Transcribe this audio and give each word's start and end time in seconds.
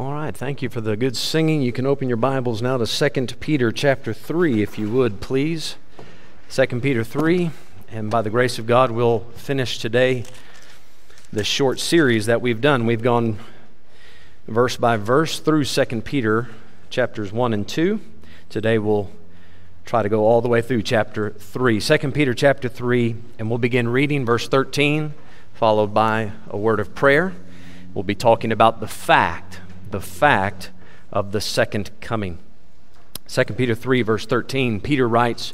All 0.00 0.14
right, 0.14 0.34
thank 0.34 0.62
you 0.62 0.70
for 0.70 0.80
the 0.80 0.96
good 0.96 1.14
singing. 1.14 1.60
You 1.60 1.72
can 1.72 1.84
open 1.84 2.08
your 2.08 2.16
Bibles 2.16 2.62
now 2.62 2.78
to 2.78 2.86
2 2.86 3.26
Peter 3.36 3.70
chapter 3.70 4.14
3 4.14 4.62
if 4.62 4.78
you 4.78 4.90
would, 4.90 5.20
please. 5.20 5.76
2 6.48 6.66
Peter 6.80 7.04
3, 7.04 7.50
and 7.90 8.10
by 8.10 8.22
the 8.22 8.30
grace 8.30 8.58
of 8.58 8.66
God 8.66 8.92
we'll 8.92 9.20
finish 9.34 9.78
today 9.78 10.24
the 11.30 11.44
short 11.44 11.78
series 11.78 12.24
that 12.24 12.40
we've 12.40 12.62
done. 12.62 12.86
We've 12.86 13.02
gone 13.02 13.40
verse 14.48 14.78
by 14.78 14.96
verse 14.96 15.38
through 15.38 15.66
2 15.66 16.00
Peter 16.00 16.48
chapters 16.88 17.30
1 17.30 17.52
and 17.52 17.68
2. 17.68 18.00
Today 18.48 18.78
we'll 18.78 19.10
try 19.84 20.02
to 20.02 20.08
go 20.08 20.24
all 20.24 20.40
the 20.40 20.48
way 20.48 20.62
through 20.62 20.80
chapter 20.80 21.28
3. 21.28 21.78
2 21.78 21.98
Peter 22.12 22.32
chapter 22.32 22.70
3, 22.70 23.16
and 23.38 23.50
we'll 23.50 23.58
begin 23.58 23.86
reading 23.86 24.24
verse 24.24 24.48
13, 24.48 25.12
followed 25.52 25.92
by 25.92 26.32
a 26.48 26.56
word 26.56 26.80
of 26.80 26.94
prayer. 26.94 27.34
We'll 27.92 28.02
be 28.02 28.14
talking 28.14 28.50
about 28.50 28.80
the 28.80 28.88
fact 28.88 29.60
the 29.90 30.00
fact 30.00 30.70
of 31.12 31.32
the 31.32 31.40
second 31.40 31.90
coming. 32.00 32.38
2 33.28 33.44
Peter 33.54 33.74
3, 33.74 34.02
verse 34.02 34.26
13, 34.26 34.80
Peter 34.80 35.08
writes, 35.08 35.52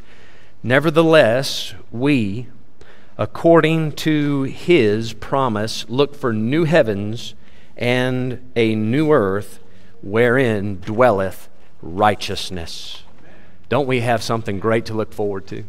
Nevertheless, 0.62 1.74
we, 1.90 2.46
according 3.18 3.92
to 3.92 4.42
his 4.44 5.12
promise, 5.12 5.88
look 5.88 6.14
for 6.14 6.32
new 6.32 6.64
heavens 6.64 7.34
and 7.77 8.50
a 8.56 8.74
new 8.74 9.12
earth 9.12 9.60
wherein 10.02 10.80
dwelleth 10.80 11.48
righteousness. 11.82 13.02
Don't 13.68 13.86
we 13.86 14.00
have 14.00 14.22
something 14.22 14.58
great 14.58 14.86
to 14.86 14.94
look 14.94 15.12
forward 15.12 15.46
to? 15.48 15.64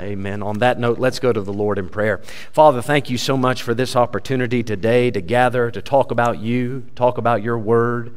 Amen. 0.00 0.42
On 0.42 0.58
that 0.58 0.78
note, 0.78 0.98
let's 0.98 1.18
go 1.18 1.32
to 1.32 1.40
the 1.40 1.52
Lord 1.52 1.78
in 1.78 1.88
prayer. 1.88 2.18
Father, 2.52 2.80
thank 2.80 3.10
you 3.10 3.18
so 3.18 3.36
much 3.36 3.62
for 3.62 3.74
this 3.74 3.96
opportunity 3.96 4.62
today 4.62 5.10
to 5.10 5.20
gather, 5.20 5.70
to 5.72 5.82
talk 5.82 6.12
about 6.12 6.38
you, 6.38 6.86
talk 6.94 7.18
about 7.18 7.42
your 7.42 7.58
word, 7.58 8.14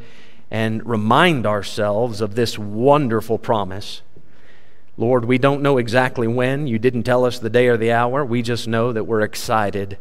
and 0.52 0.86
remind 0.88 1.48
ourselves 1.48 2.22
of 2.22 2.36
this 2.36 2.58
wonderful 2.58 3.40
promise. 3.40 4.04
Lord, 4.96 5.26
we 5.26 5.40
don't 5.40 5.64
know 5.64 5.80
exactly 5.80 6.28
when. 6.28 6.68
You 6.68 6.78
didn't 6.78 7.04
tell 7.04 7.26
us 7.26 7.40
the 7.40 7.50
day 7.50 7.68
or 7.68 7.78
the 7.78 7.92
hour. 7.92 8.24
We 8.24 8.44
just 8.44 8.68
know 8.68 8.94
that 8.94 9.06
we're 9.06 9.22
excited 9.22 9.98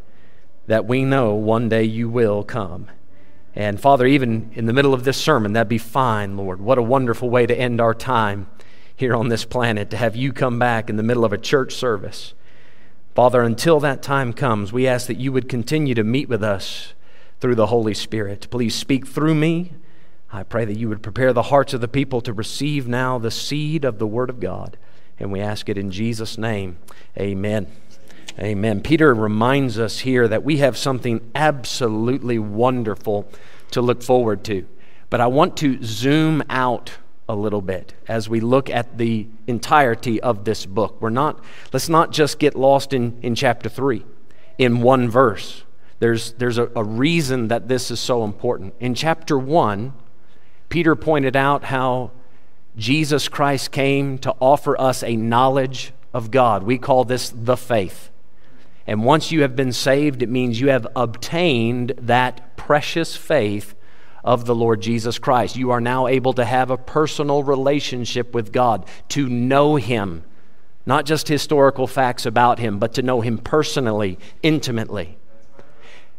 that 0.66 0.86
we 0.86 1.04
know 1.04 1.34
one 1.34 1.68
day 1.68 1.84
you 1.84 2.08
will 2.08 2.44
come. 2.44 2.88
And 3.56 3.80
Father, 3.80 4.06
even 4.06 4.52
in 4.54 4.66
the 4.66 4.72
middle 4.72 4.94
of 4.94 5.04
this 5.04 5.16
sermon, 5.16 5.54
that'd 5.54 5.68
be 5.68 5.78
fine, 5.78 6.36
Lord. 6.36 6.60
What 6.60 6.78
a 6.78 6.82
wonderful 6.82 7.30
way 7.30 7.46
to 7.46 7.58
end 7.58 7.80
our 7.80 7.94
time 7.94 8.48
here 9.00 9.14
on 9.14 9.28
this 9.28 9.46
planet 9.46 9.88
to 9.90 9.96
have 9.96 10.14
you 10.14 10.30
come 10.30 10.58
back 10.58 10.90
in 10.90 10.96
the 10.96 11.02
middle 11.02 11.24
of 11.24 11.32
a 11.32 11.38
church 11.38 11.74
service. 11.74 12.34
Father, 13.14 13.40
until 13.40 13.80
that 13.80 14.02
time 14.02 14.34
comes, 14.34 14.74
we 14.74 14.86
ask 14.86 15.06
that 15.06 15.16
you 15.16 15.32
would 15.32 15.48
continue 15.48 15.94
to 15.94 16.04
meet 16.04 16.28
with 16.28 16.44
us 16.44 16.92
through 17.40 17.54
the 17.54 17.68
Holy 17.68 17.94
Spirit. 17.94 18.46
Please 18.50 18.74
speak 18.74 19.06
through 19.06 19.34
me. 19.34 19.72
I 20.30 20.42
pray 20.42 20.66
that 20.66 20.76
you 20.76 20.90
would 20.90 21.02
prepare 21.02 21.32
the 21.32 21.44
hearts 21.44 21.72
of 21.72 21.80
the 21.80 21.88
people 21.88 22.20
to 22.20 22.32
receive 22.34 22.86
now 22.86 23.18
the 23.18 23.30
seed 23.30 23.86
of 23.86 23.98
the 23.98 24.06
Word 24.06 24.28
of 24.28 24.38
God. 24.38 24.76
And 25.18 25.32
we 25.32 25.40
ask 25.40 25.70
it 25.70 25.78
in 25.78 25.90
Jesus' 25.90 26.36
name. 26.36 26.76
Amen. 27.18 27.68
Amen. 28.38 28.82
Peter 28.82 29.14
reminds 29.14 29.78
us 29.78 30.00
here 30.00 30.28
that 30.28 30.44
we 30.44 30.58
have 30.58 30.76
something 30.76 31.30
absolutely 31.34 32.38
wonderful 32.38 33.30
to 33.70 33.80
look 33.80 34.02
forward 34.02 34.44
to. 34.44 34.66
But 35.08 35.22
I 35.22 35.26
want 35.26 35.56
to 35.58 35.82
zoom 35.82 36.42
out 36.50 36.98
a 37.30 37.34
little 37.34 37.62
bit 37.62 37.94
as 38.08 38.28
we 38.28 38.40
look 38.40 38.68
at 38.68 38.98
the 38.98 39.26
entirety 39.46 40.20
of 40.20 40.44
this 40.44 40.66
book. 40.66 41.00
We're 41.00 41.10
not, 41.10 41.42
let's 41.72 41.88
not 41.88 42.10
just 42.10 42.38
get 42.38 42.56
lost 42.56 42.92
in, 42.92 43.18
in 43.22 43.34
chapter 43.34 43.68
3 43.68 44.04
in 44.58 44.80
one 44.82 45.08
verse. 45.08 45.62
There's, 46.00 46.32
there's 46.32 46.58
a, 46.58 46.70
a 46.74 46.82
reason 46.82 47.48
that 47.48 47.68
this 47.68 47.90
is 47.90 48.00
so 48.00 48.24
important. 48.24 48.74
In 48.80 48.94
chapter 48.94 49.38
1, 49.38 49.92
Peter 50.68 50.96
pointed 50.96 51.36
out 51.36 51.64
how 51.64 52.10
Jesus 52.76 53.28
Christ 53.28 53.70
came 53.70 54.18
to 54.18 54.34
offer 54.40 54.80
us 54.80 55.02
a 55.02 55.14
knowledge 55.14 55.92
of 56.12 56.30
God. 56.30 56.64
We 56.64 56.78
call 56.78 57.04
this 57.04 57.30
the 57.30 57.56
faith. 57.56 58.10
And 58.86 59.04
once 59.04 59.30
you 59.30 59.42
have 59.42 59.54
been 59.54 59.72
saved, 59.72 60.22
it 60.22 60.28
means 60.28 60.60
you 60.60 60.68
have 60.68 60.86
obtained 60.96 61.92
that 61.96 62.56
precious 62.56 63.16
faith 63.16 63.74
of 64.24 64.44
the 64.44 64.54
Lord 64.54 64.80
Jesus 64.80 65.18
Christ. 65.18 65.56
You 65.56 65.70
are 65.70 65.80
now 65.80 66.06
able 66.06 66.32
to 66.34 66.44
have 66.44 66.70
a 66.70 66.76
personal 66.76 67.42
relationship 67.42 68.34
with 68.34 68.52
God, 68.52 68.86
to 69.10 69.28
know 69.28 69.76
Him, 69.76 70.24
not 70.86 71.06
just 71.06 71.28
historical 71.28 71.86
facts 71.86 72.26
about 72.26 72.58
Him, 72.58 72.78
but 72.78 72.94
to 72.94 73.02
know 73.02 73.20
Him 73.20 73.38
personally, 73.38 74.18
intimately. 74.42 75.16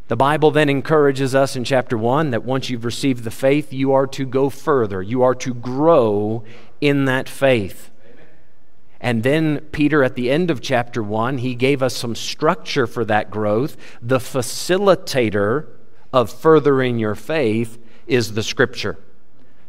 The 0.07 0.17
Bible 0.17 0.51
then 0.51 0.67
encourages 0.67 1.34
us 1.34 1.56
in 1.56 1.63
chapter 1.63 1.97
1 1.97 2.31
that 2.31 2.44
once 2.44 2.69
you've 2.69 2.84
received 2.84 3.23
the 3.23 3.31
faith, 3.31 3.72
you 3.72 3.94
are 3.94 4.07
to 4.07 4.25
go 4.25 4.50
further. 4.50 5.01
You 5.01 5.23
are 5.23 5.35
to 5.35 5.53
grow 5.53 6.44
in 6.81 7.06
that 7.06 7.29
faith. 7.29 7.91
And 9.00 9.23
then 9.23 9.59
Peter, 9.72 10.03
at 10.03 10.16
the 10.16 10.29
end 10.29 10.51
of 10.51 10.62
chapter 10.62 11.01
1, 11.01 11.38
he 11.39 11.56
gave 11.56 11.81
us 11.81 11.95
some 11.95 12.13
structure 12.13 12.85
for 12.85 13.06
that 13.06 13.31
growth. 13.31 13.78
The 14.01 14.19
facilitator 14.19 15.68
of 16.12 16.29
furthering 16.29 17.00
your 17.00 17.16
faith 17.16 17.79
is 18.07 18.34
the 18.34 18.44
scripture. 18.44 18.97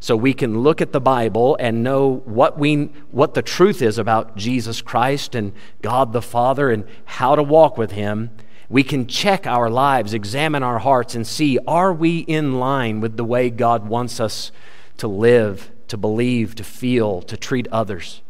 So 0.00 0.16
we 0.16 0.34
can 0.34 0.58
look 0.58 0.80
at 0.80 0.90
the 0.90 1.00
Bible 1.00 1.56
and 1.60 1.84
know 1.84 2.22
what, 2.24 2.58
we, 2.58 2.86
what 3.12 3.34
the 3.34 3.42
truth 3.42 3.80
is 3.80 3.98
about 3.98 4.36
Jesus 4.36 4.82
Christ 4.82 5.36
and 5.36 5.52
God 5.80 6.12
the 6.12 6.20
Father 6.20 6.70
and 6.70 6.84
how 7.04 7.36
to 7.36 7.42
walk 7.42 7.78
with 7.78 7.92
Him. 7.92 8.30
We 8.68 8.82
can 8.82 9.06
check 9.06 9.46
our 9.46 9.70
lives, 9.70 10.12
examine 10.12 10.64
our 10.64 10.80
hearts, 10.80 11.14
and 11.14 11.24
see 11.24 11.58
are 11.68 11.92
we 11.92 12.18
in 12.18 12.58
line 12.58 13.00
with 13.00 13.16
the 13.16 13.24
way 13.24 13.48
God 13.48 13.86
wants 13.86 14.18
us 14.18 14.50
to 14.96 15.06
live, 15.06 15.70
to 15.86 15.96
believe, 15.96 16.56
to 16.56 16.64
feel, 16.64 17.22
to 17.22 17.36
treat 17.36 17.68
others. 17.68 18.22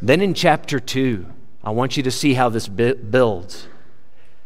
Then 0.00 0.22
in 0.22 0.32
chapter 0.32 0.80
2, 0.80 1.26
I 1.62 1.70
want 1.70 1.98
you 1.98 2.02
to 2.04 2.10
see 2.10 2.32
how 2.32 2.48
this 2.48 2.66
builds. 2.66 3.66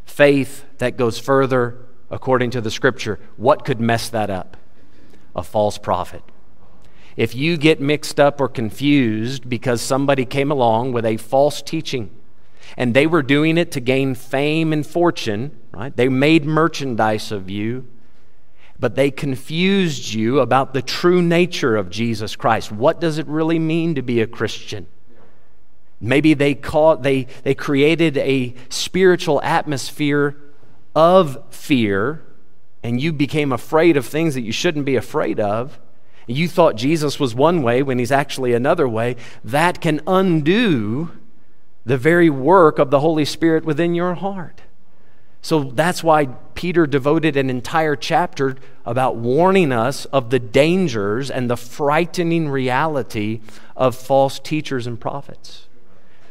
Faith 0.04 0.64
that 0.78 0.96
goes 0.96 1.20
further 1.20 1.76
according 2.10 2.50
to 2.50 2.60
the 2.60 2.70
scripture. 2.70 3.20
What 3.36 3.64
could 3.64 3.80
mess 3.80 4.08
that 4.08 4.28
up? 4.28 4.56
A 5.34 5.42
false 5.42 5.78
prophet. 5.78 6.22
If 7.16 7.34
you 7.34 7.56
get 7.56 7.80
mixed 7.80 8.18
up 8.18 8.40
or 8.40 8.48
confused 8.48 9.48
because 9.48 9.80
somebody 9.80 10.24
came 10.24 10.50
along 10.50 10.92
with 10.92 11.06
a 11.06 11.16
false 11.16 11.62
teaching 11.62 12.10
and 12.76 12.94
they 12.94 13.06
were 13.06 13.22
doing 13.22 13.56
it 13.56 13.70
to 13.72 13.80
gain 13.80 14.14
fame 14.14 14.72
and 14.72 14.86
fortune, 14.86 15.56
right? 15.72 15.94
They 15.94 16.08
made 16.08 16.44
merchandise 16.44 17.30
of 17.30 17.48
you, 17.48 17.86
but 18.78 18.96
they 18.96 19.10
confused 19.10 20.12
you 20.12 20.40
about 20.40 20.74
the 20.74 20.82
true 20.82 21.22
nature 21.22 21.76
of 21.76 21.90
Jesus 21.90 22.34
Christ. 22.34 22.72
What 22.72 23.00
does 23.00 23.18
it 23.18 23.26
really 23.28 23.60
mean 23.60 23.94
to 23.94 24.02
be 24.02 24.20
a 24.20 24.26
Christian? 24.26 24.86
Maybe 26.00 26.34
they 26.34 26.54
caught, 26.54 27.02
they, 27.02 27.28
they 27.44 27.54
created 27.54 28.16
a 28.18 28.54
spiritual 28.68 29.40
atmosphere 29.42 30.36
of 30.96 31.38
fear 31.50 32.22
and 32.84 33.00
you 33.00 33.14
became 33.14 33.50
afraid 33.50 33.96
of 33.96 34.06
things 34.06 34.34
that 34.34 34.42
you 34.42 34.52
shouldn't 34.52 34.84
be 34.84 34.94
afraid 34.94 35.40
of, 35.40 35.80
and 36.28 36.36
you 36.36 36.46
thought 36.46 36.76
Jesus 36.76 37.18
was 37.18 37.34
one 37.34 37.62
way 37.62 37.82
when 37.82 37.98
he's 37.98 38.12
actually 38.12 38.52
another 38.52 38.86
way, 38.86 39.16
that 39.42 39.80
can 39.80 40.02
undo 40.06 41.10
the 41.86 41.96
very 41.96 42.28
work 42.28 42.78
of 42.78 42.90
the 42.90 43.00
Holy 43.00 43.24
Spirit 43.24 43.64
within 43.64 43.94
your 43.94 44.14
heart. 44.14 44.60
So 45.40 45.64
that's 45.64 46.04
why 46.04 46.26
Peter 46.54 46.86
devoted 46.86 47.36
an 47.36 47.48
entire 47.48 47.96
chapter 47.96 48.56
about 48.84 49.16
warning 49.16 49.72
us 49.72 50.04
of 50.06 50.28
the 50.28 50.38
dangers 50.38 51.30
and 51.30 51.48
the 51.48 51.56
frightening 51.56 52.50
reality 52.50 53.40
of 53.76 53.96
false 53.96 54.38
teachers 54.38 54.86
and 54.86 55.00
prophets. 55.00 55.68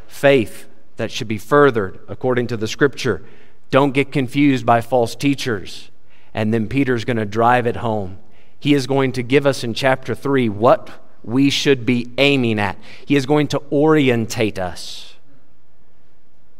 Faith 0.07 0.67
that 0.97 1.11
should 1.11 1.27
be 1.27 1.39
furthered 1.39 1.99
according 2.07 2.45
to 2.47 2.57
the 2.57 2.67
scripture. 2.67 3.23
Don't 3.71 3.91
get 3.91 4.11
confused 4.11 4.67
by 4.67 4.81
false 4.81 5.15
teachers 5.15 5.89
and 6.33 6.53
then 6.53 6.67
Peter's 6.67 7.05
going 7.05 7.17
to 7.17 7.25
drive 7.25 7.67
it 7.67 7.77
home. 7.77 8.19
He 8.59 8.73
is 8.73 8.87
going 8.87 9.11
to 9.13 9.23
give 9.23 9.45
us 9.45 9.63
in 9.63 9.73
chapter 9.73 10.15
3 10.15 10.49
what 10.49 10.89
we 11.23 11.49
should 11.49 11.85
be 11.85 12.11
aiming 12.17 12.59
at. 12.59 12.77
He 13.05 13.15
is 13.15 13.25
going 13.25 13.47
to 13.49 13.61
orientate 13.71 14.57
us. 14.57 15.15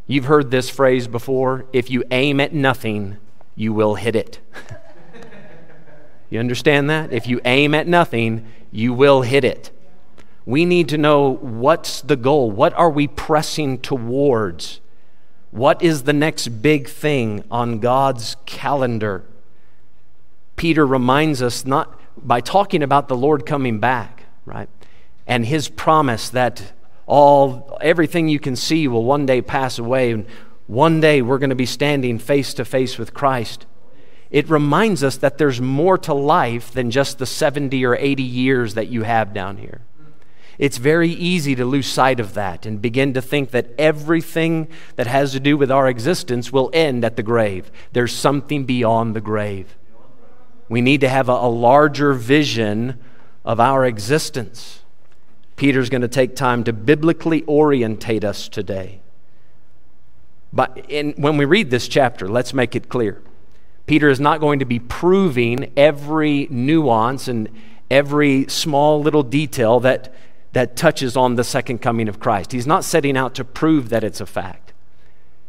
You've 0.05 0.25
heard 0.25 0.51
this 0.51 0.69
phrase 0.69 1.07
before 1.07 1.65
if 1.71 1.89
you 1.89 2.03
aim 2.11 2.39
at 2.39 2.53
nothing, 2.53 3.17
you 3.55 3.73
will 3.73 3.95
hit 3.95 4.15
it. 4.15 4.39
you 6.29 6.39
understand 6.39 6.89
that? 6.89 7.13
If 7.13 7.27
you 7.27 7.39
aim 7.45 7.73
at 7.73 7.87
nothing, 7.87 8.45
you 8.71 8.93
will 8.93 9.21
hit 9.21 9.43
it. 9.43 9.71
We 10.45 10.65
need 10.65 10.89
to 10.89 10.97
know 10.97 11.35
what's 11.35 12.01
the 12.01 12.17
goal? 12.17 12.51
What 12.51 12.73
are 12.73 12.89
we 12.89 13.07
pressing 13.07 13.79
towards? 13.79 14.81
What 15.51 15.81
is 15.81 16.03
the 16.03 16.13
next 16.13 16.61
big 16.61 16.89
thing 16.89 17.45
on 17.49 17.79
God's 17.79 18.35
calendar? 18.45 19.23
Peter 20.55 20.85
reminds 20.85 21.41
us 21.41 21.65
not 21.65 21.99
by 22.17 22.41
talking 22.41 22.83
about 22.83 23.07
the 23.07 23.15
Lord 23.15 23.45
coming 23.45 23.79
back, 23.79 24.23
right? 24.45 24.69
And 25.25 25.45
his 25.45 25.69
promise 25.69 26.29
that 26.29 26.73
all 27.05 27.77
everything 27.81 28.27
you 28.27 28.39
can 28.39 28.55
see 28.55 28.87
will 28.87 29.03
one 29.03 29.25
day 29.25 29.41
pass 29.41 29.77
away 29.79 30.11
and 30.11 30.25
one 30.67 31.01
day 31.01 31.21
we're 31.21 31.39
going 31.39 31.49
to 31.49 31.55
be 31.55 31.65
standing 31.65 32.17
face 32.17 32.53
to 32.55 32.65
face 32.65 32.97
with 32.97 33.13
Christ. 33.13 33.65
it 34.31 34.49
reminds 34.49 35.03
us 35.03 35.17
that 35.17 35.37
there's 35.37 35.61
more 35.61 35.97
to 35.99 36.13
life 36.13 36.71
than 36.71 36.89
just 36.89 37.19
the 37.19 37.25
70 37.25 37.85
or 37.85 37.95
80 37.95 38.23
years 38.23 38.73
that 38.73 38.87
you 38.87 39.03
have 39.03 39.31
down 39.33 39.57
here. 39.57 39.81
It's 40.57 40.77
very 40.77 41.09
easy 41.09 41.55
to 41.55 41.65
lose 41.65 41.87
sight 41.87 42.19
of 42.19 42.33
that 42.33 42.65
and 42.65 42.81
begin 42.81 43.13
to 43.13 43.21
think 43.21 43.51
that 43.51 43.71
everything 43.77 44.69
that 44.95 45.07
has 45.07 45.31
to 45.33 45.39
do 45.39 45.57
with 45.57 45.71
our 45.71 45.87
existence 45.87 46.51
will 46.51 46.69
end 46.73 47.03
at 47.03 47.15
the 47.15 47.23
grave. 47.23 47.71
There's 47.91 48.13
something 48.13 48.65
beyond 48.65 49.15
the 49.15 49.21
grave. 49.21 49.77
We 50.73 50.81
need 50.81 51.01
to 51.01 51.07
have 51.07 51.29
a, 51.29 51.33
a 51.33 51.51
larger 51.51 52.13
vision 52.13 52.97
of 53.45 53.59
our 53.59 53.85
existence. 53.85 54.81
Peter's 55.55 55.87
going 55.87 56.01
to 56.01 56.07
take 56.07 56.35
time 56.35 56.63
to 56.63 56.73
biblically 56.73 57.43
orientate 57.45 58.23
us 58.23 58.49
today. 58.49 58.99
But 60.51 60.89
in, 60.89 61.11
when 61.11 61.37
we 61.37 61.45
read 61.45 61.69
this 61.69 61.87
chapter, 61.87 62.27
let's 62.27 62.55
make 62.55 62.75
it 62.75 62.89
clear. 62.89 63.21
Peter 63.85 64.09
is 64.09 64.19
not 64.19 64.39
going 64.39 64.57
to 64.57 64.65
be 64.65 64.79
proving 64.79 65.71
every 65.77 66.47
nuance 66.49 67.27
and 67.27 67.49
every 67.91 68.47
small 68.47 68.99
little 68.99 69.21
detail 69.21 69.79
that, 69.81 70.11
that 70.53 70.75
touches 70.75 71.15
on 71.15 71.35
the 71.35 71.43
second 71.43 71.83
coming 71.83 72.09
of 72.09 72.19
Christ. 72.19 72.51
He's 72.51 72.65
not 72.65 72.83
setting 72.83 73.15
out 73.15 73.35
to 73.35 73.43
prove 73.43 73.89
that 73.89 74.03
it's 74.03 74.21
a 74.21 74.25
fact. 74.25 74.62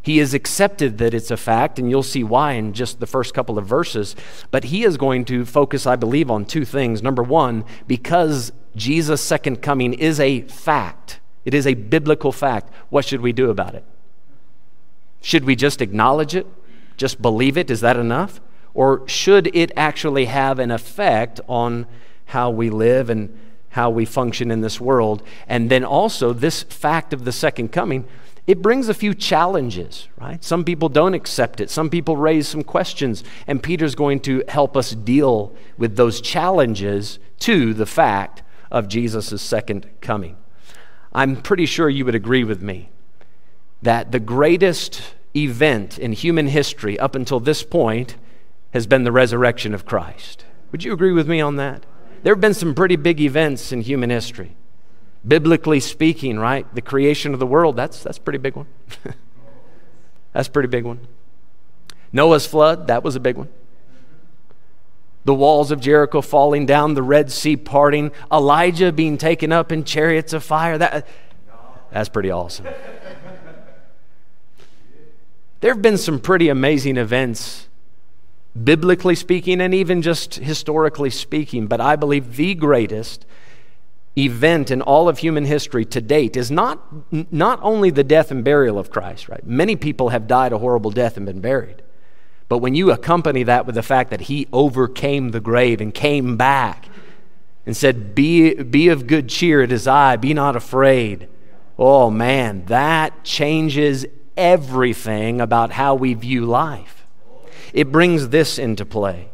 He 0.04 0.18
has 0.18 0.34
accepted 0.34 0.98
that 0.98 1.14
it's 1.14 1.30
a 1.30 1.36
fact, 1.36 1.78
and 1.78 1.88
you'll 1.88 2.02
see 2.02 2.22
why 2.22 2.52
in 2.52 2.74
just 2.74 3.00
the 3.00 3.06
first 3.06 3.32
couple 3.32 3.56
of 3.56 3.64
verses. 3.64 4.14
But 4.50 4.64
he 4.64 4.84
is 4.84 4.98
going 4.98 5.24
to 5.24 5.46
focus, 5.46 5.86
I 5.86 5.96
believe, 5.96 6.30
on 6.30 6.44
two 6.44 6.66
things. 6.66 7.02
Number 7.02 7.22
one, 7.22 7.64
because 7.86 8.52
Jesus' 8.76 9.22
second 9.22 9.62
coming 9.62 9.94
is 9.94 10.20
a 10.20 10.42
fact, 10.42 11.20
it 11.46 11.54
is 11.54 11.66
a 11.66 11.72
biblical 11.72 12.32
fact, 12.32 12.70
what 12.90 13.06
should 13.06 13.22
we 13.22 13.32
do 13.32 13.48
about 13.48 13.74
it? 13.74 13.82
Should 15.22 15.46
we 15.46 15.56
just 15.56 15.80
acknowledge 15.80 16.34
it? 16.34 16.46
Just 16.98 17.22
believe 17.22 17.56
it? 17.56 17.70
Is 17.70 17.80
that 17.80 17.96
enough? 17.96 18.42
Or 18.74 19.08
should 19.08 19.56
it 19.56 19.72
actually 19.74 20.26
have 20.26 20.58
an 20.58 20.70
effect 20.70 21.40
on 21.48 21.86
how 22.26 22.50
we 22.50 22.68
live 22.68 23.08
and 23.08 23.34
how 23.70 23.88
we 23.88 24.04
function 24.04 24.50
in 24.50 24.60
this 24.60 24.78
world? 24.78 25.22
And 25.48 25.70
then 25.70 25.82
also, 25.82 26.34
this 26.34 26.62
fact 26.64 27.14
of 27.14 27.24
the 27.24 27.32
second 27.32 27.72
coming, 27.72 28.06
it 28.46 28.60
brings 28.60 28.88
a 28.88 28.94
few 28.94 29.14
challenges, 29.14 30.08
right? 30.18 30.42
Some 30.44 30.64
people 30.64 30.88
don't 30.88 31.14
accept 31.14 31.60
it, 31.60 31.70
some 31.70 31.88
people 31.88 32.16
raise 32.16 32.46
some 32.46 32.62
questions, 32.62 33.24
and 33.46 33.62
Peter's 33.62 33.94
going 33.94 34.20
to 34.20 34.44
help 34.48 34.76
us 34.76 34.90
deal 34.92 35.54
with 35.78 35.96
those 35.96 36.20
challenges 36.20 37.18
to 37.40 37.72
the 37.72 37.86
fact 37.86 38.42
of 38.70 38.88
Jesus' 38.88 39.40
second 39.40 39.88
coming. 40.00 40.36
I'm 41.12 41.40
pretty 41.40 41.64
sure 41.66 41.88
you 41.88 42.04
would 42.04 42.14
agree 42.14 42.44
with 42.44 42.60
me 42.60 42.90
that 43.82 44.12
the 44.12 44.20
greatest 44.20 45.14
event 45.36 45.98
in 45.98 46.12
human 46.12 46.48
history 46.48 46.98
up 46.98 47.14
until 47.14 47.40
this 47.40 47.62
point 47.62 48.16
has 48.72 48.86
been 48.86 49.04
the 49.04 49.12
resurrection 49.12 49.72
of 49.72 49.86
Christ. 49.86 50.44
Would 50.72 50.84
you 50.84 50.92
agree 50.92 51.12
with 51.12 51.28
me 51.28 51.40
on 51.40 51.56
that? 51.56 51.86
There 52.24 52.34
have 52.34 52.40
been 52.40 52.54
some 52.54 52.74
pretty 52.74 52.96
big 52.96 53.20
events 53.20 53.70
in 53.70 53.82
human 53.82 54.10
history. 54.10 54.56
Biblically 55.26 55.80
speaking, 55.80 56.38
right? 56.38 56.72
The 56.74 56.82
creation 56.82 57.32
of 57.32 57.40
the 57.40 57.46
world, 57.46 57.76
that's, 57.76 58.02
that's 58.02 58.18
a 58.18 58.20
pretty 58.20 58.38
big 58.38 58.56
one. 58.56 58.66
that's 60.32 60.48
a 60.48 60.50
pretty 60.50 60.68
big 60.68 60.84
one. 60.84 61.00
Noah's 62.12 62.46
flood, 62.46 62.86
that 62.88 63.02
was 63.02 63.16
a 63.16 63.20
big 63.20 63.36
one. 63.36 63.48
The 65.24 65.34
walls 65.34 65.70
of 65.70 65.80
Jericho 65.80 66.20
falling 66.20 66.66
down, 66.66 66.94
the 66.94 67.02
Red 67.02 67.32
Sea 67.32 67.56
parting, 67.56 68.12
Elijah 68.30 68.92
being 68.92 69.16
taken 69.16 69.52
up 69.52 69.72
in 69.72 69.84
chariots 69.84 70.34
of 70.34 70.44
fire. 70.44 70.76
That, 70.76 71.06
that's 71.90 72.10
pretty 72.10 72.30
awesome. 72.30 72.66
There 75.60 75.72
have 75.72 75.80
been 75.80 75.96
some 75.96 76.20
pretty 76.20 76.50
amazing 76.50 76.98
events, 76.98 77.68
biblically 78.62 79.14
speaking, 79.14 79.62
and 79.62 79.72
even 79.72 80.02
just 80.02 80.34
historically 80.34 81.08
speaking, 81.08 81.68
but 81.68 81.80
I 81.80 81.96
believe 81.96 82.36
the 82.36 82.54
greatest 82.54 83.24
event 84.16 84.70
in 84.70 84.80
all 84.80 85.08
of 85.08 85.18
human 85.18 85.44
history 85.44 85.84
to 85.86 86.00
date 86.00 86.36
is 86.36 86.50
not, 86.50 86.80
not 87.32 87.58
only 87.62 87.90
the 87.90 88.04
death 88.04 88.30
and 88.30 88.44
burial 88.44 88.78
of 88.78 88.90
Christ, 88.90 89.28
right? 89.28 89.44
Many 89.44 89.76
people 89.76 90.10
have 90.10 90.28
died 90.28 90.52
a 90.52 90.58
horrible 90.58 90.90
death 90.90 91.16
and 91.16 91.26
been 91.26 91.40
buried. 91.40 91.82
But 92.48 92.58
when 92.58 92.74
you 92.74 92.92
accompany 92.92 93.42
that 93.44 93.66
with 93.66 93.74
the 93.74 93.82
fact 93.82 94.10
that 94.10 94.22
he 94.22 94.46
overcame 94.52 95.30
the 95.30 95.40
grave 95.40 95.80
and 95.80 95.92
came 95.92 96.36
back 96.36 96.86
and 97.66 97.76
said, 97.76 98.14
Be, 98.14 98.54
be 98.54 98.88
of 98.88 99.06
good 99.06 99.28
cheer, 99.28 99.62
it 99.62 99.72
is 99.72 99.88
I, 99.88 100.16
be 100.16 100.34
not 100.34 100.54
afraid. 100.54 101.28
Oh 101.78 102.10
man, 102.10 102.66
that 102.66 103.24
changes 103.24 104.06
everything 104.36 105.40
about 105.40 105.72
how 105.72 105.94
we 105.94 106.14
view 106.14 106.44
life. 106.44 107.06
It 107.72 107.90
brings 107.90 108.28
this 108.28 108.58
into 108.58 108.84
play. 108.84 109.30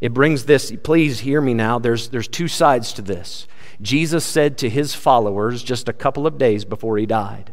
It 0.00 0.14
brings 0.14 0.44
this, 0.44 0.72
please 0.82 1.20
hear 1.20 1.40
me 1.40 1.52
now. 1.52 1.78
There's, 1.78 2.08
there's 2.08 2.28
two 2.28 2.48
sides 2.48 2.92
to 2.94 3.02
this. 3.02 3.46
Jesus 3.80 4.24
said 4.24 4.58
to 4.58 4.68
his 4.68 4.94
followers 4.94 5.62
just 5.62 5.88
a 5.88 5.92
couple 5.92 6.26
of 6.26 6.38
days 6.38 6.64
before 6.64 6.98
he 6.98 7.06
died, 7.06 7.52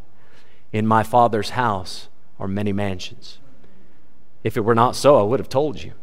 In 0.74 0.86
my 0.86 1.04
Father's 1.04 1.52
house 1.52 2.10
are 2.40 2.48
many 2.48 2.74
mansions. 2.74 3.40
If 4.44 4.58
it 4.58 4.62
were 4.62 4.76
not 4.76 4.96
so, 4.96 5.18
I 5.18 5.24
would 5.24 5.40
have 5.40 5.50
told 5.50 5.82
you. 5.82 5.94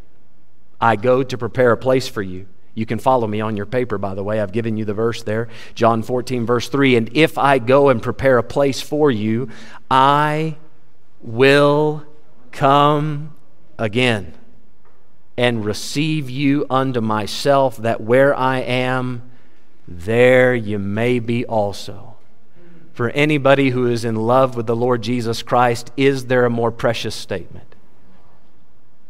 I 0.81 0.97
go 0.97 1.23
to 1.23 1.39
prepare 1.39 1.73
a 1.73 1.77
place 1.77 2.09
for 2.09 2.23
you. 2.23 2.47
You 2.75 2.87
can 2.87 2.99
follow 2.99 3.27
me 3.27 3.41
on 3.41 3.57
your 3.57 3.67
paper, 3.67 3.99
by 3.99 4.15
the 4.15 4.25
way. 4.25 4.41
I've 4.41 4.53
given 4.53 4.77
you 4.77 4.85
the 4.85 4.95
verse 4.95 5.23
there. 5.23 5.49
John 5.75 6.03
14, 6.03 6.45
verse 6.45 6.69
3. 6.69 6.97
And 6.97 7.17
if 7.17 7.39
I 7.39 7.59
go 7.59 7.89
and 7.89 8.03
prepare 8.03 8.39
a 8.39 8.43
place 8.43 8.81
for 8.81 9.11
you, 9.11 9.49
I 9.91 10.57
will 11.23 12.05
come 12.51 13.35
again 13.79 14.35
and 15.37 15.65
receive 15.65 16.29
you 16.31 16.67
unto 16.69 17.01
myself, 17.01 17.77
that 17.79 18.01
where 18.01 18.35
I 18.35 18.59
am, 18.59 19.31
there 19.87 20.55
you 20.55 20.79
may 20.79 21.19
be 21.19 21.45
also. 21.45 22.17
For 22.93 23.11
anybody 23.11 23.71
who 23.71 23.87
is 23.87 24.05
in 24.05 24.15
love 24.15 24.57
with 24.57 24.67
the 24.67 24.77
Lord 24.77 25.03
Jesus 25.03 25.43
Christ, 25.43 25.91
is 25.97 26.27
there 26.27 26.45
a 26.45 26.51
more 26.51 26.71
precious 26.71 27.15
statement? 27.15 27.75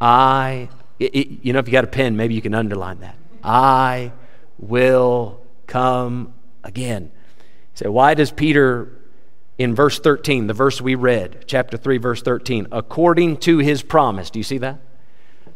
I, 0.00 0.68
you 0.98 1.52
know, 1.52 1.58
if 1.58 1.68
you 1.68 1.72
got 1.72 1.84
a 1.84 1.88
pen, 1.88 2.16
maybe 2.16 2.34
you 2.34 2.42
can 2.42 2.54
underline 2.54 3.00
that. 3.00 3.16
I 3.42 4.12
will 4.58 5.40
come 5.66 6.32
again. 6.62 7.12
say, 7.74 7.88
why 7.88 8.14
does 8.14 8.30
Peter, 8.30 8.90
in 9.58 9.74
verse 9.74 9.98
13, 9.98 10.46
the 10.46 10.54
verse 10.54 10.80
we 10.80 10.94
read, 10.94 11.44
chapter 11.46 11.76
3, 11.76 11.98
verse 11.98 12.22
13, 12.22 12.68
according 12.72 13.36
to 13.38 13.58
his 13.58 13.82
promise, 13.82 14.30
do 14.30 14.38
you 14.38 14.44
see 14.44 14.58
that? 14.58 14.78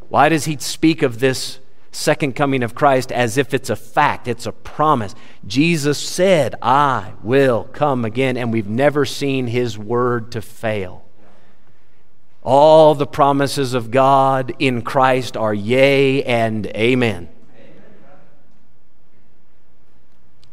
Why 0.09 0.29
does 0.29 0.44
he 0.44 0.56
speak 0.59 1.03
of 1.03 1.21
this 1.21 1.61
second 1.99 2.37
coming 2.37 2.62
of 2.62 2.75
Christ 2.75 3.11
as 3.11 3.37
if 3.37 3.53
it's 3.53 3.71
a 3.71 3.77
fact, 3.77 4.29
it's 4.29 4.47
a 4.47 4.53
promise? 4.53 5.14
Jesus 5.47 5.99
said, 5.99 6.55
I 6.62 7.12
will 7.23 7.64
come 7.64 8.05
again, 8.05 8.37
and 8.37 8.52
we've 8.52 8.69
never 8.69 9.05
seen 9.05 9.49
his 9.49 9.76
word 9.76 10.33
to 10.33 10.40
fail. 10.40 11.05
All 12.43 12.95
the 12.95 13.07
promises 13.07 13.75
of 13.75 13.90
God 13.90 14.55
in 14.59 14.83
Christ 14.83 15.37
are 15.37 15.52
yea 15.52 16.23
and 16.23 16.67
amen. 16.69 17.28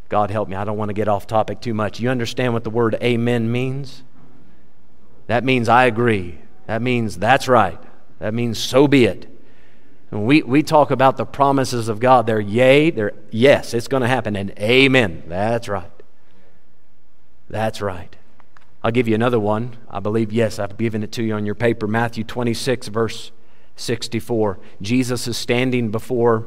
God 0.08 0.30
help 0.30 0.48
me, 0.48 0.56
I 0.56 0.64
don't 0.64 0.76
want 0.76 0.88
to 0.88 0.94
get 0.94 1.08
off 1.08 1.26
topic 1.26 1.60
too 1.60 1.74
much. 1.74 2.00
You 2.00 2.10
understand 2.10 2.52
what 2.52 2.64
the 2.64 2.70
word 2.70 2.96
amen 3.02 3.50
means? 3.50 4.02
That 5.26 5.44
means 5.44 5.68
I 5.68 5.86
agree. 5.86 6.40
That 6.66 6.82
means 6.82 7.16
that's 7.16 7.48
right. 7.48 7.80
That 8.18 8.34
means 8.34 8.58
so 8.58 8.88
be 8.88 9.04
it. 9.04 9.35
We, 10.10 10.42
we 10.42 10.62
talk 10.62 10.90
about 10.90 11.16
the 11.16 11.26
promises 11.26 11.88
of 11.88 11.98
God. 11.98 12.26
They're 12.26 12.40
yea, 12.40 12.90
they're 12.90 13.12
yes, 13.30 13.74
it's 13.74 13.88
going 13.88 14.02
to 14.02 14.08
happen, 14.08 14.36
and 14.36 14.50
amen. 14.58 15.24
That's 15.26 15.68
right. 15.68 15.90
That's 17.50 17.80
right. 17.80 18.14
I'll 18.84 18.92
give 18.92 19.08
you 19.08 19.14
another 19.14 19.40
one. 19.40 19.76
I 19.90 19.98
believe, 20.00 20.32
yes, 20.32 20.58
I've 20.58 20.78
given 20.78 21.02
it 21.02 21.10
to 21.12 21.22
you 21.22 21.34
on 21.34 21.44
your 21.44 21.56
paper. 21.56 21.88
Matthew 21.88 22.22
26, 22.22 22.88
verse 22.88 23.32
64. 23.74 24.58
Jesus 24.80 25.26
is 25.26 25.36
standing 25.36 25.90
before 25.90 26.46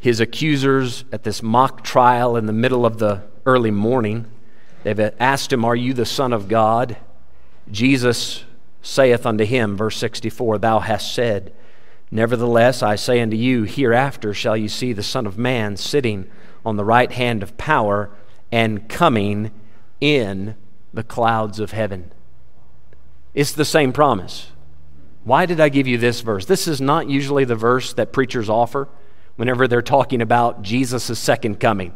his 0.00 0.18
accusers 0.18 1.04
at 1.12 1.24
this 1.24 1.42
mock 1.42 1.84
trial 1.84 2.36
in 2.36 2.46
the 2.46 2.52
middle 2.52 2.86
of 2.86 2.98
the 2.98 3.22
early 3.44 3.70
morning. 3.70 4.26
They've 4.82 4.98
asked 5.20 5.52
him, 5.52 5.64
Are 5.64 5.76
you 5.76 5.94
the 5.94 6.06
Son 6.06 6.32
of 6.32 6.48
God? 6.48 6.96
Jesus 7.70 8.44
saith 8.82 9.24
unto 9.24 9.44
him, 9.44 9.76
verse 9.76 9.96
64, 9.98 10.58
Thou 10.58 10.80
hast 10.80 11.14
said, 11.14 11.52
Nevertheless, 12.14 12.82
I 12.82 12.96
say 12.96 13.22
unto 13.22 13.36
you, 13.36 13.62
hereafter 13.62 14.34
shall 14.34 14.54
you 14.54 14.68
see 14.68 14.92
the 14.92 15.02
Son 15.02 15.26
of 15.26 15.38
Man 15.38 15.78
sitting 15.78 16.30
on 16.64 16.76
the 16.76 16.84
right 16.84 17.10
hand 17.10 17.42
of 17.42 17.56
power 17.56 18.10
and 18.52 18.86
coming 18.86 19.50
in 19.98 20.54
the 20.92 21.02
clouds 21.02 21.58
of 21.58 21.70
heaven. 21.70 22.12
It's 23.32 23.52
the 23.52 23.64
same 23.64 23.94
promise. 23.94 24.52
Why 25.24 25.46
did 25.46 25.58
I 25.58 25.70
give 25.70 25.86
you 25.86 25.96
this 25.96 26.20
verse? 26.20 26.44
This 26.44 26.68
is 26.68 26.82
not 26.82 27.08
usually 27.08 27.46
the 27.46 27.56
verse 27.56 27.94
that 27.94 28.12
preachers 28.12 28.50
offer 28.50 28.88
whenever 29.36 29.66
they're 29.66 29.80
talking 29.80 30.20
about 30.20 30.60
Jesus' 30.60 31.18
second 31.18 31.60
coming. 31.60 31.94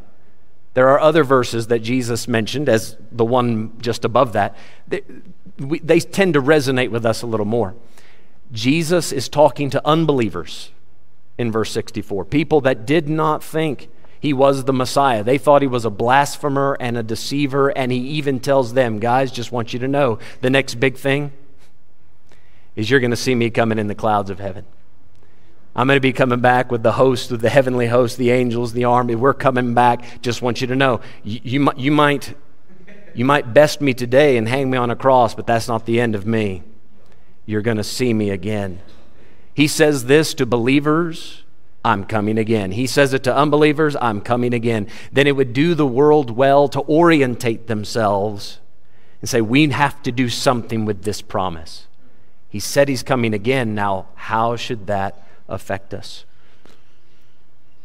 There 0.73 0.88
are 0.88 0.99
other 0.99 1.25
verses 1.25 1.66
that 1.66 1.80
Jesus 1.80 2.26
mentioned, 2.26 2.70
as 2.70 2.96
the 3.12 3.25
one 3.25 3.78
just 3.82 4.06
above 4.06 4.32
that. 4.32 4.56
They, 4.88 5.02
we, 5.58 5.78
they 5.80 6.00
tend 6.00 6.32
to 6.35 6.40
resonate 6.40 6.90
with 6.90 7.04
us 7.04 7.20
a 7.20 7.26
little 7.26 7.44
more. 7.44 7.75
Jesus 8.53 9.12
is 9.12 9.29
talking 9.29 9.71
to 9.71 9.87
unbelievers 9.87 10.71
in 11.38 11.53
verse 11.53 11.71
64, 11.73 12.25
people 12.25 12.61
that 12.62 12.87
did 12.87 13.09
not 13.09 13.43
think 13.45 13.88
he 14.21 14.33
was 14.33 14.65
the 14.65 14.73
Messiah. 14.73 15.23
They 15.23 15.38
thought 15.38 15.62
he 15.62 15.69
was 15.69 15.85
a 15.85 15.91
blasphemer 15.91 16.76
and 16.81 16.97
a 16.97 17.03
deceiver, 17.03 17.69
and 17.69 17.93
he 17.93 17.99
even 17.99 18.41
tells 18.41 18.73
them, 18.73 18.99
guys, 18.99 19.31
just 19.31 19.53
want 19.53 19.73
you 19.73 19.79
to 19.81 19.88
know 19.88 20.19
the 20.41 20.50
next 20.50 20.76
big 20.76 20.97
thing 20.97 21.33
is 22.75 22.91
you're 22.91 23.00
going 23.00 23.11
to 23.11 23.17
see 23.17 23.35
me 23.35 23.50
coming 23.50 23.79
in 23.79 23.87
the 23.87 23.95
clouds 23.95 24.31
of 24.31 24.38
heaven. 24.38 24.65
I'm 25.75 25.87
going 25.87 25.97
to 25.97 26.00
be 26.00 26.12
coming 26.12 26.41
back 26.41 26.71
with 26.71 26.83
the 26.83 26.93
host 26.93 27.31
of 27.31 27.43
the 27.43 27.50
heavenly 27.50 27.87
host, 27.87 28.17
the 28.17 28.31
angels, 28.31 28.73
the 28.73 28.85
army. 28.85 29.15
We're 29.15 29.35
coming 29.35 29.75
back. 29.75 30.23
Just 30.23 30.41
want 30.41 30.62
you 30.62 30.67
to 30.69 30.76
know, 30.76 31.00
you, 31.23 31.41
you, 31.43 31.73
you, 31.76 31.93
might, 31.93 32.35
you 33.15 33.26
might 33.26 33.53
best 33.53 33.83
me 33.83 33.93
today 33.93 34.38
and 34.38 34.49
hang 34.49 34.71
me 34.71 34.79
on 34.79 34.91
a 34.91 34.97
cross, 34.97 35.35
but 35.35 35.47
that's 35.47 35.69
not 35.69 35.85
the 35.85 36.00
end 36.00 36.15
of 36.15 36.26
me. 36.26 36.62
You're 37.47 37.62
going 37.62 37.76
to 37.79 37.85
see 37.85 38.12
me 38.12 38.31
again. 38.31 38.81
He 39.55 39.67
says 39.69 40.05
this 40.05 40.35
to 40.35 40.47
believers 40.47 41.43
I'm 41.85 42.05
coming 42.05 42.37
again. 42.37 42.73
He 42.73 42.87
says 42.88 43.15
it 43.15 43.23
to 43.25 43.35
unbelievers 43.35 43.97
I'm 44.00 44.21
coming 44.21 44.53
again. 44.53 44.88
Then 45.12 45.29
it 45.29 45.37
would 45.37 45.53
do 45.53 45.75
the 45.75 45.87
world 45.87 46.31
well 46.31 46.69
to 46.69 46.81
orientate 46.81 47.69
themselves 47.69 48.59
and 49.21 49.31
say, 49.31 49.41
We 49.41 49.69
have 49.71 50.03
to 50.03 50.12
do 50.12 50.29
something 50.29 50.85
with 50.85 51.05
this 51.05 51.23
promise. 51.23 51.87
He 52.49 52.59
said 52.59 52.88
He's 52.88 53.05
coming 53.05 53.33
again. 53.33 53.75
Now, 53.75 54.09
how 54.17 54.57
should 54.57 54.88
that 54.88 55.26
affect 55.49 55.95
us. 55.95 56.25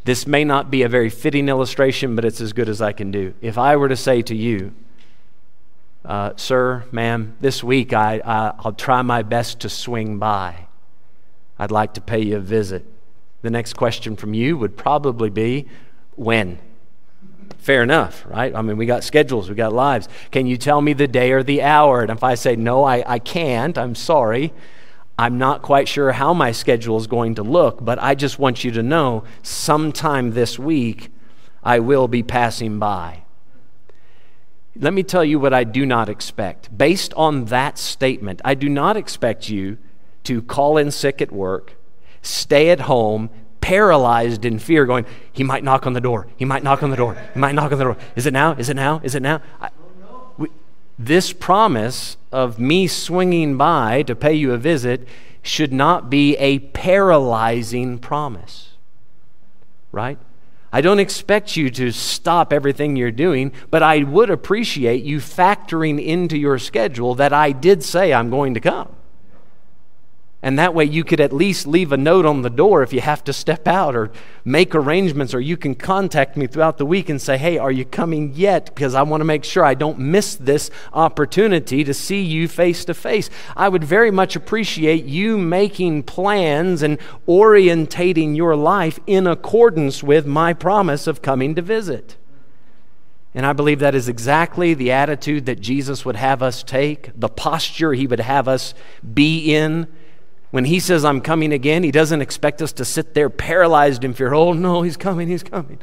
This 0.03 0.25
may 0.25 0.43
not 0.43 0.71
be 0.71 0.81
a 0.81 0.89
very 0.89 1.09
fitting 1.09 1.47
illustration, 1.47 2.15
but 2.15 2.25
it's 2.25 2.41
as 2.41 2.53
good 2.53 2.69
as 2.69 2.81
I 2.81 2.91
can 2.91 3.11
do. 3.11 3.33
If 3.41 3.57
I 3.57 3.75
were 3.75 3.89
to 3.89 3.95
say 3.95 4.21
to 4.23 4.35
you, 4.35 4.73
uh, 6.05 6.33
Sir, 6.35 6.85
ma'am, 6.91 7.35
this 7.41 7.63
week 7.63 7.93
I, 7.93 8.21
I, 8.25 8.53
I'll 8.59 8.73
try 8.73 9.01
my 9.01 9.23
best 9.23 9.61
to 9.61 9.69
swing 9.69 10.17
by. 10.17 10.67
I'd 11.59 11.71
like 11.71 11.93
to 11.95 12.01
pay 12.01 12.21
you 12.21 12.37
a 12.37 12.39
visit. 12.39 12.85
The 13.41 13.49
next 13.49 13.73
question 13.73 14.15
from 14.15 14.33
you 14.33 14.57
would 14.57 14.77
probably 14.77 15.29
be, 15.29 15.67
When? 16.15 16.59
Fair 17.57 17.83
enough, 17.83 18.25
right? 18.27 18.55
I 18.55 18.61
mean, 18.63 18.77
we 18.77 18.87
got 18.87 19.03
schedules, 19.03 19.49
we 19.49 19.55
got 19.55 19.73
lives. 19.73 20.09
Can 20.31 20.47
you 20.47 20.57
tell 20.57 20.81
me 20.81 20.93
the 20.93 21.07
day 21.07 21.31
or 21.31 21.43
the 21.43 21.61
hour? 21.61 22.01
And 22.01 22.09
if 22.09 22.23
I 22.23 22.35
say, 22.35 22.55
No, 22.55 22.83
I, 22.83 23.03
I 23.05 23.19
can't, 23.19 23.77
I'm 23.77 23.95
sorry 23.95 24.53
I'm 25.21 25.37
not 25.37 25.61
quite 25.61 25.87
sure 25.87 26.13
how 26.13 26.33
my 26.33 26.51
schedule 26.51 26.97
is 26.97 27.05
going 27.05 27.35
to 27.35 27.43
look, 27.43 27.85
but 27.85 27.99
I 27.99 28.15
just 28.15 28.39
want 28.39 28.63
you 28.63 28.71
to 28.71 28.81
know 28.81 29.23
sometime 29.43 30.31
this 30.31 30.57
week 30.57 31.11
I 31.63 31.77
will 31.77 32.07
be 32.07 32.23
passing 32.23 32.79
by. 32.79 33.21
Let 34.75 34.93
me 34.93 35.03
tell 35.03 35.23
you 35.23 35.39
what 35.39 35.53
I 35.53 35.63
do 35.63 35.85
not 35.85 36.07
expect. 36.07 36.75
Based 36.75 37.13
on 37.15 37.45
that 37.45 37.77
statement, 37.77 38.41
I 38.45 38.53
do 38.53 38.69
not 38.69 38.95
expect 38.95 39.49
you 39.49 39.77
to 40.23 40.41
call 40.41 40.77
in 40.77 40.91
sick 40.91 41.21
at 41.21 41.31
work, 41.31 41.73
stay 42.21 42.69
at 42.69 42.81
home, 42.81 43.29
paralyzed 43.59 44.45
in 44.45 44.59
fear, 44.59 44.85
going, 44.85 45.05
He 45.31 45.43
might 45.43 45.63
knock 45.63 45.85
on 45.85 45.93
the 45.93 46.01
door. 46.01 46.27
He 46.37 46.45
might 46.45 46.63
knock 46.63 46.83
on 46.83 46.89
the 46.89 46.95
door. 46.95 47.17
He 47.33 47.39
might 47.39 47.53
knock 47.53 47.71
on 47.71 47.77
the 47.77 47.83
door. 47.83 47.97
Is 48.15 48.25
it 48.25 48.33
now? 48.33 48.53
Is 48.53 48.69
it 48.69 48.75
now? 48.75 49.01
Is 49.03 49.13
it 49.13 49.21
now? 49.21 49.41
I, 49.59 49.69
we, 50.37 50.49
this 50.97 51.33
promise 51.33 52.17
of 52.31 52.59
me 52.59 52.87
swinging 52.87 53.57
by 53.57 54.03
to 54.03 54.15
pay 54.15 54.33
you 54.33 54.53
a 54.53 54.57
visit 54.57 55.07
should 55.41 55.73
not 55.73 56.09
be 56.09 56.37
a 56.37 56.59
paralyzing 56.59 57.99
promise. 57.99 58.69
Right? 59.91 60.17
I 60.73 60.81
don't 60.81 60.99
expect 60.99 61.57
you 61.57 61.69
to 61.71 61.91
stop 61.91 62.53
everything 62.53 62.95
you're 62.95 63.11
doing, 63.11 63.51
but 63.69 63.83
I 63.83 64.03
would 64.03 64.29
appreciate 64.29 65.03
you 65.03 65.17
factoring 65.17 66.03
into 66.03 66.37
your 66.37 66.57
schedule 66.57 67.15
that 67.15 67.33
I 67.33 67.51
did 67.51 67.83
say 67.83 68.13
I'm 68.13 68.29
going 68.29 68.53
to 68.53 68.59
come. 68.61 68.95
And 70.43 70.57
that 70.57 70.73
way 70.73 70.85
you 70.85 71.03
could 71.03 71.19
at 71.19 71.31
least 71.31 71.67
leave 71.67 71.91
a 71.91 71.97
note 71.97 72.25
on 72.25 72.41
the 72.41 72.49
door 72.49 72.81
if 72.81 72.93
you 72.93 73.01
have 73.01 73.23
to 73.25 73.33
step 73.33 73.67
out 73.67 73.95
or 73.95 74.11
make 74.43 74.73
arrangements, 74.73 75.35
or 75.35 75.39
you 75.39 75.55
can 75.55 75.75
contact 75.75 76.35
me 76.35 76.47
throughout 76.47 76.79
the 76.79 76.85
week 76.85 77.09
and 77.09 77.21
say, 77.21 77.37
hey, 77.37 77.59
are 77.59 77.71
you 77.71 77.85
coming 77.85 78.33
yet? 78.33 78.65
Because 78.73 78.95
I 78.95 79.03
want 79.03 79.21
to 79.21 79.25
make 79.25 79.43
sure 79.43 79.63
I 79.63 79.75
don't 79.75 79.99
miss 79.99 80.33
this 80.35 80.71
opportunity 80.93 81.83
to 81.83 81.93
see 81.93 82.21
you 82.21 82.47
face 82.47 82.83
to 82.85 82.95
face. 82.95 83.29
I 83.55 83.69
would 83.69 83.83
very 83.83 84.09
much 84.09 84.35
appreciate 84.35 85.05
you 85.05 85.37
making 85.37 86.03
plans 86.03 86.81
and 86.81 86.97
orientating 87.27 88.35
your 88.35 88.55
life 88.55 88.99
in 89.05 89.27
accordance 89.27 90.01
with 90.01 90.25
my 90.25 90.53
promise 90.53 91.05
of 91.05 91.21
coming 91.21 91.53
to 91.53 91.61
visit. 91.61 92.17
And 93.35 93.45
I 93.45 93.53
believe 93.53 93.77
that 93.79 93.93
is 93.93 94.09
exactly 94.09 94.73
the 94.73 94.91
attitude 94.91 95.45
that 95.45 95.61
Jesus 95.61 96.03
would 96.03 96.15
have 96.15 96.41
us 96.41 96.63
take, 96.63 97.11
the 97.15 97.29
posture 97.29 97.93
he 97.93 98.07
would 98.07 98.19
have 98.19 98.47
us 98.47 98.73
be 99.13 99.53
in 99.53 99.87
when 100.51 100.65
he 100.65 100.79
says, 100.79 101.03
I'm 101.03 101.21
coming 101.21 101.53
again, 101.53 101.83
he 101.83 101.91
doesn't 101.91 102.21
expect 102.21 102.61
us 102.61 102.73
to 102.73 102.85
sit 102.85 103.13
there 103.13 103.29
paralyzed 103.29 104.03
in 104.03 104.13
fear. 104.13 104.33
Oh, 104.33 104.53
no, 104.53 104.81
he's 104.81 104.97
coming, 104.97 105.29
he's 105.29 105.43
coming. 105.43 105.79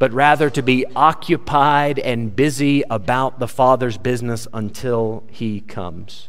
But 0.00 0.12
rather 0.12 0.50
to 0.50 0.62
be 0.62 0.84
occupied 0.94 1.98
and 2.00 2.34
busy 2.34 2.82
about 2.90 3.38
the 3.38 3.48
Father's 3.48 3.96
business 3.96 4.46
until 4.52 5.24
he 5.30 5.60
comes. 5.60 6.28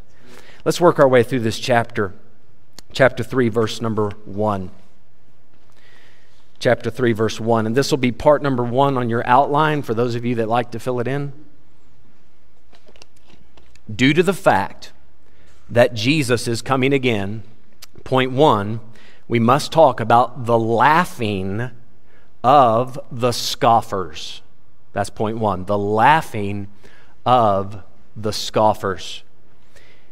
Let's 0.63 0.79
work 0.79 0.99
our 0.99 1.07
way 1.07 1.23
through 1.23 1.41
this 1.41 1.59
chapter. 1.59 2.13
Chapter 2.93 3.23
3, 3.23 3.49
verse 3.49 3.81
number 3.81 4.11
1. 4.25 4.71
Chapter 6.59 6.91
3, 6.91 7.13
verse 7.13 7.39
1. 7.39 7.65
And 7.65 7.75
this 7.75 7.89
will 7.91 7.97
be 7.97 8.11
part 8.11 8.43
number 8.43 8.63
1 8.63 8.97
on 8.97 9.09
your 9.09 9.25
outline 9.25 9.81
for 9.81 9.93
those 9.93 10.15
of 10.15 10.25
you 10.25 10.35
that 10.35 10.49
like 10.49 10.71
to 10.71 10.79
fill 10.79 10.99
it 10.99 11.07
in. 11.07 11.33
Due 13.93 14.13
to 14.13 14.21
the 14.21 14.33
fact 14.33 14.91
that 15.69 15.93
Jesus 15.93 16.47
is 16.47 16.61
coming 16.61 16.93
again, 16.93 17.43
point 18.03 18.31
one, 18.31 18.79
we 19.27 19.39
must 19.39 19.71
talk 19.71 19.99
about 19.99 20.45
the 20.45 20.57
laughing 20.57 21.69
of 22.43 22.99
the 23.11 23.31
scoffers. 23.31 24.41
That's 24.93 25.09
point 25.09 25.37
one. 25.37 25.65
The 25.65 25.77
laughing 25.77 26.67
of 27.25 27.83
the 28.15 28.33
scoffers. 28.33 29.23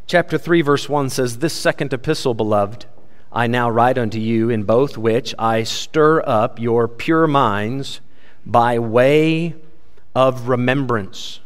Chapter 0.06 0.38
3, 0.38 0.62
verse 0.62 0.88
1 0.88 1.10
says, 1.10 1.40
This 1.40 1.54
second 1.54 1.92
epistle, 1.92 2.34
beloved, 2.34 2.86
I 3.32 3.48
now 3.48 3.70
write 3.70 3.98
unto 3.98 4.20
you, 4.20 4.50
in 4.50 4.64
both 4.64 4.98
which 4.98 5.36
I 5.38 5.64
stir 5.64 6.22
up 6.26 6.60
your 6.60 6.88
pure 6.88 7.28
minds 7.28 8.00
by 8.46 8.80
way 8.80 9.56
of 10.16 10.48
remembrance 10.48 11.42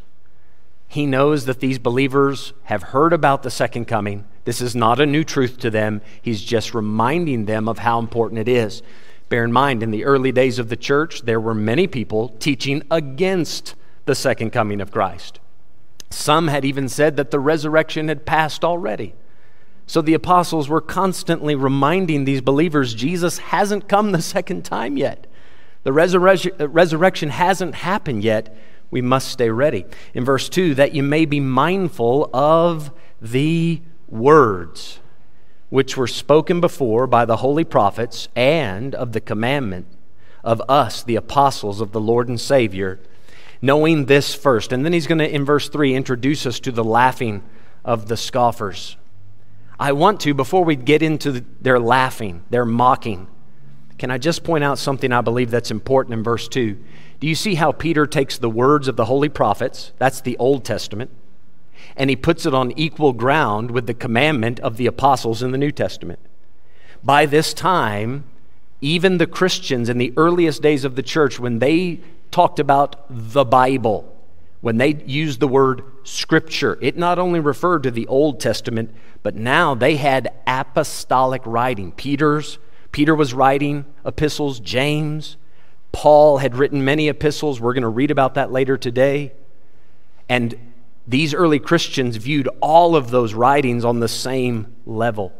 he 0.92 1.06
knows 1.06 1.46
that 1.46 1.62
these 1.62 1.80
believers 1.80 2.52
have 2.64 2.84
heard 2.84 3.14
about 3.14 3.44
the 3.44 3.50
second 3.50 3.86
coming. 3.86 4.26
This 4.44 4.60
is 4.60 4.76
not 4.76 5.00
a 5.00 5.06
new 5.06 5.24
truth 5.24 5.58
to 5.60 5.70
them. 5.70 6.02
He's 6.22 6.42
just 6.42 6.74
reminding 6.74 7.46
them 7.46 7.70
of 7.70 7.78
how 7.78 7.98
important 7.98 8.42
it 8.42 8.50
is. 8.50 8.84
Bear 9.30 9.46
in 9.46 9.54
mind, 9.54 9.84
in 9.84 9.92
the 9.92 10.04
early 10.04 10.34
days 10.34 10.60
of 10.60 10.68
the 10.68 10.76
church, 10.76 11.22
there 11.22 11.40
were 11.40 11.54
many 11.54 11.88
people 11.88 12.36
teaching 12.40 12.84
against 12.92 13.74
the 14.04 14.14
second 14.14 14.50
coming 14.50 14.82
of 14.82 14.92
Christ. 14.92 15.40
Some 16.10 16.50
had 16.50 16.66
even 16.66 16.90
said 16.90 17.16
that 17.16 17.32
the 17.32 17.40
resurrection 17.40 18.10
had 18.10 18.26
passed 18.26 18.66
already. 18.66 19.14
So 19.88 20.02
the 20.02 20.14
apostles 20.14 20.68
were 20.68 20.82
constantly 20.82 21.56
reminding 21.56 22.26
these 22.26 22.42
believers 22.42 22.94
Jesus 22.94 23.38
hasn't 23.38 23.88
come 23.88 24.12
the 24.12 24.22
second 24.36 24.66
time 24.66 24.98
yet. 24.98 25.26
The 25.84 25.94
resurrection 25.94 27.30
hasn't 27.30 27.76
happened 27.76 28.26
yet 28.26 28.54
we 28.92 29.02
must 29.02 29.30
stay 29.30 29.50
ready. 29.50 29.86
In 30.14 30.24
verse 30.26 30.50
2, 30.50 30.76
that 30.76 30.94
you 30.94 31.02
may 31.02 31.26
be 31.26 31.40
mindful 31.40 32.30
of 32.34 32.92
the 33.22 33.82
words 34.08 35.00
which 35.70 35.96
were 35.96 36.08
spoken 36.08 36.60
before 36.60 37.08
by 37.08 37.24
the 37.24 37.38
holy 37.38 37.64
prophets 37.64 38.28
and 38.36 38.94
of 38.94 39.14
the 39.14 39.22
commandment 39.22 39.88
of 40.44 40.62
us, 40.68 41.02
the 41.02 41.16
apostles 41.16 41.80
of 41.80 41.94
the 41.94 42.02
Lord 42.02 42.28
and 42.28 42.40
Savior, 42.40 43.00
knowing 43.62 44.06
this 44.06 44.36
first. 44.36 44.74
And 44.74 44.84
then 44.84 44.92
he's 44.92 45.08
going 45.08 45.20
to, 45.20 45.34
in 45.34 45.46
verse 45.46 45.70
3, 45.70 45.96
introduce 45.96 46.46
us 46.46 46.60
to 46.60 46.72
the 46.72 46.84
laughing 46.84 47.44
of 47.86 48.08
the 48.08 48.18
scoffers. 48.18 48.98
I 49.80 49.94
want 49.94 50.20
to, 50.22 50.34
before 50.34 50.64
we 50.64 50.76
get 50.76 51.02
into 51.02 51.44
their 51.62 51.80
laughing, 51.80 52.44
their 52.50 52.66
mocking, 52.66 53.28
can 53.98 54.12
I 54.12 54.18
just 54.18 54.44
point 54.44 54.64
out 54.64 54.78
something 54.78 55.12
I 55.12 55.22
believe 55.22 55.52
that's 55.52 55.72
important 55.72 56.14
in 56.14 56.24
verse 56.24 56.48
2? 56.48 56.78
Do 57.22 57.28
you 57.28 57.36
see 57.36 57.54
how 57.54 57.72
Peter 57.72 58.08
takes 58.08 58.40
the 58.40 58.50
words 58.50 58.88
of 58.88 58.96
the 58.96 59.06
holy 59.06 59.30
prophets, 59.30 59.92
that's 60.00 60.22
the 60.22 60.36
Old 60.38 60.66
Testament, 60.66 61.12
and 61.96 62.10
he 62.10 62.16
puts 62.16 62.48
it 62.48 62.54
on 62.54 62.74
equal 62.76 63.14
ground 63.14 63.70
with 63.70 63.86
the 63.86 63.94
commandment 63.94 64.60
of 64.62 64.78
the 64.78 64.88
apostles 64.88 65.44
in 65.44 65.52
the 65.52 65.58
New 65.60 65.72
Testament? 65.72 66.20
By 67.04 67.28
this 67.28 67.54
time, 67.54 68.24
even 68.82 69.20
the 69.20 69.28
Christians 69.28 69.88
in 69.88 70.00
the 70.00 70.14
earliest 70.18 70.64
days 70.64 70.84
of 70.84 70.96
the 70.96 71.04
church, 71.04 71.40
when 71.40 71.60
they 71.60 72.00
talked 72.32 72.60
about 72.60 73.06
the 73.08 73.46
Bible, 73.46 74.12
when 74.62 74.78
they 74.78 74.96
used 75.06 75.40
the 75.40 75.48
word 75.48 75.84
scripture, 76.04 76.80
it 76.82 76.98
not 76.98 77.20
only 77.20 77.40
referred 77.40 77.84
to 77.84 77.92
the 77.92 78.08
Old 78.08 78.40
Testament, 78.40 78.90
but 79.22 79.36
now 79.36 79.76
they 79.76 79.98
had 79.98 80.34
apostolic 80.48 81.44
writing. 81.46 81.92
Peter's, 81.92 82.58
Peter 82.92 83.14
was 83.14 83.32
writing 83.32 83.86
epistles, 84.04 84.60
James, 84.60 85.38
Paul 85.92 86.38
had 86.38 86.56
written 86.56 86.86
many 86.86 87.10
epistles. 87.10 87.60
We're 87.60 87.74
going 87.74 87.82
to 87.84 87.90
read 87.90 88.12
about 88.12 88.36
that 88.36 88.52
later 88.52 88.78
today. 88.78 89.34
And 90.30 90.56
these 91.08 91.34
early 91.34 91.60
Christians 91.60 92.16
viewed 92.16 92.48
all 92.62 92.96
of 92.96 93.12
those 93.12 93.34
writings 93.34 93.84
on 93.84 94.00
the 94.00 94.08
same 94.08 94.76
level. 94.86 95.34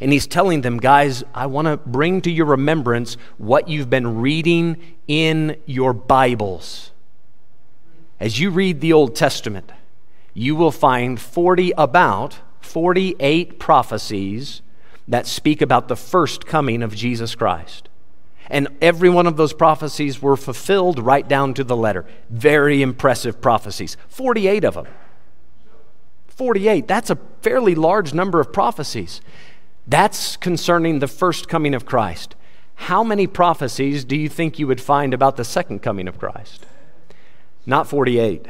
And 0.00 0.12
he's 0.12 0.26
telling 0.26 0.62
them, 0.62 0.78
guys, 0.78 1.22
I 1.34 1.46
want 1.46 1.66
to 1.66 1.76
bring 1.76 2.22
to 2.22 2.30
your 2.30 2.46
remembrance 2.46 3.18
what 3.36 3.68
you've 3.68 3.90
been 3.90 4.20
reading 4.20 4.96
in 5.06 5.56
your 5.66 5.92
Bibles. 5.92 6.92
As 8.18 8.40
you 8.40 8.50
read 8.50 8.80
the 8.80 8.94
Old 8.94 9.14
Testament, 9.14 9.70
you 10.32 10.56
will 10.56 10.70
find 10.70 11.20
40 11.20 11.72
about 11.76 12.38
48 12.62 13.58
prophecies 13.58 14.62
that 15.06 15.26
speak 15.26 15.60
about 15.60 15.88
the 15.88 15.96
first 15.96 16.46
coming 16.46 16.82
of 16.82 16.94
Jesus 16.94 17.34
Christ. 17.34 17.89
And 18.50 18.68
every 18.80 19.08
one 19.08 19.26
of 19.28 19.36
those 19.36 19.52
prophecies 19.52 20.20
were 20.20 20.36
fulfilled 20.36 20.98
right 20.98 21.26
down 21.26 21.54
to 21.54 21.64
the 21.64 21.76
letter. 21.76 22.04
Very 22.28 22.82
impressive 22.82 23.40
prophecies. 23.40 23.96
48 24.08 24.64
of 24.64 24.74
them. 24.74 24.88
48. 26.26 26.88
That's 26.88 27.10
a 27.10 27.18
fairly 27.42 27.76
large 27.76 28.12
number 28.12 28.40
of 28.40 28.52
prophecies. 28.52 29.20
That's 29.86 30.36
concerning 30.36 30.98
the 30.98 31.06
first 31.06 31.48
coming 31.48 31.74
of 31.74 31.86
Christ. 31.86 32.34
How 32.74 33.04
many 33.04 33.26
prophecies 33.26 34.04
do 34.04 34.16
you 34.16 34.28
think 34.28 34.58
you 34.58 34.66
would 34.66 34.80
find 34.80 35.14
about 35.14 35.36
the 35.36 35.44
second 35.44 35.80
coming 35.80 36.08
of 36.08 36.18
Christ? 36.18 36.66
Not 37.66 37.86
48. 37.88 38.46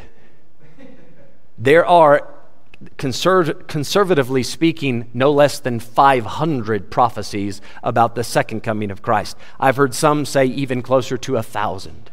There 1.59 1.85
are 1.85 2.33
conserv- 2.97 3.67
conservatively 3.67 4.43
speaking, 4.43 5.11
no 5.13 5.31
less 5.31 5.61
than 5.61 5.81
500 5.81 6.91
prophecies 6.91 7.61
about 7.83 8.15
the 8.15 8.25
second 8.25 8.63
coming 8.63 8.91
of 8.91 9.03
Christ. 9.03 9.37
I've 9.59 9.77
heard 9.77 9.95
some 9.95 10.25
say 10.25 10.47
even 10.47 10.83
closer 10.83 11.17
to 11.19 11.37
a 11.37 11.43
thousand. 11.43 12.11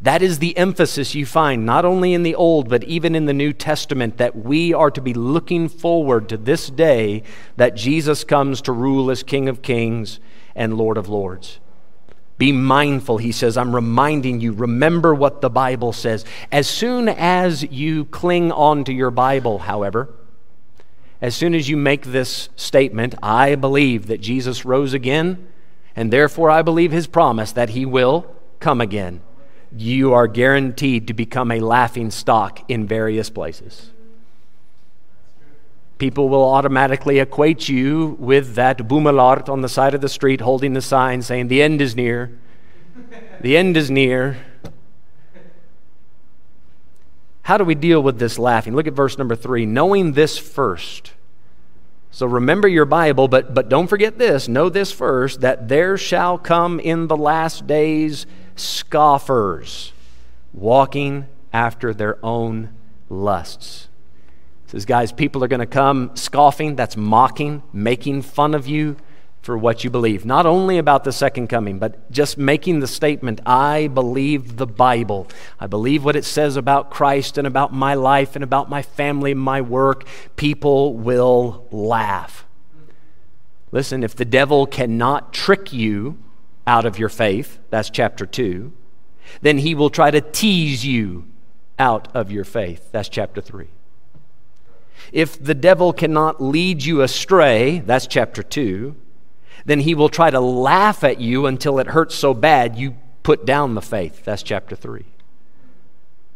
That 0.00 0.22
is 0.22 0.38
the 0.38 0.56
emphasis 0.56 1.16
you 1.16 1.26
find 1.26 1.66
not 1.66 1.84
only 1.84 2.14
in 2.14 2.22
the 2.22 2.36
Old, 2.36 2.68
but 2.68 2.84
even 2.84 3.16
in 3.16 3.26
the 3.26 3.32
New 3.32 3.52
Testament, 3.52 4.18
that 4.18 4.36
we 4.36 4.72
are 4.72 4.92
to 4.92 5.00
be 5.00 5.12
looking 5.12 5.68
forward 5.68 6.28
to 6.28 6.36
this 6.36 6.70
day 6.70 7.24
that 7.56 7.74
Jesus 7.74 8.22
comes 8.22 8.60
to 8.62 8.72
rule 8.72 9.10
as 9.10 9.24
King 9.24 9.48
of 9.48 9.60
Kings 9.60 10.20
and 10.54 10.78
Lord 10.78 10.96
of 10.96 11.08
Lords. 11.08 11.58
Be 12.38 12.52
mindful, 12.52 13.18
he 13.18 13.32
says. 13.32 13.56
I'm 13.56 13.74
reminding 13.74 14.40
you, 14.40 14.52
remember 14.52 15.14
what 15.14 15.40
the 15.40 15.50
Bible 15.50 15.92
says. 15.92 16.24
As 16.52 16.68
soon 16.68 17.08
as 17.08 17.64
you 17.64 18.04
cling 18.06 18.52
on 18.52 18.84
to 18.84 18.92
your 18.92 19.10
Bible, 19.10 19.58
however, 19.58 20.08
as 21.20 21.34
soon 21.34 21.54
as 21.54 21.68
you 21.68 21.76
make 21.76 22.04
this 22.06 22.48
statement, 22.54 23.16
I 23.20 23.56
believe 23.56 24.06
that 24.06 24.20
Jesus 24.20 24.64
rose 24.64 24.94
again, 24.94 25.48
and 25.96 26.12
therefore 26.12 26.48
I 26.48 26.62
believe 26.62 26.92
his 26.92 27.08
promise 27.08 27.50
that 27.52 27.70
he 27.70 27.84
will 27.84 28.32
come 28.60 28.80
again, 28.80 29.20
you 29.76 30.14
are 30.14 30.28
guaranteed 30.28 31.08
to 31.08 31.14
become 31.14 31.50
a 31.50 31.60
laughing 31.60 32.10
stock 32.10 32.60
in 32.70 32.86
various 32.86 33.30
places 33.30 33.90
people 35.98 36.28
will 36.28 36.44
automatically 36.44 37.18
equate 37.18 37.68
you 37.68 38.16
with 38.18 38.54
that 38.54 38.88
boomelard 38.88 39.48
on 39.48 39.60
the 39.60 39.68
side 39.68 39.94
of 39.94 40.00
the 40.00 40.08
street 40.08 40.40
holding 40.40 40.72
the 40.72 40.80
sign 40.80 41.22
saying, 41.22 41.48
The 41.48 41.62
end 41.62 41.80
is 41.80 41.94
near. 41.94 42.38
The 43.40 43.56
end 43.56 43.76
is 43.76 43.90
near. 43.90 44.38
How 47.42 47.56
do 47.56 47.64
we 47.64 47.74
deal 47.74 48.02
with 48.02 48.18
this 48.18 48.38
laughing? 48.38 48.74
Look 48.74 48.86
at 48.86 48.92
verse 48.92 49.16
number 49.16 49.34
three. 49.34 49.64
Knowing 49.66 50.12
this 50.12 50.38
first. 50.38 51.12
So 52.10 52.26
remember 52.26 52.68
your 52.68 52.84
Bible, 52.84 53.28
but, 53.28 53.54
but 53.54 53.68
don't 53.68 53.86
forget 53.86 54.18
this. 54.18 54.48
Know 54.48 54.68
this 54.68 54.92
first 54.92 55.40
that 55.40 55.68
there 55.68 55.96
shall 55.96 56.36
come 56.38 56.80
in 56.80 57.06
the 57.06 57.16
last 57.16 57.66
days 57.66 58.26
scoffers 58.56 59.92
walking 60.52 61.26
after 61.52 61.94
their 61.94 62.24
own 62.24 62.70
lusts 63.08 63.87
says, 64.68 64.84
guys, 64.84 65.12
people 65.12 65.42
are 65.42 65.48
going 65.48 65.60
to 65.60 65.66
come 65.66 66.10
scoffing, 66.14 66.76
that's 66.76 66.96
mocking, 66.96 67.62
making 67.72 68.22
fun 68.22 68.54
of 68.54 68.66
you 68.66 68.96
for 69.40 69.56
what 69.56 69.82
you 69.82 69.88
believe. 69.88 70.26
Not 70.26 70.44
only 70.44 70.76
about 70.76 71.04
the 71.04 71.12
second 71.12 71.48
coming, 71.48 71.78
but 71.78 72.10
just 72.10 72.36
making 72.36 72.80
the 72.80 72.86
statement, 72.86 73.40
I 73.46 73.88
believe 73.88 74.58
the 74.58 74.66
Bible. 74.66 75.26
I 75.58 75.66
believe 75.66 76.04
what 76.04 76.16
it 76.16 76.24
says 76.26 76.56
about 76.56 76.90
Christ 76.90 77.38
and 77.38 77.46
about 77.46 77.72
my 77.72 77.94
life 77.94 78.34
and 78.34 78.44
about 78.44 78.68
my 78.68 78.82
family 78.82 79.32
my 79.32 79.62
work. 79.62 80.06
People 80.36 80.94
will 80.94 81.66
laugh. 81.70 82.44
Listen, 83.72 84.02
if 84.02 84.14
the 84.14 84.26
devil 84.26 84.66
cannot 84.66 85.32
trick 85.32 85.72
you 85.72 86.18
out 86.66 86.84
of 86.84 86.98
your 86.98 87.08
faith, 87.08 87.58
that's 87.70 87.88
chapter 87.88 88.26
2, 88.26 88.70
then 89.40 89.58
he 89.58 89.74
will 89.74 89.90
try 89.90 90.10
to 90.10 90.20
tease 90.20 90.84
you 90.84 91.26
out 91.78 92.14
of 92.14 92.30
your 92.30 92.44
faith. 92.44 92.90
That's 92.92 93.08
chapter 93.08 93.40
3. 93.40 93.68
If 95.12 95.42
the 95.42 95.54
devil 95.54 95.92
cannot 95.92 96.42
lead 96.42 96.84
you 96.84 97.02
astray, 97.02 97.80
that's 97.80 98.06
chapter 98.06 98.42
2, 98.42 98.94
then 99.64 99.80
he 99.80 99.94
will 99.94 100.08
try 100.08 100.30
to 100.30 100.40
laugh 100.40 101.04
at 101.04 101.20
you 101.20 101.46
until 101.46 101.78
it 101.78 101.88
hurts 101.88 102.14
so 102.14 102.34
bad 102.34 102.76
you 102.76 102.96
put 103.22 103.44
down 103.44 103.74
the 103.74 103.82
faith. 103.82 104.24
That's 104.24 104.42
chapter 104.42 104.74
3. 104.74 105.04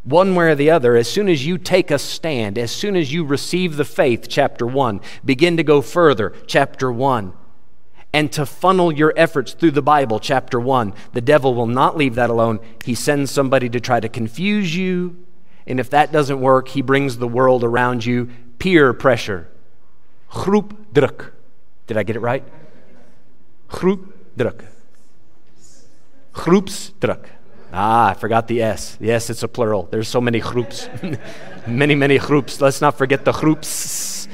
One 0.05 0.35
way 0.35 0.47
or 0.47 0.55
the 0.55 0.71
other, 0.71 0.97
as 0.97 1.09
soon 1.09 1.29
as 1.29 1.47
you 1.47 1.59
take 1.59 1.91
a 1.91 1.99
stand, 1.99 2.59
as 2.59 2.73
soon 2.73 2.97
as 2.97 3.13
you 3.13 3.25
receive 3.25 3.77
the 3.77 3.85
faith, 3.85 4.27
chapter 4.29 4.67
1, 4.67 5.01
begin 5.25 5.57
to 5.57 5.63
go 5.63 5.81
further, 5.81 6.35
chapter 6.47 6.91
1, 6.91 7.33
and 8.13 8.31
to 8.33 8.45
funnel 8.45 8.93
your 8.93 9.15
efforts 9.17 9.53
through 9.53 9.71
the 9.71 9.81
Bible, 9.81 10.19
chapter 10.19 10.59
1, 10.59 10.93
the 11.13 11.21
devil 11.21 11.55
will 11.55 11.69
not 11.69 11.97
leave 11.97 12.17
that 12.17 12.31
alone. 12.31 12.59
He 12.85 12.95
sends 12.95 13.31
somebody 13.31 13.69
to 13.71 13.81
try 13.81 14.01
to 14.01 14.09
confuse 14.09 14.77
you. 14.77 15.25
And 15.67 15.79
if 15.81 15.91
that 15.91 16.13
doesn't 16.13 16.41
work, 16.41 16.69
he 16.69 16.83
brings 16.83 17.19
the 17.19 17.29
world 17.29 17.65
around 17.65 18.05
you 18.05 18.31
peer 18.59 18.93
pressure. 18.93 19.49
Groepdruk. 20.31 21.31
Did 21.87 21.97
I 21.97 22.03
get 22.03 22.17
it 22.17 22.21
right? 22.21 22.45
Groepdruk. 23.69 24.67
Groepsdruk. 26.33 27.27
Ah, 27.73 28.11
I 28.11 28.15
forgot 28.15 28.49
the 28.49 28.63
S. 28.63 28.99
Yes, 29.01 29.31
it's 29.31 29.43
a 29.43 29.49
plural. 29.49 29.89
There's 29.91 30.09
so 30.09 30.21
many 30.21 30.41
groups. 30.41 30.89
many, 31.67 31.95
many 31.95 32.19
groups. 32.19 32.61
Let's 32.61 32.81
not 32.81 32.99
forget 32.99 33.25
the 33.25 33.33
groups. 33.33 34.29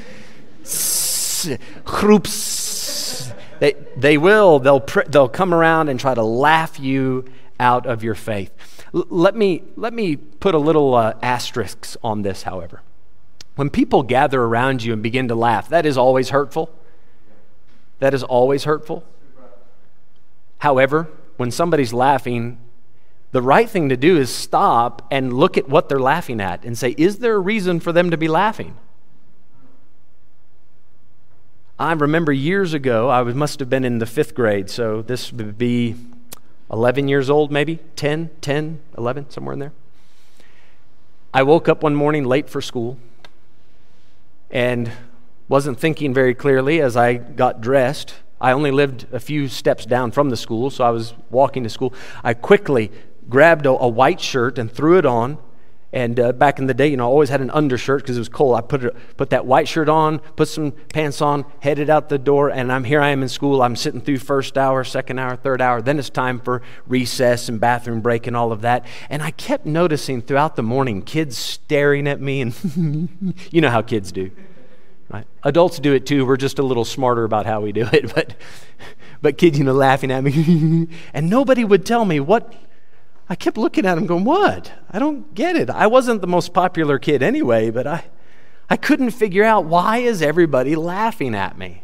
Groups. 1.85 3.31
They, 3.59 3.73
they 3.95 4.17
will. 4.17 4.59
They'll, 4.59 4.85
they'll 5.07 5.29
come 5.29 5.53
around 5.53 5.89
and 5.89 5.99
try 5.99 6.13
to 6.13 6.23
laugh 6.23 6.79
you 6.79 7.25
out 7.59 7.85
of 7.85 8.03
your 8.03 8.15
faith. 8.15 8.53
L- 8.93 9.05
let, 9.09 9.35
me, 9.35 9.63
let 9.75 9.93
me 9.93 10.15
put 10.15 10.55
a 10.55 10.59
little 10.59 10.95
uh, 10.95 11.13
asterisk 11.21 11.95
on 12.03 12.21
this, 12.21 12.43
however. 12.43 12.81
When 13.55 13.69
people 13.69 14.03
gather 14.03 14.41
around 14.41 14.83
you 14.83 14.93
and 14.93 15.03
begin 15.03 15.27
to 15.27 15.35
laugh, 15.35 15.69
that 15.69 15.85
is 15.85 15.97
always 15.97 16.29
hurtful. 16.29 16.73
That 17.99 18.13
is 18.13 18.23
always 18.23 18.63
hurtful. 18.63 19.03
However, 20.59 21.09
when 21.37 21.51
somebody's 21.51 21.93
laughing, 21.93 22.57
the 23.31 23.41
right 23.41 23.69
thing 23.69 23.89
to 23.89 23.97
do 23.97 24.17
is 24.17 24.33
stop 24.33 25.05
and 25.11 25.33
look 25.33 25.57
at 25.57 25.69
what 25.69 25.89
they're 25.89 25.99
laughing 25.99 26.41
at 26.41 26.63
and 26.63 26.77
say, 26.77 26.95
is 26.97 27.19
there 27.19 27.35
a 27.35 27.39
reason 27.39 27.79
for 27.79 27.91
them 27.91 28.09
to 28.11 28.17
be 28.17 28.27
laughing? 28.27 28.75
I 31.77 31.93
remember 31.93 32.33
years 32.33 32.73
ago, 32.73 33.09
I 33.09 33.23
must 33.23 33.59
have 33.59 33.69
been 33.69 33.85
in 33.85 33.99
the 33.99 34.05
fifth 34.05 34.35
grade, 34.35 34.69
so 34.69 35.01
this 35.01 35.31
would 35.31 35.57
be 35.57 35.95
11 36.71 37.07
years 37.07 37.29
old, 37.29 37.51
maybe 37.51 37.79
10, 37.95 38.29
10, 38.41 38.79
11, 38.97 39.29
somewhere 39.29 39.53
in 39.53 39.59
there. 39.59 39.73
I 41.33 41.43
woke 41.43 41.69
up 41.69 41.83
one 41.83 41.95
morning 41.95 42.23
late 42.23 42.49
for 42.49 42.61
school 42.61 42.97
and 44.49 44.91
wasn't 45.47 45.79
thinking 45.79 46.13
very 46.13 46.33
clearly 46.33 46.81
as 46.81 46.95
I 46.95 47.15
got 47.15 47.61
dressed. 47.61 48.15
I 48.41 48.51
only 48.51 48.71
lived 48.71 49.07
a 49.11 49.19
few 49.19 49.47
steps 49.47 49.85
down 49.85 50.11
from 50.11 50.29
the 50.29 50.37
school, 50.37 50.69
so 50.69 50.83
I 50.83 50.91
was 50.91 51.13
walking 51.29 51.63
to 51.63 51.69
school. 51.69 51.93
I 52.23 52.33
quickly 52.33 52.91
grabbed 53.27 53.65
a, 53.65 53.71
a 53.71 53.87
white 53.87 54.21
shirt 54.21 54.57
and 54.57 54.71
threw 54.71 54.97
it 54.97 55.05
on. 55.05 55.37
And 55.91 56.19
uh, 56.19 56.33
back 56.33 56.59
in 56.59 56.67
the 56.67 56.73
day, 56.75 56.87
you 56.87 56.97
know, 56.97 57.05
I 57.05 57.11
always 57.11 57.29
had 57.29 57.41
an 57.41 57.49
undershirt 57.49 58.03
because 58.03 58.15
it 58.15 58.19
was 58.19 58.29
cold. 58.29 58.55
I 58.55 58.61
put, 58.61 58.83
it, 58.83 58.95
put 59.17 59.31
that 59.31 59.47
white 59.47 59.67
shirt 59.67 59.89
on, 59.89 60.19
put 60.19 60.47
some 60.47 60.71
pants 60.71 61.19
on, 61.19 61.45
headed 61.61 61.89
out 61.89 62.09
the 62.09 62.19
door, 62.19 62.49
and 62.49 62.71
I'm 62.71 62.83
here 62.83 63.01
I 63.01 63.09
am 63.09 63.23
in 63.23 63.29
school. 63.29 63.63
I'm 63.63 63.75
sitting 63.75 63.99
through 63.99 64.19
first 64.19 64.55
hour, 64.55 64.83
second 64.83 65.17
hour, 65.17 65.35
third 65.35 65.61
hour. 65.61 65.81
Then 65.81 65.97
it's 65.97 66.11
time 66.11 66.39
for 66.39 66.61
recess 66.85 67.49
and 67.49 67.59
bathroom 67.59 68.01
break 68.01 68.27
and 68.27 68.37
all 68.37 68.51
of 68.51 68.61
that. 68.61 68.85
And 69.09 69.23
I 69.23 69.31
kept 69.31 69.65
noticing 69.65 70.21
throughout 70.21 70.55
the 70.55 70.63
morning 70.63 71.01
kids 71.01 71.37
staring 71.37 72.07
at 72.07 72.21
me, 72.21 72.41
and 72.41 73.35
you 73.51 73.61
know 73.61 73.71
how 73.71 73.81
kids 73.81 74.11
do. 74.11 74.29
Right? 75.09 75.25
Adults 75.41 75.79
do 75.79 75.93
it 75.93 76.05
too. 76.05 76.23
We're 76.23 76.37
just 76.37 76.59
a 76.59 76.63
little 76.63 76.85
smarter 76.85 77.23
about 77.23 77.47
how 77.47 77.61
we 77.61 77.71
do 77.71 77.87
it. 77.91 78.13
But, 78.15 78.35
but 79.21 79.37
kids, 79.37 79.57
you 79.57 79.65
know, 79.65 79.73
laughing 79.73 80.11
at 80.11 80.23
me. 80.23 80.87
and 81.13 81.29
nobody 81.29 81.65
would 81.65 81.85
tell 81.85 82.05
me 82.05 82.19
what. 82.19 82.53
I 83.29 83.35
kept 83.35 83.57
looking 83.57 83.85
at 83.85 83.97
him 83.97 84.07
going, 84.07 84.23
What? 84.23 84.71
I 84.89 84.97
don't 84.97 85.33
get 85.35 85.55
it. 85.55 85.69
I 85.69 85.87
wasn't 85.87 86.21
the 86.21 86.27
most 86.27 86.51
popular 86.53 86.97
kid 86.97 87.21
anyway, 87.21 87.69
but 87.69 87.85
I, 87.85 88.05
I 88.69 88.75
couldn't 88.75 89.11
figure 89.11 89.43
out 89.43 89.65
why 89.65 89.97
is 89.97 90.21
everybody 90.21 90.75
laughing 90.75 91.35
at 91.35 91.57
me. 91.57 91.83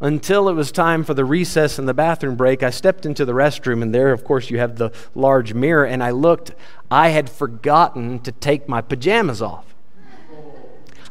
Until 0.00 0.48
it 0.48 0.54
was 0.54 0.72
time 0.72 1.04
for 1.04 1.14
the 1.14 1.24
recess 1.24 1.78
and 1.78 1.86
the 1.86 1.94
bathroom 1.94 2.34
break, 2.34 2.62
I 2.62 2.70
stepped 2.70 3.06
into 3.06 3.24
the 3.24 3.32
restroom, 3.32 3.80
and 3.80 3.94
there, 3.94 4.12
of 4.12 4.24
course, 4.24 4.50
you 4.50 4.58
have 4.58 4.76
the 4.76 4.90
large 5.14 5.54
mirror, 5.54 5.84
and 5.84 6.02
I 6.02 6.10
looked. 6.10 6.52
I 6.90 7.10
had 7.10 7.30
forgotten 7.30 8.18
to 8.20 8.32
take 8.32 8.68
my 8.68 8.80
pajamas 8.80 9.40
off. 9.40 9.74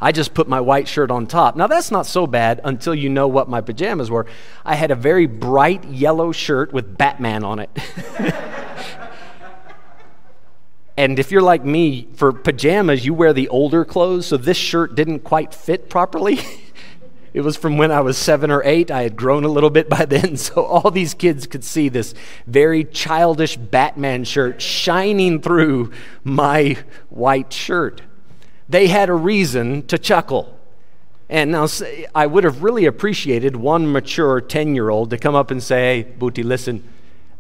I 0.02 0.12
just 0.12 0.34
put 0.34 0.50
my 0.50 0.60
white 0.60 0.90
shirt 0.90 1.12
on 1.12 1.28
top. 1.28 1.56
Now, 1.56 1.68
that's 1.68 1.90
not 1.90 2.06
so 2.06 2.28
bad 2.28 2.60
until 2.66 2.94
you 2.94 3.10
know 3.10 3.28
what 3.28 3.48
my 3.48 3.62
pajamas 3.62 4.12
were. 4.12 4.26
I 4.66 4.76
had 4.76 4.92
a 4.92 4.96
very 4.96 5.28
bright 5.28 5.86
yellow 5.86 6.34
shirt 6.34 6.74
with 6.74 6.98
Batman 6.98 7.46
on 7.46 7.60
it. 7.60 7.70
and 10.98 11.18
if 11.18 11.32
you're 11.32 11.42
like 11.42 11.66
me, 11.66 12.08
for 12.16 12.32
pajamas, 12.32 13.06
you 13.06 13.14
wear 13.14 13.34
the 13.34 13.48
older 13.50 13.84
clothes, 13.84 14.28
so 14.28 14.38
this 14.38 14.58
shirt 14.58 14.96
didn't 14.96 15.20
quite 15.20 15.54
fit 15.54 15.90
properly. 15.90 16.40
It 17.34 17.42
was 17.42 17.58
from 17.58 17.78
when 17.78 17.92
I 17.92 18.02
was 18.02 18.18
seven 18.18 18.52
or 18.52 18.62
eight. 18.64 18.92
I 18.92 19.02
had 19.02 19.16
grown 19.16 19.44
a 19.44 19.50
little 19.50 19.72
bit 19.72 19.90
by 19.90 20.06
then, 20.10 20.38
so 20.38 20.64
all 20.64 20.92
these 20.92 21.14
kids 21.14 21.48
could 21.48 21.64
see 21.64 21.90
this 21.90 22.14
very 22.46 22.84
childish 22.84 23.58
Batman 23.58 24.24
shirt 24.24 24.62
shining 24.62 25.42
through 25.42 25.92
my 26.24 26.78
white 27.10 27.52
shirt. 27.52 28.04
They 28.70 28.88
had 28.88 29.10
a 29.10 29.14
reason 29.14 29.86
to 29.88 29.98
chuckle. 29.98 30.60
And 31.30 31.52
now 31.52 31.68
I 32.14 32.28
would 32.28 32.44
have 32.44 32.62
really 32.62 32.86
appreciated 32.86 33.56
one 33.56 33.92
mature 33.92 34.40
10 34.40 34.76
year 34.76 34.90
old 34.90 35.10
to 35.10 35.18
come 35.18 35.34
up 35.34 35.50
and 35.50 35.64
say, 35.64 36.04
hey, 36.04 36.04
Booty, 36.04 36.44
listen, 36.44 36.88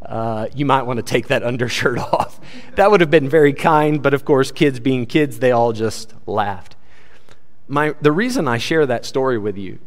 uh, 0.05 0.47
you 0.55 0.65
might 0.65 0.83
want 0.83 0.97
to 0.97 1.03
take 1.03 1.27
that 1.27 1.43
undershirt 1.51 1.97
off. 1.97 2.39
That 2.75 2.91
would 2.91 3.01
have 3.01 3.11
been 3.11 3.29
very 3.29 3.53
kind, 3.53 4.01
but 4.01 4.13
of 4.13 4.25
course, 4.25 4.51
kids 4.51 4.79
being 4.79 5.05
kids, 5.05 5.39
they 5.39 5.51
all 5.51 5.73
just 5.73 6.13
laughed 6.25 6.75
my, 7.67 7.95
the 8.01 8.11
reason 8.11 8.47
I 8.47 8.57
share 8.57 8.85
that 8.85 9.05
story 9.05 9.37
with 9.37 9.57
you, 9.57 9.79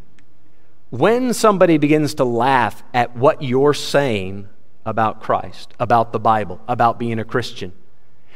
when 0.90 1.32
somebody 1.32 1.78
begins 1.78 2.14
to 2.14 2.24
laugh 2.24 2.82
at 2.94 3.16
what 3.16 3.42
you're 3.42 3.74
saying 3.74 4.48
about 4.84 5.20
Christ, 5.20 5.74
about 5.78 6.12
the 6.12 6.18
Bible, 6.18 6.60
about 6.68 6.98
being 6.98 7.18
a 7.18 7.24
Christian, 7.24 7.72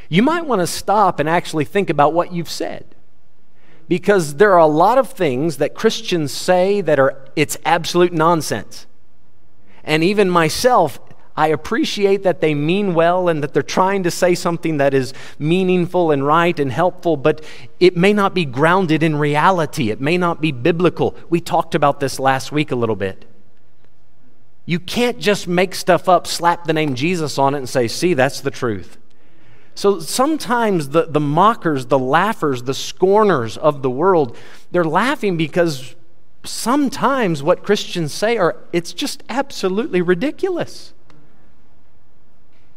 you 0.08 0.22
might 0.22 0.46
want 0.46 0.60
to 0.60 0.66
stop 0.66 1.20
and 1.20 1.28
actually 1.28 1.64
think 1.64 1.88
about 1.88 2.12
what 2.12 2.32
you've 2.32 2.50
said. 2.50 2.94
Because 3.88 4.36
there 4.36 4.52
are 4.52 4.58
a 4.58 4.66
lot 4.66 4.98
of 4.98 5.10
things 5.10 5.56
that 5.56 5.74
Christians 5.74 6.32
say 6.32 6.80
that 6.80 6.98
are 6.98 7.28
it's 7.34 7.56
absolute 7.64 8.12
nonsense. 8.12 8.86
And 9.82 10.04
even 10.04 10.30
myself, 10.30 11.00
I 11.36 11.48
appreciate 11.48 12.22
that 12.24 12.40
they 12.40 12.54
mean 12.54 12.94
well 12.94 13.28
and 13.28 13.42
that 13.42 13.54
they're 13.54 13.62
trying 13.62 14.02
to 14.02 14.10
say 14.10 14.34
something 14.34 14.78
that 14.78 14.92
is 14.92 15.14
meaningful 15.38 16.10
and 16.10 16.26
right 16.26 16.58
and 16.58 16.70
helpful, 16.70 17.16
but 17.16 17.44
it 17.78 17.96
may 17.96 18.12
not 18.12 18.34
be 18.34 18.44
grounded 18.44 19.02
in 19.02 19.16
reality. 19.16 19.90
It 19.90 20.00
may 20.00 20.18
not 20.18 20.40
be 20.40 20.52
biblical. 20.52 21.14
We 21.28 21.40
talked 21.40 21.74
about 21.74 22.00
this 22.00 22.18
last 22.18 22.52
week 22.52 22.70
a 22.70 22.76
little 22.76 22.96
bit. 22.96 23.24
You 24.66 24.78
can't 24.78 25.18
just 25.18 25.48
make 25.48 25.74
stuff 25.74 26.08
up, 26.08 26.26
slap 26.26 26.64
the 26.64 26.72
name 26.72 26.94
Jesus 26.94 27.38
on 27.38 27.54
it, 27.54 27.58
and 27.58 27.68
say, 27.68 27.88
see, 27.88 28.14
that's 28.14 28.40
the 28.40 28.50
truth. 28.50 28.98
So 29.74 30.00
sometimes 30.00 30.90
the, 30.90 31.06
the 31.06 31.20
mockers, 31.20 31.86
the 31.86 31.98
laughers, 31.98 32.64
the 32.64 32.74
scorners 32.74 33.56
of 33.56 33.82
the 33.82 33.90
world, 33.90 34.36
they're 34.70 34.84
laughing 34.84 35.36
because 35.36 35.94
sometimes 36.44 37.42
what 37.42 37.62
Christians 37.62 38.12
say 38.12 38.36
are, 38.36 38.56
it's 38.72 38.92
just 38.92 39.22
absolutely 39.28 40.02
ridiculous. 40.02 40.92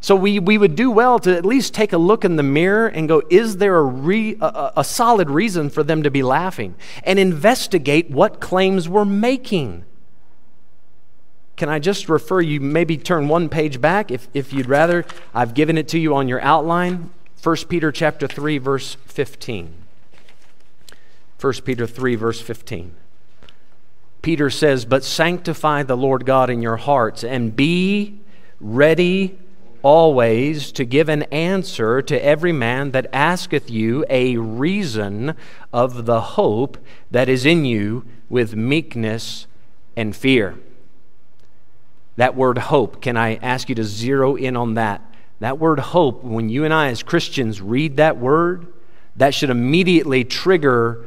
So 0.04 0.18
we, 0.18 0.38
we 0.38 0.58
would 0.58 0.76
do 0.76 0.92
well 0.92 1.18
to 1.20 1.34
at 1.34 1.46
least 1.46 1.74
take 1.74 1.94
a 1.94 1.98
look 1.98 2.26
in 2.26 2.36
the 2.36 2.44
mirror 2.44 2.88
and 2.88 3.08
go, 3.08 3.24
is 3.30 3.56
there 3.56 3.78
a, 3.78 3.84
re, 3.84 4.36
a, 4.42 4.74
a 4.76 4.84
solid 4.84 5.30
reason 5.30 5.70
for 5.70 5.82
them 5.82 6.04
to 6.04 6.12
be 6.12 6.22
laughing? 6.22 6.76
And 7.06 7.18
investigate 7.18 8.12
what 8.12 8.42
claims 8.42 8.89
we're 8.89 9.06
making. 9.06 9.86
Can 11.56 11.70
I 11.70 11.80
just 11.80 12.10
refer 12.10 12.42
you, 12.42 12.60
maybe 12.60 12.98
turn 12.98 13.30
one 13.30 13.48
page 13.48 13.80
back 13.80 14.12
if, 14.12 14.28
if 14.34 14.52
you'd 14.52 14.68
rather? 14.68 15.06
I've 15.34 15.54
given 15.54 15.78
it 15.78 15.88
to 15.89 16.00
you 16.00 16.13
on 16.16 16.28
your 16.28 16.42
outline. 16.42 17.10
1 17.42 17.56
Peter 17.70 17.89
chapter 17.89 18.28
3, 18.28 18.58
verse 18.58 18.98
15. 19.06 19.74
1 21.39 21.54
Peter 21.63 21.88
3, 21.88 22.16
verse 22.16 22.42
15. 22.42 22.94
Peter 24.22 24.50
says, 24.50 24.84
But 24.84 25.06
sanctify 25.06 25.84
the 25.84 25.96
Lord 25.96 26.26
God 26.26 26.50
in 26.50 26.62
your 26.62 26.76
hearts 26.76 27.24
and 27.24 27.56
be 27.56 28.20
ready 28.60 29.39
always 29.84 30.72
to 30.72 30.86
give 30.86 31.10
an 31.10 31.24
answer 31.24 32.02
to 32.02 32.26
every 32.26 32.54
man 32.54 32.91
that 32.91 33.06
asketh 33.13 33.69
you 33.69 34.06
a 34.10 34.38
reason 34.38 35.36
of 35.72 36.06
the 36.06 36.22
hope 36.22 36.78
that 37.12 37.30
is 37.30 37.46
in 37.46 37.65
you 37.65 38.06
with 38.30 38.56
meekness 38.56 39.46
and 39.96 40.15
fear. 40.15 40.58
That 42.15 42.36
word 42.36 42.58
hope, 42.58 43.02
can 43.02 43.17
I 43.17 43.36
ask 43.36 43.69
you 43.69 43.76
to 43.76 43.84
zero 43.84 44.36
in 44.36 44.56
on 44.56 44.76
that? 44.76 45.02
That 45.39 45.60
word 45.60 45.80
hope, 45.80 46.24
when 46.24 46.48
you 46.48 46.63
and 46.63 46.74
I 46.74 46.88
as 46.88 47.04
Christians 47.04 47.62
read 47.62 47.98
that 47.98 48.17
word, 48.17 48.67
that 49.15 49.34
should 49.34 49.50
immediately 49.50 50.24
trigger 50.24 51.06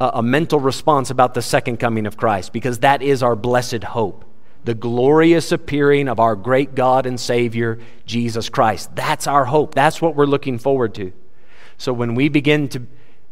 a, 0.00 0.10
a 0.14 0.22
mental 0.22 0.60
response 0.60 1.10
about 1.10 1.34
the 1.34 1.42
second 1.42 1.78
coming 1.78 2.06
of 2.06 2.16
Christ 2.16 2.52
because 2.52 2.78
that 2.78 3.02
is 3.02 3.22
our 3.22 3.34
blessed 3.34 3.82
hope 3.82 4.24
the 4.64 4.74
glorious 4.74 5.52
appearing 5.52 6.08
of 6.08 6.20
our 6.20 6.36
great 6.36 6.74
God 6.74 7.06
and 7.06 7.18
Savior, 7.18 7.78
Jesus 8.06 8.48
Christ. 8.48 8.94
That's 8.94 9.26
our 9.26 9.44
hope. 9.44 9.74
That's 9.74 10.00
what 10.00 10.14
we're 10.14 10.26
looking 10.26 10.58
forward 10.58 10.94
to. 10.94 11.12
So 11.78 11.92
when 11.92 12.14
we 12.14 12.28
begin 12.28 12.68
to 12.68 12.82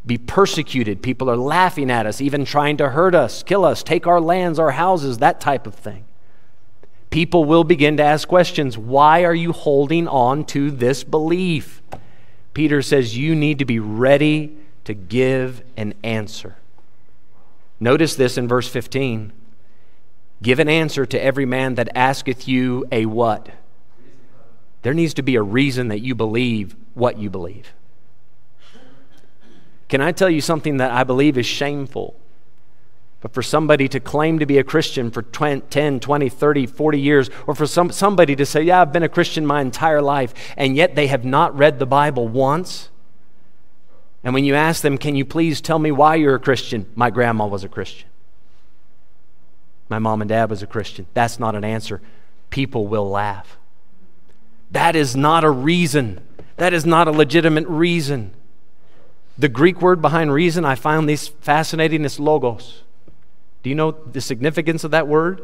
be 0.04 0.18
persecuted, 0.18 1.02
people 1.02 1.30
are 1.30 1.36
laughing 1.36 1.90
at 1.90 2.06
us, 2.06 2.20
even 2.20 2.44
trying 2.44 2.78
to 2.78 2.90
hurt 2.90 3.14
us, 3.14 3.42
kill 3.42 3.64
us, 3.64 3.82
take 3.82 4.06
our 4.06 4.20
lands, 4.20 4.58
our 4.58 4.72
houses, 4.72 5.18
that 5.18 5.40
type 5.40 5.66
of 5.66 5.74
thing. 5.74 6.04
People 7.10 7.44
will 7.44 7.64
begin 7.64 7.96
to 7.98 8.02
ask 8.02 8.26
questions 8.26 8.78
Why 8.78 9.24
are 9.24 9.34
you 9.34 9.52
holding 9.52 10.08
on 10.08 10.44
to 10.46 10.70
this 10.70 11.04
belief? 11.04 11.82
Peter 12.54 12.82
says 12.82 13.16
you 13.16 13.34
need 13.34 13.58
to 13.58 13.64
be 13.64 13.78
ready 13.78 14.56
to 14.84 14.94
give 14.94 15.62
an 15.76 15.94
answer. 16.02 16.56
Notice 17.78 18.14
this 18.16 18.36
in 18.36 18.48
verse 18.48 18.68
15. 18.68 19.32
Give 20.42 20.59
an 20.59 20.68
answer 20.68 21.05
to 21.05 21.22
every 21.22 21.44
man 21.44 21.74
that 21.74 21.88
asketh 21.94 22.48
you 22.48 22.87
a 22.90 23.07
what? 23.07 23.50
There 24.83 24.94
needs 24.94 25.14
to 25.14 25.22
be 25.22 25.37
a 25.37 25.42
reason 25.42 25.88
that 25.88 26.00
you 26.00 26.14
believe 26.14 26.74
what 26.94 27.18
you 27.18 27.29
believe. 27.29 27.72
Can 29.88 30.00
I 30.00 30.12
tell 30.12 30.31
you 30.31 30.40
something 30.40 30.79
that 30.79 30.92
I 30.92 31.05
believe 31.05 31.37
is 31.37 31.46
shameful? 31.46 32.14
But 33.20 33.35
for 33.35 33.42
somebody 33.42 33.87
to 33.88 34.00
claim 34.00 34.38
to 34.38 34.46
be 34.46 34.57
a 34.57 34.64
Christian 34.64 35.11
for 35.11 35.22
10, 35.22 36.00
20, 36.00 36.29
30, 36.29 36.66
40 36.66 37.00
years, 37.00 37.31
or 37.46 37.55
for 37.55 37.66
some, 37.66 37.90
somebody 37.90 38.35
to 38.37 38.46
say, 38.46 38.62
Yeah, 38.62 38.81
I've 38.81 38.92
been 38.92 39.03
a 39.03 39.09
Christian 39.11 39.44
my 39.44 39.61
entire 39.61 40.00
life, 40.00 40.33
and 40.57 40.74
yet 40.74 40.94
they 40.94 41.09
have 41.09 41.24
not 41.24 41.57
read 41.57 41.79
the 41.79 41.87
Bible 41.87 42.29
once. 42.29 42.88
And 44.24 44.33
when 44.33 44.44
you 44.44 44.55
ask 44.55 44.81
them, 44.81 44.96
Can 44.96 45.16
you 45.16 45.26
please 45.26 45.61
tell 45.61 45.79
me 45.79 45.90
why 45.90 46.14
you're 46.14 46.37
a 46.37 46.40
Christian? 46.40 46.87
My 46.94 47.11
grandma 47.11 47.46
was 47.46 47.62
a 47.62 47.68
Christian. 47.68 48.10
My 49.90 49.98
mom 49.98 50.22
and 50.22 50.29
dad 50.29 50.48
was 50.48 50.62
a 50.62 50.66
Christian. 50.66 51.07
That's 51.12 51.38
not 51.38 51.55
an 51.55 51.64
answer. 51.64 52.00
People 52.48 52.87
will 52.87 53.11
laugh. 53.11 53.59
That 54.70 54.94
is 54.96 55.16
not 55.16 55.44
a 55.44 55.50
reason. 55.50 56.20
That 56.57 56.72
is 56.72 56.87
not 56.87 57.09
a 57.09 57.11
legitimate 57.11 57.66
reason. 57.66 58.33
The 59.37 59.48
Greek 59.48 59.83
word 59.83 60.00
behind 60.00 60.33
reason, 60.33 60.64
I 60.64 60.76
find 60.76 61.09
this 61.09 61.29
fascinating, 61.29 62.05
is 62.05 62.20
logos. 62.20 62.83
Do 63.62 63.70
you 63.70 63.74
know 63.74 63.90
the 63.90 64.20
significance 64.20 64.85
of 64.85 64.92
that 64.92 65.09
word? 65.09 65.42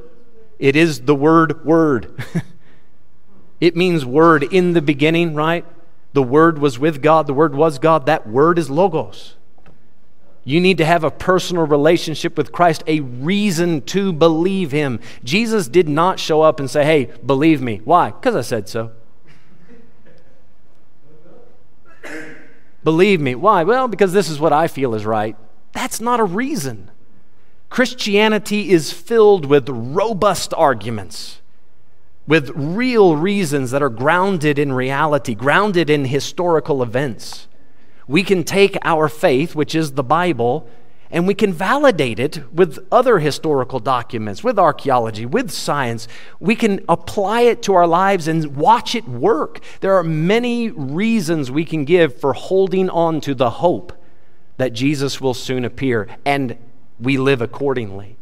It 0.58 0.76
is 0.76 1.02
the 1.02 1.14
word 1.14 1.64
word. 1.64 2.22
it 3.60 3.76
means 3.76 4.04
word 4.04 4.44
in 4.44 4.74
the 4.74 4.82
beginning, 4.82 5.34
right? 5.34 5.64
The 6.12 6.22
word 6.22 6.58
was 6.58 6.78
with 6.78 7.02
God, 7.02 7.26
the 7.26 7.34
word 7.34 7.54
was 7.54 7.78
God. 7.78 8.06
That 8.06 8.28
word 8.28 8.58
is 8.58 8.70
logos. 8.70 9.35
You 10.46 10.60
need 10.60 10.78
to 10.78 10.84
have 10.84 11.02
a 11.02 11.10
personal 11.10 11.66
relationship 11.66 12.38
with 12.38 12.52
Christ, 12.52 12.84
a 12.86 13.00
reason 13.00 13.82
to 13.86 14.12
believe 14.12 14.70
Him. 14.70 15.00
Jesus 15.24 15.66
did 15.66 15.88
not 15.88 16.20
show 16.20 16.40
up 16.40 16.60
and 16.60 16.70
say, 16.70 16.84
Hey, 16.84 17.10
believe 17.26 17.60
me. 17.60 17.80
Why? 17.84 18.12
Because 18.12 18.36
I 18.36 18.42
said 18.42 18.68
so. 18.68 18.92
believe 22.84 23.20
me. 23.20 23.34
Why? 23.34 23.64
Well, 23.64 23.88
because 23.88 24.12
this 24.12 24.30
is 24.30 24.38
what 24.38 24.52
I 24.52 24.68
feel 24.68 24.94
is 24.94 25.04
right. 25.04 25.36
That's 25.72 26.00
not 26.00 26.20
a 26.20 26.24
reason. 26.24 26.92
Christianity 27.68 28.70
is 28.70 28.92
filled 28.92 29.46
with 29.46 29.68
robust 29.68 30.54
arguments, 30.54 31.40
with 32.28 32.50
real 32.50 33.16
reasons 33.16 33.72
that 33.72 33.82
are 33.82 33.88
grounded 33.88 34.60
in 34.60 34.72
reality, 34.72 35.34
grounded 35.34 35.90
in 35.90 36.04
historical 36.04 36.84
events 36.84 37.48
we 38.08 38.22
can 38.22 38.44
take 38.44 38.76
our 38.82 39.08
faith, 39.08 39.54
which 39.54 39.74
is 39.74 39.92
the 39.92 40.02
Bible, 40.02 40.68
and 41.10 41.26
we 41.26 41.34
can 41.34 41.52
validate 41.52 42.18
it 42.18 42.52
with 42.52 42.78
other 42.90 43.18
historical 43.18 43.78
documents, 43.78 44.42
with 44.42 44.58
archaeology, 44.58 45.24
with 45.24 45.50
science. 45.50 46.08
We 46.40 46.56
can 46.56 46.84
apply 46.88 47.42
it 47.42 47.62
to 47.62 47.74
our 47.74 47.86
lives 47.86 48.28
and 48.28 48.56
watch 48.56 48.94
it 48.94 49.08
work. 49.08 49.60
There 49.80 49.94
are 49.94 50.02
many 50.02 50.70
reasons 50.70 51.50
we 51.50 51.64
can 51.64 51.84
give 51.84 52.18
for 52.18 52.32
holding 52.32 52.90
on 52.90 53.20
to 53.22 53.34
the 53.34 53.50
hope 53.50 53.92
that 54.56 54.72
Jesus 54.72 55.20
will 55.20 55.34
soon 55.34 55.64
appear, 55.64 56.08
and 56.24 56.56
we 56.98 57.18
live 57.18 57.40
accordingly. 57.42 58.15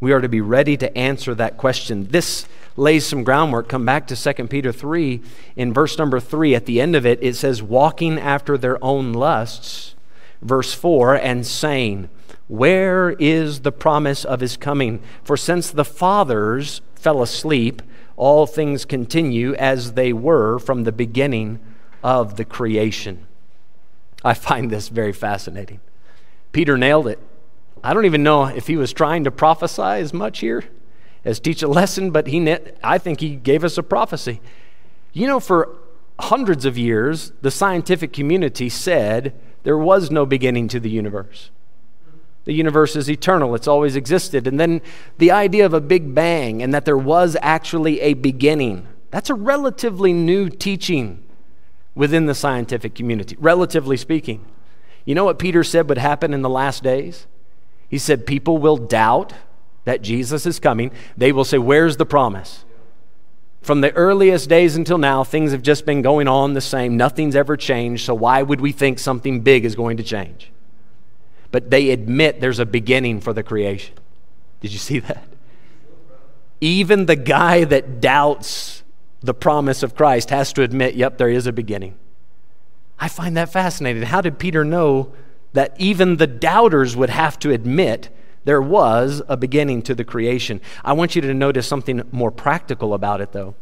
We 0.00 0.12
are 0.12 0.20
to 0.20 0.28
be 0.28 0.40
ready 0.40 0.76
to 0.76 0.96
answer 0.96 1.34
that 1.34 1.56
question. 1.56 2.08
This 2.10 2.46
lays 2.76 3.04
some 3.04 3.24
groundwork. 3.24 3.68
Come 3.68 3.84
back 3.84 4.06
to 4.06 4.16
2 4.16 4.46
Peter 4.46 4.70
3. 4.70 5.20
In 5.56 5.72
verse 5.72 5.98
number 5.98 6.20
3, 6.20 6.54
at 6.54 6.66
the 6.66 6.80
end 6.80 6.94
of 6.94 7.04
it, 7.04 7.18
it 7.20 7.34
says, 7.34 7.62
walking 7.62 8.18
after 8.18 8.56
their 8.56 8.82
own 8.82 9.12
lusts, 9.12 9.96
verse 10.40 10.72
4, 10.72 11.16
and 11.16 11.44
saying, 11.44 12.08
Where 12.46 13.10
is 13.18 13.60
the 13.60 13.72
promise 13.72 14.24
of 14.24 14.40
his 14.40 14.56
coming? 14.56 15.02
For 15.24 15.36
since 15.36 15.70
the 15.70 15.84
fathers 15.84 16.80
fell 16.94 17.20
asleep, 17.20 17.82
all 18.16 18.46
things 18.46 18.84
continue 18.84 19.54
as 19.54 19.92
they 19.92 20.12
were 20.12 20.58
from 20.58 20.84
the 20.84 20.92
beginning 20.92 21.58
of 22.04 22.36
the 22.36 22.44
creation. 22.44 23.26
I 24.24 24.34
find 24.34 24.70
this 24.70 24.88
very 24.88 25.12
fascinating. 25.12 25.80
Peter 26.52 26.76
nailed 26.76 27.06
it. 27.06 27.20
I 27.82 27.94
don't 27.94 28.06
even 28.06 28.22
know 28.22 28.44
if 28.44 28.66
he 28.66 28.76
was 28.76 28.92
trying 28.92 29.24
to 29.24 29.30
prophesy 29.30 29.82
as 29.82 30.12
much 30.12 30.40
here 30.40 30.64
as 31.24 31.40
teach 31.40 31.62
a 31.62 31.68
lesson, 31.68 32.10
but 32.10 32.26
he, 32.26 32.56
I 32.82 32.98
think 32.98 33.20
he 33.20 33.36
gave 33.36 33.64
us 33.64 33.78
a 33.78 33.82
prophecy. 33.82 34.40
You 35.12 35.26
know, 35.26 35.40
for 35.40 35.76
hundreds 36.18 36.64
of 36.64 36.78
years, 36.78 37.32
the 37.42 37.50
scientific 37.50 38.12
community 38.12 38.68
said 38.68 39.34
there 39.62 39.78
was 39.78 40.10
no 40.10 40.26
beginning 40.26 40.68
to 40.68 40.80
the 40.80 40.90
universe. 40.90 41.50
The 42.44 42.54
universe 42.54 42.96
is 42.96 43.10
eternal, 43.10 43.54
it's 43.54 43.68
always 43.68 43.94
existed. 43.94 44.46
And 44.46 44.58
then 44.58 44.80
the 45.18 45.30
idea 45.30 45.66
of 45.66 45.74
a 45.74 45.80
big 45.80 46.14
bang 46.14 46.62
and 46.62 46.72
that 46.72 46.86
there 46.86 46.96
was 46.96 47.36
actually 47.42 48.00
a 48.00 48.14
beginning. 48.14 48.88
That's 49.10 49.28
a 49.28 49.34
relatively 49.34 50.12
new 50.12 50.48
teaching 50.48 51.24
within 51.94 52.26
the 52.26 52.34
scientific 52.34 52.94
community, 52.94 53.36
relatively 53.38 53.96
speaking. 53.96 54.46
You 55.04 55.14
know 55.14 55.24
what 55.24 55.38
Peter 55.38 55.62
said 55.62 55.88
would 55.88 55.98
happen 55.98 56.32
in 56.32 56.42
the 56.42 56.48
last 56.48 56.82
days? 56.82 57.26
He 57.88 57.98
said, 57.98 58.26
People 58.26 58.58
will 58.58 58.76
doubt 58.76 59.32
that 59.84 60.02
Jesus 60.02 60.46
is 60.46 60.60
coming. 60.60 60.90
They 61.16 61.32
will 61.32 61.44
say, 61.44 61.58
Where's 61.58 61.96
the 61.96 62.06
promise? 62.06 62.64
From 63.62 63.80
the 63.80 63.92
earliest 63.94 64.48
days 64.48 64.76
until 64.76 64.98
now, 64.98 65.24
things 65.24 65.52
have 65.52 65.62
just 65.62 65.84
been 65.84 66.00
going 66.00 66.28
on 66.28 66.54
the 66.54 66.60
same. 66.60 66.96
Nothing's 66.96 67.34
ever 67.36 67.56
changed, 67.56 68.04
so 68.04 68.14
why 68.14 68.42
would 68.42 68.60
we 68.60 68.72
think 68.72 68.98
something 68.98 69.40
big 69.40 69.64
is 69.64 69.74
going 69.74 69.96
to 69.96 70.02
change? 70.02 70.50
But 71.50 71.70
they 71.70 71.90
admit 71.90 72.40
there's 72.40 72.60
a 72.60 72.66
beginning 72.66 73.20
for 73.20 73.32
the 73.32 73.42
creation. 73.42 73.94
Did 74.60 74.72
you 74.72 74.78
see 74.78 75.00
that? 75.00 75.24
Even 76.60 77.06
the 77.06 77.16
guy 77.16 77.64
that 77.64 78.00
doubts 78.00 78.82
the 79.20 79.34
promise 79.34 79.82
of 79.82 79.94
Christ 79.94 80.30
has 80.30 80.52
to 80.54 80.62
admit, 80.62 80.94
yep, 80.94 81.18
there 81.18 81.28
is 81.28 81.46
a 81.46 81.52
beginning. 81.52 81.94
I 82.98 83.08
find 83.08 83.36
that 83.36 83.52
fascinating. 83.52 84.02
How 84.02 84.20
did 84.20 84.38
Peter 84.38 84.64
know 84.64 85.12
that 85.52 85.74
even 85.78 86.16
the 86.16 86.26
doubters 86.26 86.96
would 86.96 87.10
have 87.10 87.38
to 87.40 87.50
admit 87.50 88.08
there 88.44 88.62
was 88.62 89.22
a 89.28 89.36
beginning 89.36 89.82
to 89.82 89.94
the 89.94 90.04
creation? 90.04 90.60
I 90.84 90.92
want 90.92 91.16
you 91.16 91.22
to 91.22 91.34
notice 91.34 91.66
something 91.66 92.02
more 92.12 92.30
practical 92.30 92.94
about 92.94 93.20
it, 93.20 93.32
though. 93.32 93.54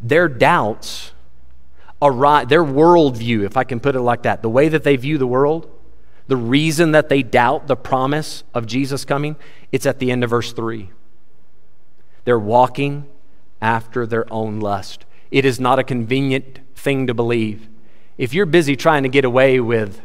Their 0.00 0.28
doubts, 0.28 1.12
arise, 2.00 2.48
their 2.48 2.64
worldview, 2.64 3.44
if 3.44 3.56
I 3.56 3.64
can 3.64 3.80
put 3.80 3.94
it 3.94 4.00
like 4.00 4.22
that, 4.22 4.42
the 4.42 4.48
way 4.48 4.68
that 4.68 4.84
they 4.84 4.96
view 4.96 5.18
the 5.18 5.26
world, 5.26 5.70
the 6.26 6.36
reason 6.36 6.92
that 6.92 7.08
they 7.08 7.22
doubt 7.22 7.66
the 7.66 7.76
promise 7.76 8.44
of 8.54 8.66
Jesus 8.66 9.04
coming, 9.04 9.36
it's 9.70 9.86
at 9.86 9.98
the 9.98 10.10
end 10.10 10.24
of 10.24 10.30
verse 10.30 10.52
3. 10.52 10.90
They're 12.24 12.38
walking 12.38 13.08
after 13.60 14.06
their 14.06 14.32
own 14.32 14.60
lust. 14.60 15.04
It 15.30 15.44
is 15.44 15.58
not 15.58 15.78
a 15.78 15.84
convenient 15.84 16.60
thing 16.74 17.06
to 17.06 17.14
believe. 17.14 17.68
If 18.18 18.34
you're 18.34 18.46
busy 18.46 18.76
trying 18.76 19.02
to 19.04 19.08
get 19.08 19.24
away 19.24 19.60
with 19.60 20.00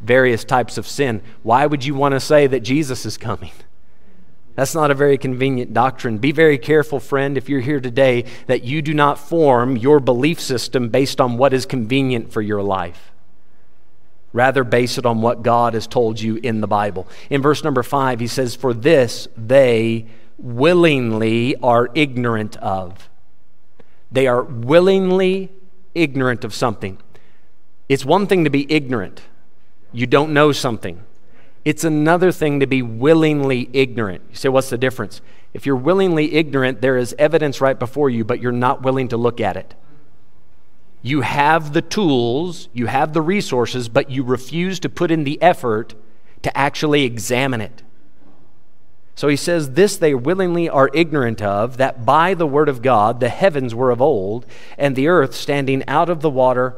various 0.00 0.44
types 0.44 0.78
of 0.78 0.86
sin, 0.86 1.22
why 1.42 1.66
would 1.66 1.84
you 1.84 1.94
want 1.94 2.12
to 2.12 2.20
say 2.20 2.46
that 2.46 2.60
Jesus 2.60 3.04
is 3.04 3.18
coming? 3.18 3.52
That's 4.56 4.74
not 4.74 4.90
a 4.90 4.94
very 4.94 5.16
convenient 5.16 5.72
doctrine. 5.72 6.18
Be 6.18 6.32
very 6.32 6.58
careful, 6.58 7.00
friend, 7.00 7.38
if 7.38 7.48
you're 7.48 7.60
here 7.60 7.80
today, 7.80 8.24
that 8.46 8.64
you 8.64 8.82
do 8.82 8.92
not 8.92 9.18
form 9.18 9.76
your 9.76 10.00
belief 10.00 10.40
system 10.40 10.88
based 10.88 11.20
on 11.20 11.36
what 11.36 11.52
is 11.52 11.64
convenient 11.64 12.32
for 12.32 12.42
your 12.42 12.62
life. 12.62 13.12
Rather, 14.32 14.62
base 14.62 14.98
it 14.98 15.06
on 15.06 15.22
what 15.22 15.42
God 15.42 15.74
has 15.74 15.86
told 15.86 16.20
you 16.20 16.36
in 16.36 16.60
the 16.60 16.66
Bible. 16.66 17.08
In 17.30 17.42
verse 17.42 17.64
number 17.64 17.82
five, 17.82 18.20
he 18.20 18.26
says, 18.26 18.54
For 18.54 18.72
this 18.72 19.28
they 19.36 20.06
willingly 20.38 21.56
are 21.56 21.88
ignorant 21.94 22.56
of. 22.58 23.08
They 24.12 24.26
are 24.26 24.42
willingly 24.42 25.50
ignorant 25.94 26.44
of 26.44 26.54
something. 26.54 26.98
It's 27.88 28.04
one 28.04 28.26
thing 28.26 28.44
to 28.44 28.50
be 28.50 28.70
ignorant, 28.72 29.22
you 29.92 30.06
don't 30.06 30.32
know 30.32 30.52
something. 30.52 31.04
It's 31.64 31.84
another 31.84 32.32
thing 32.32 32.60
to 32.60 32.66
be 32.66 32.82
willingly 32.82 33.68
ignorant. 33.72 34.22
You 34.30 34.36
say, 34.36 34.48
what's 34.48 34.70
the 34.70 34.78
difference? 34.78 35.20
If 35.52 35.66
you're 35.66 35.76
willingly 35.76 36.34
ignorant, 36.34 36.80
there 36.80 36.96
is 36.96 37.14
evidence 37.18 37.60
right 37.60 37.78
before 37.78 38.08
you, 38.08 38.24
but 38.24 38.40
you're 38.40 38.52
not 38.52 38.82
willing 38.82 39.08
to 39.08 39.16
look 39.16 39.40
at 39.40 39.56
it. 39.56 39.74
You 41.02 41.22
have 41.22 41.72
the 41.72 41.82
tools, 41.82 42.68
you 42.72 42.86
have 42.86 43.12
the 43.12 43.22
resources, 43.22 43.88
but 43.88 44.10
you 44.10 44.22
refuse 44.22 44.78
to 44.80 44.88
put 44.88 45.10
in 45.10 45.24
the 45.24 45.40
effort 45.42 45.94
to 46.42 46.56
actually 46.56 47.04
examine 47.04 47.60
it. 47.60 47.82
So 49.14 49.28
he 49.28 49.36
says, 49.36 49.72
This 49.72 49.96
they 49.96 50.14
willingly 50.14 50.68
are 50.68 50.90
ignorant 50.94 51.42
of, 51.42 51.76
that 51.78 52.06
by 52.06 52.34
the 52.34 52.46
word 52.46 52.68
of 52.68 52.80
God 52.80 53.20
the 53.20 53.28
heavens 53.28 53.74
were 53.74 53.90
of 53.90 54.00
old, 54.00 54.46
and 54.78 54.94
the 54.94 55.08
earth 55.08 55.34
standing 55.34 55.82
out 55.88 56.08
of 56.08 56.20
the 56.20 56.30
water 56.30 56.76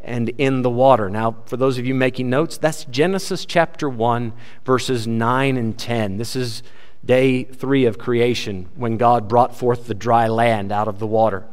and 0.00 0.28
in 0.38 0.62
the 0.62 0.70
water. 0.70 1.08
Now, 1.10 1.36
for 1.46 1.56
those 1.56 1.78
of 1.78 1.86
you 1.86 1.94
making 1.94 2.30
notes, 2.30 2.56
that's 2.56 2.84
Genesis 2.84 3.44
chapter 3.44 3.88
1, 3.88 4.32
verses 4.64 5.06
9 5.06 5.56
and 5.56 5.78
10. 5.78 6.16
This 6.16 6.36
is 6.36 6.62
day 7.04 7.44
three 7.44 7.84
of 7.84 7.98
creation 7.98 8.68
when 8.76 8.96
God 8.96 9.28
brought 9.28 9.56
forth 9.56 9.86
the 9.86 9.94
dry 9.94 10.28
land 10.28 10.72
out 10.72 10.88
of 10.88 10.98
the 10.98 11.06
water. 11.06 11.46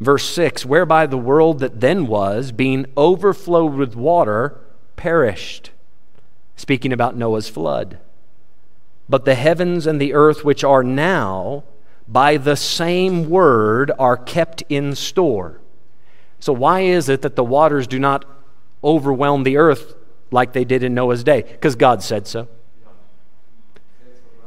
Verse 0.00 0.28
6 0.28 0.64
Whereby 0.64 1.06
the 1.06 1.18
world 1.18 1.60
that 1.60 1.80
then 1.80 2.06
was, 2.06 2.52
being 2.52 2.86
overflowed 2.96 3.74
with 3.74 3.94
water, 3.94 4.60
perished. 4.96 5.70
Speaking 6.56 6.92
about 6.92 7.16
Noah's 7.16 7.48
flood. 7.48 7.98
But 9.08 9.24
the 9.24 9.34
heavens 9.34 9.86
and 9.86 10.00
the 10.00 10.14
earth, 10.14 10.44
which 10.44 10.64
are 10.64 10.82
now, 10.82 11.64
by 12.08 12.36
the 12.36 12.56
same 12.56 13.28
word, 13.28 13.90
are 13.98 14.16
kept 14.16 14.62
in 14.68 14.94
store. 14.94 15.60
So, 16.44 16.52
why 16.52 16.80
is 16.80 17.08
it 17.08 17.22
that 17.22 17.36
the 17.36 17.42
waters 17.42 17.86
do 17.86 17.98
not 17.98 18.26
overwhelm 18.84 19.44
the 19.44 19.56
earth 19.56 19.94
like 20.30 20.52
they 20.52 20.66
did 20.66 20.82
in 20.82 20.92
Noah's 20.92 21.24
day? 21.24 21.40
Because 21.40 21.74
God 21.74 22.02
said 22.02 22.26
so. 22.26 22.48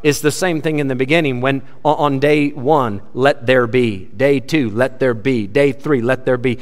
It's 0.03 0.21
the 0.21 0.29
same 0.29 0.61
thing 0.61 0.77
in 0.77 0.89
the 0.89 0.95
beginning 0.95 1.41
when 1.41 1.63
on 1.83 2.19
day 2.19 2.49
one, 2.49 3.01
let 3.15 3.47
there 3.47 3.65
be. 3.65 4.05
Day 4.15 4.39
two, 4.39 4.69
let 4.69 4.99
there 4.99 5.15
be. 5.15 5.47
Day 5.47 5.71
three, 5.71 6.03
let 6.03 6.23
there 6.23 6.37
be. 6.37 6.59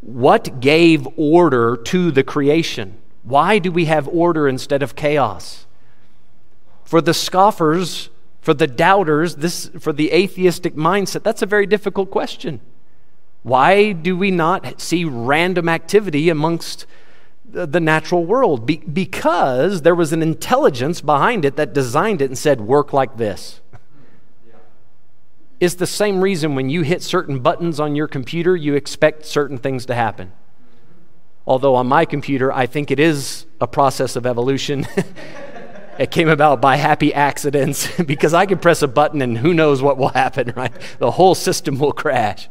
What 0.00 0.60
gave 0.60 1.08
order 1.16 1.76
to 1.76 2.12
the 2.12 2.22
creation? 2.22 2.98
Why 3.24 3.58
do 3.58 3.72
we 3.72 3.86
have 3.86 4.06
order 4.06 4.46
instead 4.46 4.84
of 4.84 4.94
chaos? 4.94 5.66
For 6.84 7.00
the 7.00 7.14
scoffers, 7.14 8.10
for 8.40 8.54
the 8.54 8.68
doubters, 8.68 9.34
this, 9.34 9.72
for 9.80 9.92
the 9.92 10.12
atheistic 10.12 10.76
mindset, 10.76 11.24
that's 11.24 11.42
a 11.42 11.46
very 11.46 11.66
difficult 11.66 12.12
question. 12.12 12.60
Why 13.42 13.92
do 13.92 14.16
we 14.16 14.30
not 14.30 14.80
see 14.80 15.04
random 15.04 15.68
activity 15.68 16.28
amongst 16.28 16.86
the 17.44 17.80
natural 17.80 18.24
world? 18.24 18.66
Be- 18.66 18.78
because 18.78 19.82
there 19.82 19.94
was 19.94 20.12
an 20.12 20.22
intelligence 20.22 21.00
behind 21.00 21.44
it 21.44 21.56
that 21.56 21.72
designed 21.72 22.20
it 22.20 22.26
and 22.26 22.36
said, 22.36 22.60
work 22.60 22.92
like 22.92 23.16
this. 23.16 23.60
It's 25.60 25.74
the 25.74 25.86
same 25.86 26.20
reason 26.20 26.54
when 26.54 26.70
you 26.70 26.82
hit 26.82 27.02
certain 27.02 27.40
buttons 27.40 27.80
on 27.80 27.96
your 27.96 28.06
computer, 28.06 28.54
you 28.54 28.74
expect 28.74 29.26
certain 29.26 29.58
things 29.58 29.86
to 29.86 29.94
happen. 29.94 30.32
Although 31.46 31.74
on 31.74 31.86
my 31.86 32.04
computer, 32.04 32.52
I 32.52 32.66
think 32.66 32.90
it 32.90 33.00
is 33.00 33.46
a 33.60 33.66
process 33.66 34.14
of 34.14 34.26
evolution. 34.26 34.86
it 35.98 36.10
came 36.10 36.28
about 36.28 36.60
by 36.60 36.76
happy 36.76 37.12
accidents 37.12 37.90
because 38.06 38.34
I 38.34 38.46
can 38.46 38.58
press 38.58 38.82
a 38.82 38.88
button 38.88 39.20
and 39.20 39.38
who 39.38 39.52
knows 39.52 39.82
what 39.82 39.98
will 39.98 40.10
happen, 40.10 40.52
right? 40.54 40.72
The 40.98 41.12
whole 41.12 41.34
system 41.34 41.78
will 41.78 41.92
crash. 41.92 42.48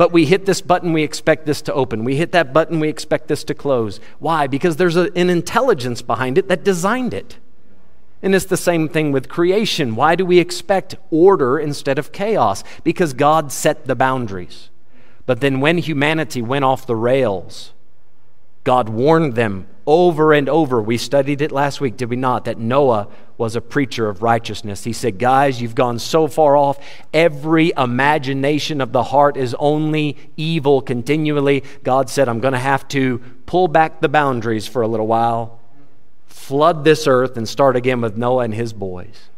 But 0.00 0.12
we 0.12 0.24
hit 0.24 0.46
this 0.46 0.62
button, 0.62 0.94
we 0.94 1.02
expect 1.02 1.44
this 1.44 1.60
to 1.60 1.74
open. 1.74 2.04
We 2.04 2.16
hit 2.16 2.32
that 2.32 2.54
button, 2.54 2.80
we 2.80 2.88
expect 2.88 3.28
this 3.28 3.44
to 3.44 3.52
close. 3.52 4.00
Why? 4.18 4.46
Because 4.46 4.76
there's 4.76 4.96
a, 4.96 5.12
an 5.14 5.28
intelligence 5.28 6.00
behind 6.00 6.38
it 6.38 6.48
that 6.48 6.64
designed 6.64 7.12
it. 7.12 7.36
And 8.22 8.34
it's 8.34 8.46
the 8.46 8.56
same 8.56 8.88
thing 8.88 9.12
with 9.12 9.28
creation. 9.28 9.94
Why 9.94 10.14
do 10.14 10.24
we 10.24 10.38
expect 10.38 10.94
order 11.10 11.58
instead 11.58 11.98
of 11.98 12.12
chaos? 12.12 12.64
Because 12.82 13.12
God 13.12 13.52
set 13.52 13.84
the 13.84 13.94
boundaries. 13.94 14.70
But 15.26 15.42
then 15.42 15.60
when 15.60 15.76
humanity 15.76 16.40
went 16.40 16.64
off 16.64 16.86
the 16.86 16.96
rails, 16.96 17.74
God 18.64 18.88
warned 18.88 19.34
them 19.34 19.66
over 19.86 20.32
and 20.32 20.48
over. 20.48 20.80
We 20.82 20.98
studied 20.98 21.40
it 21.40 21.50
last 21.50 21.80
week, 21.80 21.96
did 21.96 22.10
we 22.10 22.16
not? 22.16 22.44
That 22.44 22.58
Noah 22.58 23.08
was 23.38 23.56
a 23.56 23.60
preacher 23.60 24.08
of 24.08 24.22
righteousness. 24.22 24.84
He 24.84 24.92
said, 24.92 25.18
Guys, 25.18 25.62
you've 25.62 25.74
gone 25.74 25.98
so 25.98 26.28
far 26.28 26.56
off. 26.56 26.78
Every 27.14 27.72
imagination 27.76 28.80
of 28.80 28.92
the 28.92 29.02
heart 29.02 29.36
is 29.36 29.56
only 29.58 30.16
evil 30.36 30.82
continually. 30.82 31.64
God 31.82 32.10
said, 32.10 32.28
I'm 32.28 32.40
going 32.40 32.52
to 32.52 32.58
have 32.58 32.86
to 32.88 33.18
pull 33.46 33.66
back 33.66 34.00
the 34.00 34.08
boundaries 34.08 34.66
for 34.66 34.82
a 34.82 34.88
little 34.88 35.06
while, 35.06 35.58
flood 36.26 36.84
this 36.84 37.06
earth, 37.06 37.36
and 37.38 37.48
start 37.48 37.76
again 37.76 38.02
with 38.02 38.16
Noah 38.16 38.44
and 38.44 38.54
his 38.54 38.74
boys. 38.74 39.30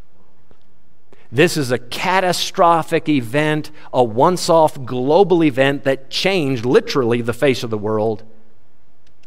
This 1.31 1.57
is 1.57 1.71
a 1.71 1.79
catastrophic 1.79 3.09
event, 3.09 3.71
a 3.91 4.03
once 4.03 4.49
off 4.49 4.85
global 4.85 5.43
event 5.43 5.85
that 5.85 6.11
changed 6.11 6.65
literally 6.65 7.21
the 7.21 7.33
face 7.33 7.63
of 7.63 7.71
the 7.71 7.77
world 7.77 8.23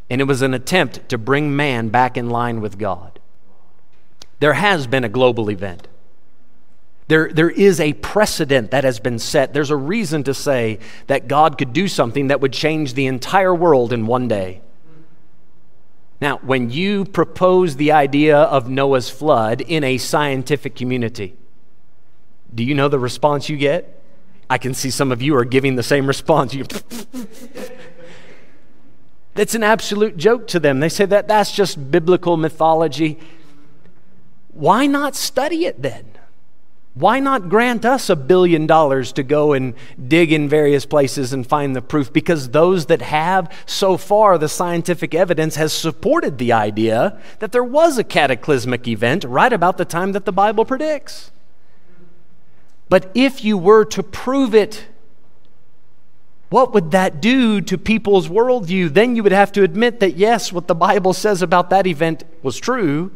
and 0.08 0.20
it 0.20 0.24
was 0.24 0.42
an 0.42 0.54
attempt 0.54 1.08
to 1.08 1.18
bring 1.18 1.54
man 1.54 1.88
back 1.88 2.16
in 2.16 2.30
line 2.30 2.60
with 2.60 2.78
God. 2.78 3.18
There 4.38 4.54
has 4.54 4.86
been 4.86 5.04
a 5.04 5.08
global 5.08 5.50
event. 5.50 5.88
There, 7.08 7.30
there 7.32 7.50
is 7.50 7.80
a 7.80 7.92
precedent 7.94 8.72
that 8.72 8.84
has 8.84 8.98
been 8.98 9.18
set. 9.18 9.54
There's 9.54 9.70
a 9.70 9.76
reason 9.76 10.24
to 10.24 10.34
say 10.34 10.80
that 11.06 11.28
God 11.28 11.56
could 11.56 11.72
do 11.72 11.86
something 11.86 12.28
that 12.28 12.40
would 12.40 12.52
change 12.52 12.94
the 12.94 13.06
entire 13.06 13.54
world 13.54 13.92
in 13.92 14.06
one 14.06 14.26
day. 14.26 14.60
Now, 16.20 16.38
when 16.38 16.70
you 16.70 17.04
propose 17.04 17.76
the 17.76 17.92
idea 17.92 18.38
of 18.38 18.68
Noah's 18.68 19.10
flood 19.10 19.60
in 19.60 19.84
a 19.84 19.98
scientific 19.98 20.74
community, 20.74 21.36
do 22.54 22.64
you 22.64 22.74
know 22.74 22.88
the 22.88 22.98
response 22.98 23.48
you 23.48 23.56
get? 23.56 24.02
I 24.48 24.58
can 24.58 24.74
see 24.74 24.90
some 24.90 25.12
of 25.12 25.20
you 25.20 25.36
are 25.36 25.44
giving 25.44 25.76
the 25.76 25.82
same 25.82 26.06
response. 26.06 26.54
You 26.54 26.64
That's 29.36 29.54
an 29.54 29.62
absolute 29.62 30.16
joke 30.16 30.48
to 30.48 30.58
them. 30.58 30.80
They 30.80 30.88
say 30.88 31.04
that 31.04 31.28
that's 31.28 31.52
just 31.52 31.90
biblical 31.90 32.36
mythology. 32.36 33.18
Why 34.52 34.86
not 34.86 35.14
study 35.14 35.66
it 35.66 35.82
then? 35.82 36.12
Why 36.94 37.20
not 37.20 37.50
grant 37.50 37.84
us 37.84 38.08
a 38.08 38.16
billion 38.16 38.66
dollars 38.66 39.12
to 39.12 39.22
go 39.22 39.52
and 39.52 39.74
dig 40.08 40.32
in 40.32 40.48
various 40.48 40.86
places 40.86 41.34
and 41.34 41.46
find 41.46 41.76
the 41.76 41.82
proof? 41.82 42.10
Because 42.10 42.48
those 42.48 42.86
that 42.86 43.02
have, 43.02 43.54
so 43.66 43.98
far, 43.98 44.38
the 44.38 44.48
scientific 44.48 45.14
evidence 45.14 45.56
has 45.56 45.74
supported 45.74 46.38
the 46.38 46.52
idea 46.52 47.20
that 47.40 47.52
there 47.52 47.62
was 47.62 47.98
a 47.98 48.04
cataclysmic 48.04 48.88
event 48.88 49.24
right 49.24 49.52
about 49.52 49.76
the 49.76 49.84
time 49.84 50.12
that 50.12 50.24
the 50.24 50.32
Bible 50.32 50.64
predicts. 50.64 51.30
But 52.88 53.10
if 53.14 53.44
you 53.44 53.58
were 53.58 53.84
to 53.84 54.02
prove 54.02 54.54
it, 54.54 54.86
what 56.48 56.72
would 56.74 56.92
that 56.92 57.20
do 57.20 57.60
to 57.60 57.76
people's 57.76 58.28
worldview? 58.28 58.92
Then 58.92 59.16
you 59.16 59.22
would 59.22 59.32
have 59.32 59.52
to 59.52 59.62
admit 59.62 60.00
that, 60.00 60.16
yes, 60.16 60.52
what 60.52 60.68
the 60.68 60.74
Bible 60.74 61.12
says 61.12 61.42
about 61.42 61.70
that 61.70 61.86
event 61.86 62.24
was 62.42 62.58
true 62.58 63.10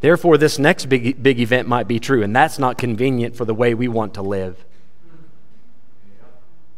Therefore, 0.00 0.38
this 0.38 0.58
next 0.58 0.86
big, 0.86 1.22
big 1.22 1.40
event 1.40 1.68
might 1.68 1.86
be 1.86 2.00
true, 2.00 2.22
and 2.22 2.34
that's 2.34 2.58
not 2.58 2.78
convenient 2.78 3.36
for 3.36 3.44
the 3.44 3.54
way 3.54 3.74
we 3.74 3.86
want 3.86 4.14
to 4.14 4.22
live. 4.22 4.64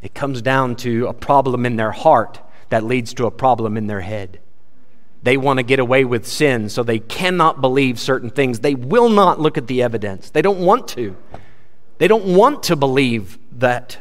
It 0.03 0.12
comes 0.12 0.42
down 0.42 0.75
to 0.77 1.07
a 1.07 1.12
problem 1.12 1.64
in 1.64 1.77
their 1.77 1.92
heart 1.92 2.40
that 2.71 2.83
leads 2.83 3.14
to 3.14 3.27
a 3.27 3.31
problem 3.31 3.77
in 3.77 3.87
their 3.87 4.01
head. 4.01 4.40
They 5.23 5.37
want 5.37 5.59
to 5.59 5.62
get 5.62 5.79
away 5.79 6.05
with 6.05 6.27
sin, 6.27 6.68
so 6.68 6.83
they 6.83 6.99
cannot 6.99 7.61
believe 7.61 8.01
certain 8.01 8.31
things. 8.31 8.59
They 8.59 8.75
will 8.75 9.09
not 9.09 9.38
look 9.38 9.57
at 9.57 9.68
the 9.68 9.83
evidence. 9.83 10.31
They 10.31 10.42
don't 10.42 10.59
want 10.59 10.88
to. 10.88 11.16
They 11.99 12.09
don't 12.09 12.35
want 12.35 12.64
to 12.64 12.75
believe 12.75 13.38
that 13.53 13.99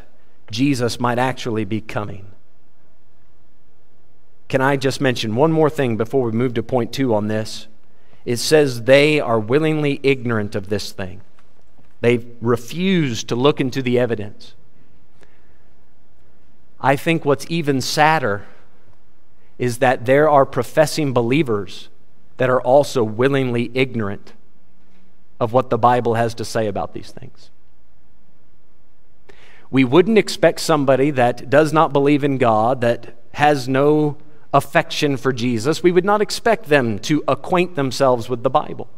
Jesus 0.52 1.00
might 1.00 1.18
actually 1.18 1.64
be 1.64 1.80
coming. 1.80 2.26
Can 4.48 4.60
I 4.60 4.76
just 4.76 5.00
mention 5.00 5.34
one 5.34 5.50
more 5.50 5.70
thing 5.70 5.96
before 5.96 6.22
we 6.22 6.32
move 6.32 6.54
to 6.54 6.62
point 6.62 6.92
two 6.92 7.14
on 7.14 7.26
this? 7.26 7.66
it 8.24 8.36
says 8.36 8.82
they 8.82 9.20
are 9.20 9.38
willingly 9.38 10.00
ignorant 10.02 10.54
of 10.54 10.68
this 10.68 10.92
thing. 10.92 11.20
They 12.00 12.24
refuse 12.40 13.24
to 13.24 13.36
look 13.36 13.60
into 13.60 13.82
the 13.82 13.98
evidence. 13.98 14.54
I 16.80 16.96
think 16.96 17.24
what's 17.24 17.46
even 17.48 17.80
sadder 17.80 18.44
is 19.58 19.78
that 19.78 20.06
there 20.06 20.28
are 20.28 20.44
professing 20.44 21.12
believers 21.12 21.88
that 22.38 22.50
are 22.50 22.60
also 22.60 23.04
willingly 23.04 23.70
ignorant 23.74 24.32
of 25.38 25.52
what 25.52 25.70
the 25.70 25.78
Bible 25.78 26.14
has 26.14 26.34
to 26.34 26.44
say 26.44 26.66
about 26.66 26.92
these 26.94 27.10
things. 27.10 27.50
We 29.72 29.84
wouldn't 29.84 30.18
expect 30.18 30.60
somebody 30.60 31.10
that 31.12 31.48
does 31.48 31.72
not 31.72 31.94
believe 31.94 32.22
in 32.22 32.36
God, 32.36 32.82
that 32.82 33.16
has 33.32 33.66
no 33.66 34.18
affection 34.52 35.16
for 35.16 35.32
Jesus, 35.32 35.82
we 35.82 35.92
would 35.92 36.04
not 36.04 36.20
expect 36.20 36.66
them 36.66 36.98
to 36.98 37.24
acquaint 37.26 37.74
themselves 37.74 38.28
with 38.28 38.42
the 38.42 38.50
Bible. 38.50 38.90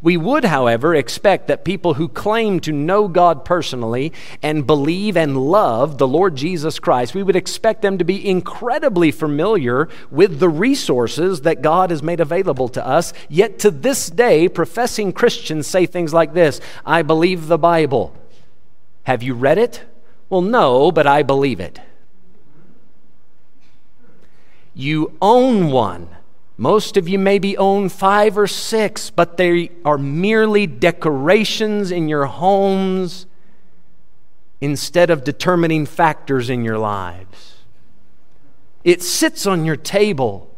We 0.00 0.16
would, 0.16 0.44
however, 0.44 0.94
expect 0.94 1.48
that 1.48 1.64
people 1.64 1.94
who 1.94 2.08
claim 2.08 2.60
to 2.60 2.72
know 2.72 3.06
God 3.06 3.44
personally 3.44 4.14
and 4.42 4.66
believe 4.66 5.16
and 5.16 5.36
love 5.36 5.98
the 5.98 6.08
Lord 6.08 6.36
Jesus 6.36 6.78
Christ, 6.78 7.14
we 7.14 7.22
would 7.22 7.36
expect 7.36 7.82
them 7.82 7.98
to 7.98 8.04
be 8.04 8.26
incredibly 8.26 9.10
familiar 9.10 9.88
with 10.10 10.38
the 10.38 10.48
resources 10.48 11.42
that 11.42 11.60
God 11.60 11.90
has 11.90 12.02
made 12.02 12.20
available 12.20 12.68
to 12.70 12.86
us. 12.86 13.12
Yet 13.28 13.58
to 13.60 13.70
this 13.70 14.08
day, 14.08 14.48
professing 14.48 15.12
Christians 15.12 15.66
say 15.66 15.84
things 15.84 16.14
like 16.14 16.32
this 16.32 16.62
I 16.84 17.02
believe 17.02 17.46
the 17.46 17.58
Bible. 17.58 18.14
Have 19.06 19.22
you 19.22 19.34
read 19.34 19.56
it? 19.56 19.84
Well, 20.28 20.42
no, 20.42 20.90
but 20.90 21.06
I 21.06 21.22
believe 21.22 21.60
it. 21.60 21.78
You 24.74 25.12
own 25.22 25.70
one. 25.70 26.08
Most 26.56 26.96
of 26.96 27.08
you 27.08 27.16
maybe 27.16 27.56
own 27.56 27.88
five 27.88 28.36
or 28.36 28.48
six, 28.48 29.10
but 29.10 29.36
they 29.36 29.70
are 29.84 29.96
merely 29.96 30.66
decorations 30.66 31.92
in 31.92 32.08
your 32.08 32.24
homes 32.24 33.26
instead 34.60 35.08
of 35.08 35.22
determining 35.22 35.86
factors 35.86 36.50
in 36.50 36.64
your 36.64 36.78
lives. 36.78 37.58
It 38.82 39.04
sits 39.04 39.46
on 39.46 39.64
your 39.64 39.76
table. 39.76 40.52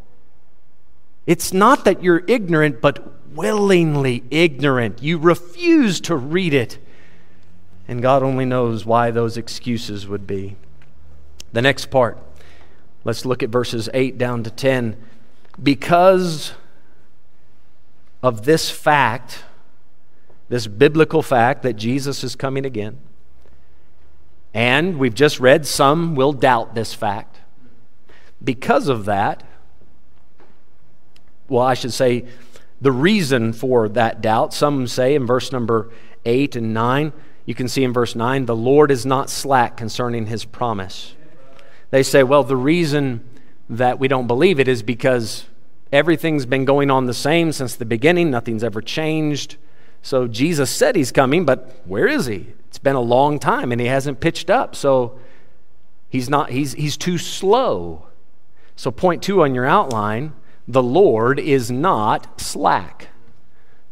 It's 1.27 1.53
not 1.53 1.85
that 1.85 2.03
you're 2.03 2.25
ignorant, 2.27 2.81
but 2.81 3.29
willingly 3.35 4.23
ignorant. 4.31 5.03
You 5.03 5.19
refuse 5.19 6.01
to 6.03 6.17
read 6.17 6.55
it. 6.55 6.79
And 7.89 8.03
God 8.03 8.23
only 8.23 8.45
knows 8.45 8.85
why 8.85 9.11
those 9.11 9.37
excuses 9.37 10.07
would 10.07 10.27
be. 10.27 10.57
The 11.53 11.63
next 11.63 11.87
part 11.87 12.19
Let's 13.09 13.25
look 13.25 13.43
at 13.43 13.49
verses 13.49 13.89
8 13.95 14.19
down 14.19 14.43
to 14.43 14.51
10. 14.51 14.97
Because 15.63 16.53
of 18.23 18.45
this 18.45 18.71
fact, 18.71 19.45
this 20.51 20.67
biblical 20.67 21.23
fact 21.23 21.63
that 21.63 21.75
Jesus 21.75 22.23
is 22.23 22.37
coming 22.37 22.67
again, 22.67 22.99
and 24.53 24.99
we've 24.99 25.15
just 25.15 25.41
read 25.41 25.67
some 25.67 26.15
will 26.15 26.35
doubt 26.35 26.75
this 26.75 26.93
fact. 26.93 27.39
Because 28.45 28.89
of 28.89 29.05
that, 29.07 29.43
well, 31.49 31.63
I 31.63 31.75
should 31.75 31.93
say 31.93 32.27
the 32.81 32.93
reason 32.93 33.53
for 33.53 33.89
that 33.89 34.21
doubt, 34.21 34.53
some 34.53 34.87
say 34.87 35.15
in 35.15 35.27
verse 35.27 35.51
number 35.51 35.91
8 36.25 36.57
and 36.57 36.75
9, 36.75 37.13
you 37.49 37.55
can 37.57 37.67
see 37.67 37.83
in 37.83 37.93
verse 37.93 38.15
9, 38.15 38.47
the 38.47 38.55
Lord 38.55 38.93
is 38.93 39.05
not 39.05 39.29
slack 39.29 39.77
concerning 39.77 40.27
his 40.27 40.45
promise 40.45 41.15
they 41.91 42.03
say, 42.03 42.23
well, 42.23 42.45
the 42.45 42.57
reason 42.57 43.25
that 43.71 43.99
we 43.99 44.09
don't 44.09 44.27
believe 44.27 44.61
it 44.61 44.69
is 44.69 44.83
because 44.83 45.47
everything's 45.93 46.47
been 46.47 46.65
going 46.65 46.91
on 46.91 47.07
the 47.07 47.15
same 47.15 47.53
since 47.53 47.75
the 47.75 47.85
beginning, 47.85 48.31
nothing's 48.31 48.65
ever 48.65 48.81
changed. 48.81 49.57
So 50.03 50.29
Jesus 50.29 50.71
said 50.71 50.97
he's 50.97 51.13
coming, 51.13 51.45
but 51.45 51.81
where 51.85 52.07
is 52.07 52.27
he? 52.27 52.49
It's 52.69 52.79
been 52.79 52.97
a 52.97 53.01
long 53.01 53.39
time 53.39 53.73
and 53.73 53.81
he 53.81 53.87
hasn't 53.87 54.21
pitched 54.21 54.51
up. 54.51 54.77
So 54.77 55.19
he's 56.09 56.29
not 56.29 56.51
he's 56.51 56.75
he's 56.75 56.97
too 56.97 57.19
slow. 57.19 58.07
So 58.77 58.91
point 58.91 59.23
2 59.23 59.43
on 59.43 59.55
your 59.55 59.67
outline, 59.67 60.35
the 60.67 60.83
Lord 60.83 61.41
is 61.41 61.71
not 61.71 62.41
slack. 62.41 63.09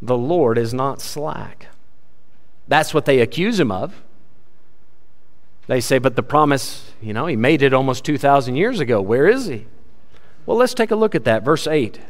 The 0.01 0.16
Lord 0.16 0.59
is 0.59 0.73
not 0.73 1.01
slack. 1.01 1.69
That's 2.68 2.92
what 2.92 3.05
they 3.05 3.20
accuse 3.20 3.61
him 3.61 3.70
of. 3.70 4.02
They 5.66 5.81
say, 5.81 5.98
but 5.98 6.16
the 6.16 6.22
promise, 6.22 6.92
you 7.00 7.12
know, 7.12 7.26
he 7.26 7.37
made 7.37 7.62
it 7.62 7.72
almost 7.74 8.05
2,000 8.05 8.57
years 8.57 8.81
ago. 8.81 9.00
Where 9.00 9.26
is 9.26 9.46
he? 9.46 9.66
Well, 10.44 10.57
let's 10.57 10.74
take 10.74 10.90
a 10.92 10.96
look 10.96 11.14
at 11.14 11.24
that. 11.24 11.42
Verse 11.44 11.66
8. 11.66 12.00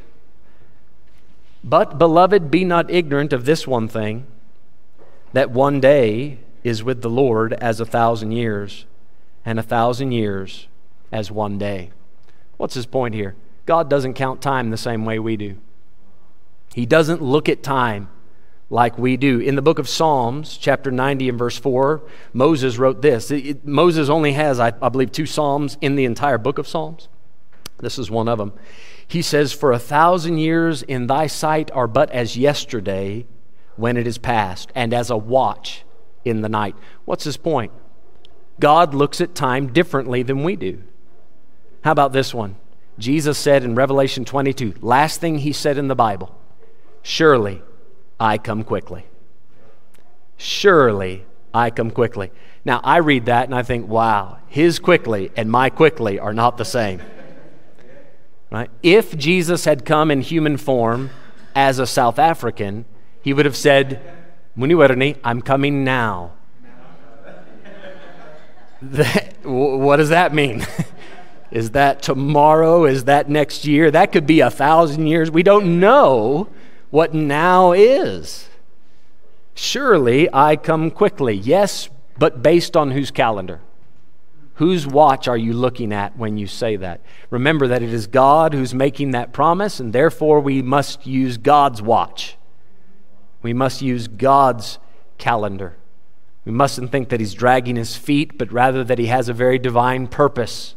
But, 1.64 1.98
beloved, 1.98 2.50
be 2.50 2.64
not 2.64 2.90
ignorant 2.90 3.32
of 3.32 3.44
this 3.44 3.66
one 3.66 3.88
thing, 3.88 4.26
that 5.32 5.50
one 5.50 5.80
day 5.80 6.38
is 6.62 6.84
with 6.84 7.00
the 7.02 7.10
Lord 7.10 7.54
as 7.54 7.80
a 7.80 7.86
thousand 7.86 8.32
years, 8.32 8.84
and 9.44 9.58
a 9.58 9.62
thousand 9.62 10.12
years 10.12 10.68
as 11.10 11.30
one 11.30 11.58
day. 11.58 11.90
What's 12.56 12.74
his 12.74 12.86
point 12.86 13.14
here? 13.14 13.34
God 13.64 13.90
doesn't 13.90 14.14
count 14.14 14.42
time 14.42 14.70
the 14.70 14.76
same 14.76 15.04
way 15.04 15.18
we 15.18 15.36
do. 15.36 15.56
He 16.74 16.86
doesn't 16.86 17.22
look 17.22 17.48
at 17.48 17.62
time 17.62 18.08
like 18.68 18.98
we 18.98 19.16
do. 19.16 19.38
In 19.38 19.54
the 19.54 19.62
book 19.62 19.78
of 19.78 19.88
Psalms, 19.88 20.56
chapter 20.56 20.90
90 20.90 21.28
and 21.28 21.38
verse 21.38 21.56
4, 21.56 22.02
Moses 22.32 22.78
wrote 22.78 23.00
this. 23.02 23.30
It, 23.30 23.46
it, 23.46 23.66
Moses 23.66 24.08
only 24.08 24.32
has, 24.32 24.58
I, 24.58 24.72
I 24.82 24.88
believe, 24.88 25.12
two 25.12 25.26
Psalms 25.26 25.78
in 25.80 25.96
the 25.96 26.04
entire 26.04 26.38
book 26.38 26.58
of 26.58 26.66
Psalms. 26.66 27.08
This 27.78 27.98
is 27.98 28.10
one 28.10 28.28
of 28.28 28.38
them. 28.38 28.52
He 29.06 29.22
says, 29.22 29.52
For 29.52 29.72
a 29.72 29.78
thousand 29.78 30.38
years 30.38 30.82
in 30.82 31.06
thy 31.06 31.26
sight 31.26 31.70
are 31.72 31.86
but 31.86 32.10
as 32.10 32.36
yesterday 32.36 33.26
when 33.76 33.96
it 33.96 34.06
is 34.06 34.18
past, 34.18 34.72
and 34.74 34.94
as 34.94 35.10
a 35.10 35.16
watch 35.16 35.84
in 36.24 36.40
the 36.40 36.48
night. 36.48 36.74
What's 37.04 37.24
his 37.24 37.36
point? 37.36 37.72
God 38.58 38.94
looks 38.94 39.20
at 39.20 39.34
time 39.34 39.72
differently 39.72 40.22
than 40.22 40.42
we 40.42 40.56
do. 40.56 40.82
How 41.82 41.92
about 41.92 42.12
this 42.12 42.32
one? 42.32 42.56
Jesus 42.98 43.36
said 43.36 43.62
in 43.62 43.74
Revelation 43.74 44.24
22, 44.24 44.76
last 44.80 45.20
thing 45.20 45.38
he 45.38 45.52
said 45.52 45.76
in 45.76 45.88
the 45.88 45.94
Bible, 45.94 46.34
Surely 47.02 47.62
I 48.18 48.38
come 48.38 48.64
quickly. 48.64 49.06
Surely 50.36 51.24
I 51.52 51.70
come 51.70 51.90
quickly. 51.90 52.30
Now, 52.64 52.80
I 52.82 52.98
read 52.98 53.26
that 53.26 53.44
and 53.44 53.54
I 53.54 53.62
think, 53.62 53.88
wow, 53.88 54.38
his 54.48 54.78
quickly 54.78 55.30
and 55.36 55.50
my 55.50 55.70
quickly 55.70 56.18
are 56.18 56.34
not 56.34 56.56
the 56.56 56.64
same. 56.64 57.00
Right? 58.50 58.70
If 58.82 59.16
Jesus 59.16 59.64
had 59.64 59.84
come 59.84 60.10
in 60.10 60.20
human 60.20 60.56
form 60.56 61.10
as 61.54 61.78
a 61.78 61.86
South 61.86 62.18
African, 62.18 62.84
he 63.22 63.32
would 63.32 63.44
have 63.44 63.56
said, 63.56 64.00
Muniwerni, 64.56 65.18
I'm 65.24 65.42
coming 65.42 65.84
now. 65.84 66.32
what 69.42 69.96
does 69.96 70.10
that 70.10 70.34
mean? 70.34 70.66
Is 71.50 71.70
that 71.72 72.02
tomorrow? 72.02 72.84
Is 72.84 73.04
that 73.04 73.28
next 73.28 73.64
year? 73.64 73.90
That 73.90 74.12
could 74.12 74.26
be 74.26 74.40
a 74.40 74.50
thousand 74.50 75.06
years. 75.06 75.30
We 75.30 75.42
don't 75.42 75.80
know 75.80 76.48
what 76.96 77.12
now 77.12 77.72
is. 77.72 78.48
Surely 79.54 80.32
I 80.32 80.56
come 80.56 80.90
quickly. 80.90 81.34
Yes, 81.34 81.90
but 82.18 82.42
based 82.42 82.74
on 82.74 82.92
whose 82.92 83.10
calendar? 83.10 83.60
Whose 84.54 84.86
watch 84.86 85.28
are 85.28 85.36
you 85.36 85.52
looking 85.52 85.92
at 85.92 86.16
when 86.16 86.38
you 86.38 86.46
say 86.46 86.74
that? 86.76 87.02
Remember 87.28 87.68
that 87.68 87.82
it 87.82 87.92
is 87.92 88.06
God 88.06 88.54
who's 88.54 88.72
making 88.72 89.10
that 89.10 89.34
promise, 89.34 89.78
and 89.78 89.92
therefore 89.92 90.40
we 90.40 90.62
must 90.62 91.06
use 91.06 91.36
God's 91.36 91.82
watch. 91.82 92.38
We 93.42 93.52
must 93.52 93.82
use 93.82 94.08
God's 94.08 94.78
calendar. 95.18 95.76
We 96.46 96.52
mustn't 96.52 96.90
think 96.90 97.10
that 97.10 97.20
he's 97.20 97.34
dragging 97.34 97.76
his 97.76 97.94
feet, 97.94 98.38
but 98.38 98.50
rather 98.50 98.82
that 98.82 98.98
he 98.98 99.08
has 99.08 99.28
a 99.28 99.34
very 99.34 99.58
divine 99.58 100.06
purpose 100.06 100.76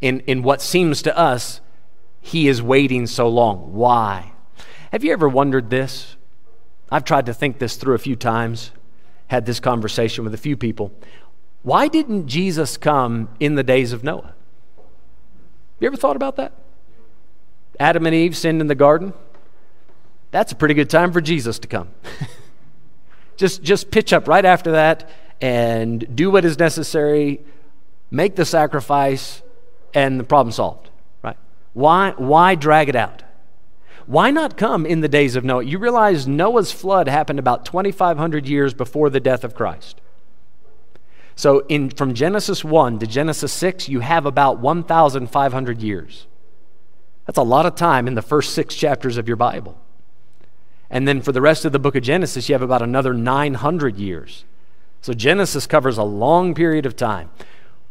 in, 0.00 0.20
in 0.20 0.44
what 0.44 0.62
seems 0.62 1.02
to 1.02 1.18
us 1.18 1.60
he 2.20 2.46
is 2.46 2.62
waiting 2.62 3.08
so 3.08 3.26
long. 3.26 3.72
Why? 3.72 4.31
Have 4.92 5.02
you 5.02 5.12
ever 5.14 5.26
wondered 5.26 5.70
this? 5.70 6.16
I've 6.90 7.04
tried 7.04 7.24
to 7.24 7.32
think 7.32 7.58
this 7.58 7.76
through 7.76 7.94
a 7.94 7.98
few 7.98 8.14
times, 8.14 8.72
had 9.28 9.46
this 9.46 9.58
conversation 9.58 10.22
with 10.22 10.34
a 10.34 10.38
few 10.38 10.54
people. 10.54 10.92
Why 11.62 11.88
didn't 11.88 12.26
Jesus 12.26 12.76
come 12.76 13.30
in 13.40 13.54
the 13.54 13.62
days 13.62 13.94
of 13.94 14.04
Noah? 14.04 14.34
You 15.80 15.86
ever 15.86 15.96
thought 15.96 16.16
about 16.16 16.36
that? 16.36 16.52
Adam 17.80 18.04
and 18.04 18.14
Eve 18.14 18.36
sinned 18.36 18.60
in 18.60 18.66
the 18.66 18.74
garden. 18.74 19.14
That's 20.30 20.52
a 20.52 20.54
pretty 20.54 20.74
good 20.74 20.90
time 20.90 21.10
for 21.10 21.22
Jesus 21.22 21.58
to 21.60 21.68
come. 21.68 21.88
just, 23.38 23.62
just 23.62 23.90
pitch 23.90 24.12
up 24.12 24.28
right 24.28 24.44
after 24.44 24.72
that 24.72 25.08
and 25.40 26.14
do 26.14 26.30
what 26.30 26.44
is 26.44 26.58
necessary, 26.58 27.40
make 28.10 28.36
the 28.36 28.44
sacrifice, 28.44 29.40
and 29.94 30.20
the 30.20 30.24
problem 30.24 30.52
solved. 30.52 30.90
Right? 31.22 31.38
Why, 31.72 32.12
why 32.18 32.56
drag 32.56 32.90
it 32.90 32.96
out? 32.96 33.22
Why 34.06 34.30
not 34.30 34.56
come 34.56 34.84
in 34.84 35.00
the 35.00 35.08
days 35.08 35.36
of 35.36 35.44
Noah? 35.44 35.64
You 35.64 35.78
realize 35.78 36.26
Noah's 36.26 36.72
flood 36.72 37.08
happened 37.08 37.38
about 37.38 37.64
2,500 37.64 38.46
years 38.46 38.74
before 38.74 39.10
the 39.10 39.20
death 39.20 39.44
of 39.44 39.54
Christ. 39.54 40.00
So 41.34 41.60
in, 41.68 41.90
from 41.90 42.14
Genesis 42.14 42.64
1 42.64 42.98
to 42.98 43.06
Genesis 43.06 43.52
6, 43.52 43.88
you 43.88 44.00
have 44.00 44.26
about 44.26 44.58
1,500 44.58 45.82
years. 45.82 46.26
That's 47.26 47.38
a 47.38 47.42
lot 47.42 47.66
of 47.66 47.74
time 47.74 48.06
in 48.06 48.14
the 48.14 48.22
first 48.22 48.54
six 48.54 48.74
chapters 48.74 49.16
of 49.16 49.28
your 49.28 49.36
Bible. 49.36 49.78
And 50.90 51.08
then 51.08 51.22
for 51.22 51.32
the 51.32 51.40
rest 51.40 51.64
of 51.64 51.72
the 51.72 51.78
book 51.78 51.96
of 51.96 52.02
Genesis, 52.02 52.48
you 52.48 52.54
have 52.54 52.62
about 52.62 52.82
another 52.82 53.14
900 53.14 53.96
years. 53.96 54.44
So 55.00 55.14
Genesis 55.14 55.66
covers 55.66 55.96
a 55.96 56.02
long 56.02 56.54
period 56.54 56.84
of 56.84 56.96
time. 56.96 57.30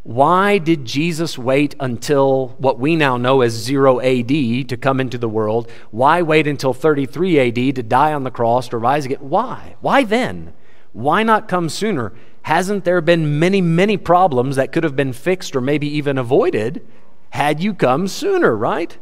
Why 0.03 0.57
did 0.57 0.85
Jesus 0.85 1.37
wait 1.37 1.75
until 1.79 2.55
what 2.57 2.79
we 2.79 2.95
now 2.95 3.17
know 3.17 3.41
as 3.41 3.53
0 3.53 3.99
AD 4.01 4.27
to 4.27 4.77
come 4.79 4.99
into 4.99 5.19
the 5.19 5.29
world? 5.29 5.69
Why 5.91 6.23
wait 6.23 6.47
until 6.47 6.73
33 6.73 7.39
AD 7.39 7.75
to 7.75 7.83
die 7.83 8.11
on 8.13 8.23
the 8.23 8.31
cross, 8.31 8.67
to 8.69 8.77
rise 8.79 9.05
again? 9.05 9.19
Why? 9.21 9.75
Why 9.79 10.03
then? 10.03 10.53
Why 10.93 11.21
not 11.21 11.47
come 11.47 11.69
sooner? 11.69 12.13
Hasn't 12.43 12.83
there 12.83 13.01
been 13.01 13.37
many, 13.37 13.61
many 13.61 13.95
problems 13.95 14.55
that 14.55 14.71
could 14.71 14.83
have 14.83 14.95
been 14.95 15.13
fixed 15.13 15.55
or 15.55 15.61
maybe 15.61 15.87
even 15.87 16.17
avoided 16.17 16.85
had 17.29 17.61
you 17.61 17.73
come 17.73 18.07
sooner, 18.07 18.55
right? 18.55 18.97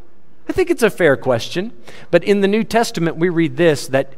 I 0.49 0.51
think 0.51 0.69
it's 0.69 0.83
a 0.83 0.89
fair 0.89 1.15
question. 1.15 1.71
But 2.11 2.25
in 2.25 2.41
the 2.41 2.47
New 2.47 2.65
Testament, 2.65 3.15
we 3.15 3.29
read 3.29 3.55
this 3.55 3.87
that 3.87 4.15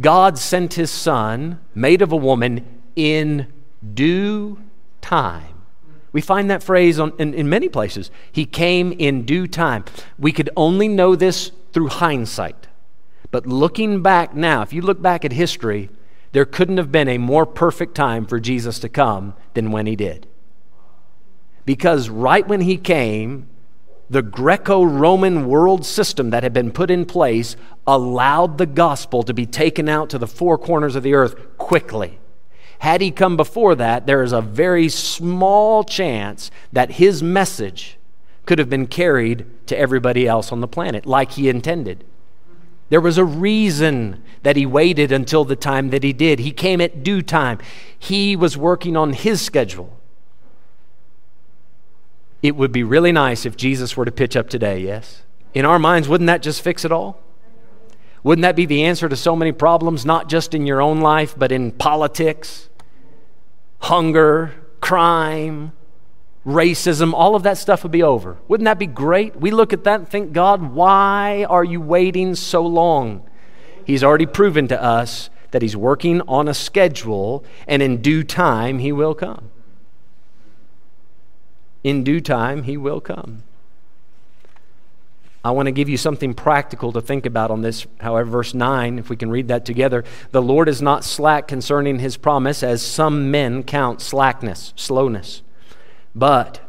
God 0.00 0.38
sent 0.38 0.74
his 0.74 0.90
son, 0.90 1.60
made 1.74 2.00
of 2.00 2.12
a 2.12 2.16
woman, 2.16 2.82
in 2.96 3.52
due 3.94 4.58
time. 5.02 5.55
We 6.16 6.22
find 6.22 6.48
that 6.50 6.62
phrase 6.62 6.98
on, 6.98 7.12
in, 7.18 7.34
in 7.34 7.46
many 7.46 7.68
places. 7.68 8.10
He 8.32 8.46
came 8.46 8.90
in 8.90 9.26
due 9.26 9.46
time. 9.46 9.84
We 10.18 10.32
could 10.32 10.48
only 10.56 10.88
know 10.88 11.14
this 11.14 11.52
through 11.74 11.88
hindsight. 11.88 12.68
But 13.30 13.46
looking 13.46 14.00
back 14.00 14.34
now, 14.34 14.62
if 14.62 14.72
you 14.72 14.80
look 14.80 15.02
back 15.02 15.26
at 15.26 15.32
history, 15.32 15.90
there 16.32 16.46
couldn't 16.46 16.78
have 16.78 16.90
been 16.90 17.06
a 17.06 17.18
more 17.18 17.44
perfect 17.44 17.94
time 17.94 18.24
for 18.24 18.40
Jesus 18.40 18.78
to 18.78 18.88
come 18.88 19.34
than 19.52 19.72
when 19.72 19.84
he 19.84 19.94
did. 19.94 20.26
Because 21.66 22.08
right 22.08 22.48
when 22.48 22.62
he 22.62 22.78
came, 22.78 23.46
the 24.08 24.22
Greco 24.22 24.84
Roman 24.84 25.46
world 25.46 25.84
system 25.84 26.30
that 26.30 26.42
had 26.42 26.54
been 26.54 26.70
put 26.70 26.90
in 26.90 27.04
place 27.04 27.56
allowed 27.86 28.56
the 28.56 28.64
gospel 28.64 29.22
to 29.22 29.34
be 29.34 29.44
taken 29.44 29.86
out 29.86 30.08
to 30.08 30.16
the 30.16 30.26
four 30.26 30.56
corners 30.56 30.96
of 30.96 31.02
the 31.02 31.12
earth 31.12 31.58
quickly. 31.58 32.20
Had 32.80 33.00
he 33.00 33.10
come 33.10 33.36
before 33.36 33.74
that, 33.74 34.06
there 34.06 34.22
is 34.22 34.32
a 34.32 34.40
very 34.40 34.88
small 34.88 35.84
chance 35.84 36.50
that 36.72 36.92
his 36.92 37.22
message 37.22 37.98
could 38.44 38.58
have 38.58 38.70
been 38.70 38.86
carried 38.86 39.44
to 39.66 39.78
everybody 39.78 40.26
else 40.26 40.52
on 40.52 40.60
the 40.60 40.68
planet 40.68 41.06
like 41.06 41.32
he 41.32 41.48
intended. 41.48 42.04
There 42.88 43.00
was 43.00 43.18
a 43.18 43.24
reason 43.24 44.22
that 44.42 44.56
he 44.56 44.64
waited 44.64 45.10
until 45.10 45.44
the 45.44 45.56
time 45.56 45.90
that 45.90 46.04
he 46.04 46.12
did. 46.12 46.38
He 46.38 46.52
came 46.52 46.80
at 46.80 47.02
due 47.02 47.22
time. 47.22 47.58
He 47.98 48.36
was 48.36 48.56
working 48.56 48.96
on 48.96 49.12
his 49.12 49.40
schedule. 49.40 49.98
It 52.42 52.54
would 52.54 52.70
be 52.70 52.84
really 52.84 53.10
nice 53.10 53.44
if 53.44 53.56
Jesus 53.56 53.96
were 53.96 54.04
to 54.04 54.12
pitch 54.12 54.36
up 54.36 54.48
today, 54.48 54.78
yes? 54.78 55.22
In 55.52 55.64
our 55.64 55.80
minds, 55.80 56.08
wouldn't 56.08 56.28
that 56.28 56.42
just 56.42 56.62
fix 56.62 56.84
it 56.84 56.92
all? 56.92 57.20
Wouldn't 58.26 58.42
that 58.42 58.56
be 58.56 58.66
the 58.66 58.82
answer 58.82 59.08
to 59.08 59.14
so 59.14 59.36
many 59.36 59.52
problems, 59.52 60.04
not 60.04 60.28
just 60.28 60.52
in 60.52 60.66
your 60.66 60.82
own 60.82 61.00
life, 61.00 61.38
but 61.38 61.52
in 61.52 61.70
politics, 61.70 62.68
hunger, 63.78 64.52
crime, 64.80 65.70
racism, 66.44 67.12
all 67.14 67.36
of 67.36 67.44
that 67.44 67.56
stuff 67.56 67.84
would 67.84 67.92
be 67.92 68.02
over. 68.02 68.36
Wouldn't 68.48 68.64
that 68.64 68.80
be 68.80 68.88
great? 68.88 69.36
We 69.36 69.52
look 69.52 69.72
at 69.72 69.84
that 69.84 70.00
and 70.00 70.08
think, 70.08 70.32
God, 70.32 70.74
why 70.74 71.46
are 71.48 71.62
you 71.62 71.80
waiting 71.80 72.34
so 72.34 72.66
long? 72.66 73.22
He's 73.84 74.02
already 74.02 74.26
proven 74.26 74.66
to 74.68 74.82
us 74.82 75.30
that 75.52 75.62
He's 75.62 75.76
working 75.76 76.20
on 76.22 76.48
a 76.48 76.54
schedule, 76.54 77.44
and 77.68 77.80
in 77.80 78.02
due 78.02 78.24
time, 78.24 78.80
He 78.80 78.90
will 78.90 79.14
come. 79.14 79.50
In 81.84 82.02
due 82.02 82.20
time, 82.20 82.64
He 82.64 82.76
will 82.76 83.00
come. 83.00 83.44
I 85.46 85.50
want 85.50 85.66
to 85.66 85.72
give 85.72 85.88
you 85.88 85.96
something 85.96 86.34
practical 86.34 86.92
to 86.92 87.00
think 87.00 87.26
about 87.26 87.50
on 87.50 87.62
this. 87.62 87.86
However, 88.00 88.30
verse 88.30 88.54
9, 88.54 88.98
if 88.98 89.10
we 89.10 89.16
can 89.16 89.30
read 89.30 89.48
that 89.48 89.64
together. 89.64 90.04
The 90.32 90.42
Lord 90.42 90.68
is 90.68 90.82
not 90.82 91.04
slack 91.04 91.46
concerning 91.48 91.98
his 91.98 92.16
promise, 92.16 92.62
as 92.62 92.82
some 92.82 93.30
men 93.30 93.62
count 93.62 94.00
slackness, 94.00 94.72
slowness 94.76 95.42
but 96.16 96.60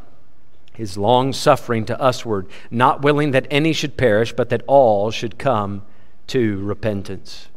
his 0.73 0.97
long 0.97 1.34
suffering 1.34 1.86
to 1.86 1.97
usward, 1.99 2.47
not 2.69 3.01
willing 3.01 3.32
that 3.32 3.47
any 3.49 3.73
should 3.73 3.97
perish, 3.97 4.34
but 4.34 4.49
that 4.49 4.61
all 4.67 5.09
should 5.09 5.39
come 5.39 5.82
to 6.28 6.59
repentance. 6.59 7.47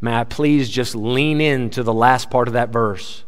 May 0.00 0.16
I 0.16 0.24
please 0.24 0.68
just 0.68 0.94
lean 0.94 1.40
into 1.40 1.82
the 1.82 1.94
last 1.94 2.28
part 2.28 2.48
of 2.48 2.54
that 2.54 2.70
verse? 2.70 3.24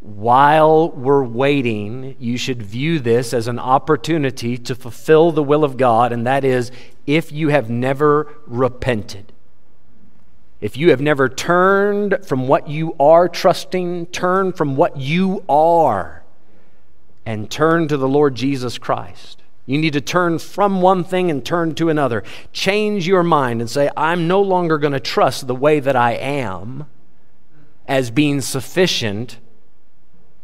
While 0.00 0.90
we're 0.92 1.24
waiting, 1.24 2.16
you 2.18 2.38
should 2.38 2.62
view 2.62 3.00
this 3.00 3.34
as 3.34 3.48
an 3.48 3.58
opportunity 3.58 4.56
to 4.56 4.74
fulfill 4.74 5.30
the 5.30 5.42
will 5.42 5.62
of 5.62 5.76
God, 5.76 6.10
and 6.10 6.26
that 6.26 6.42
is 6.42 6.72
if 7.06 7.30
you 7.30 7.48
have 7.48 7.68
never 7.68 8.32
repented. 8.46 9.32
If 10.62 10.76
you 10.76 10.90
have 10.90 11.00
never 11.02 11.28
turned 11.28 12.18
from 12.26 12.48
what 12.48 12.68
you 12.68 12.94
are 12.98 13.28
trusting, 13.28 14.06
turn 14.06 14.52
from 14.52 14.76
what 14.76 14.96
you 14.96 15.44
are 15.48 16.22
and 17.26 17.50
turn 17.50 17.86
to 17.88 17.96
the 17.96 18.08
Lord 18.08 18.34
Jesus 18.34 18.78
Christ. 18.78 19.42
You 19.66 19.78
need 19.78 19.92
to 19.92 20.00
turn 20.00 20.38
from 20.38 20.82
one 20.82 21.04
thing 21.04 21.30
and 21.30 21.44
turn 21.44 21.74
to 21.76 21.90
another. 21.90 22.24
Change 22.52 23.06
your 23.06 23.22
mind 23.22 23.60
and 23.60 23.70
say, 23.70 23.90
I'm 23.96 24.26
no 24.26 24.40
longer 24.40 24.78
going 24.78 24.94
to 24.94 25.00
trust 25.00 25.46
the 25.46 25.54
way 25.54 25.78
that 25.78 25.94
I 25.94 26.12
am 26.12 26.86
as 27.86 28.10
being 28.10 28.40
sufficient 28.40 29.38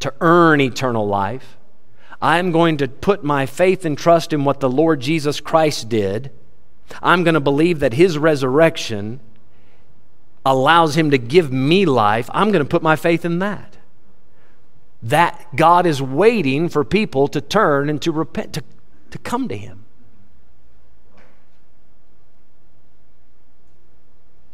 to 0.00 0.12
earn 0.20 0.60
eternal 0.60 1.06
life. 1.06 1.56
I'm 2.20 2.50
going 2.50 2.78
to 2.78 2.88
put 2.88 3.22
my 3.24 3.46
faith 3.46 3.84
and 3.84 3.96
trust 3.96 4.32
in 4.32 4.44
what 4.44 4.60
the 4.60 4.70
Lord 4.70 5.00
Jesus 5.00 5.40
Christ 5.40 5.88
did. 5.88 6.30
I'm 7.02 7.24
going 7.24 7.34
to 7.34 7.40
believe 7.40 7.80
that 7.80 7.94
his 7.94 8.16
resurrection 8.16 9.20
allows 10.46 10.96
him 10.96 11.10
to 11.10 11.18
give 11.18 11.52
me 11.52 11.84
life, 11.84 12.30
I'm 12.32 12.52
going 12.52 12.64
to 12.64 12.68
put 12.68 12.82
my 12.82 12.94
faith 12.94 13.24
in 13.24 13.40
that. 13.40 13.76
That 15.02 15.44
God 15.56 15.86
is 15.86 16.00
waiting 16.00 16.68
for 16.68 16.84
people 16.84 17.26
to 17.28 17.40
turn 17.40 17.90
and 17.90 18.00
to 18.02 18.12
repent, 18.12 18.52
to, 18.54 18.62
to 19.10 19.18
come 19.18 19.48
to 19.48 19.56
him. 19.56 19.84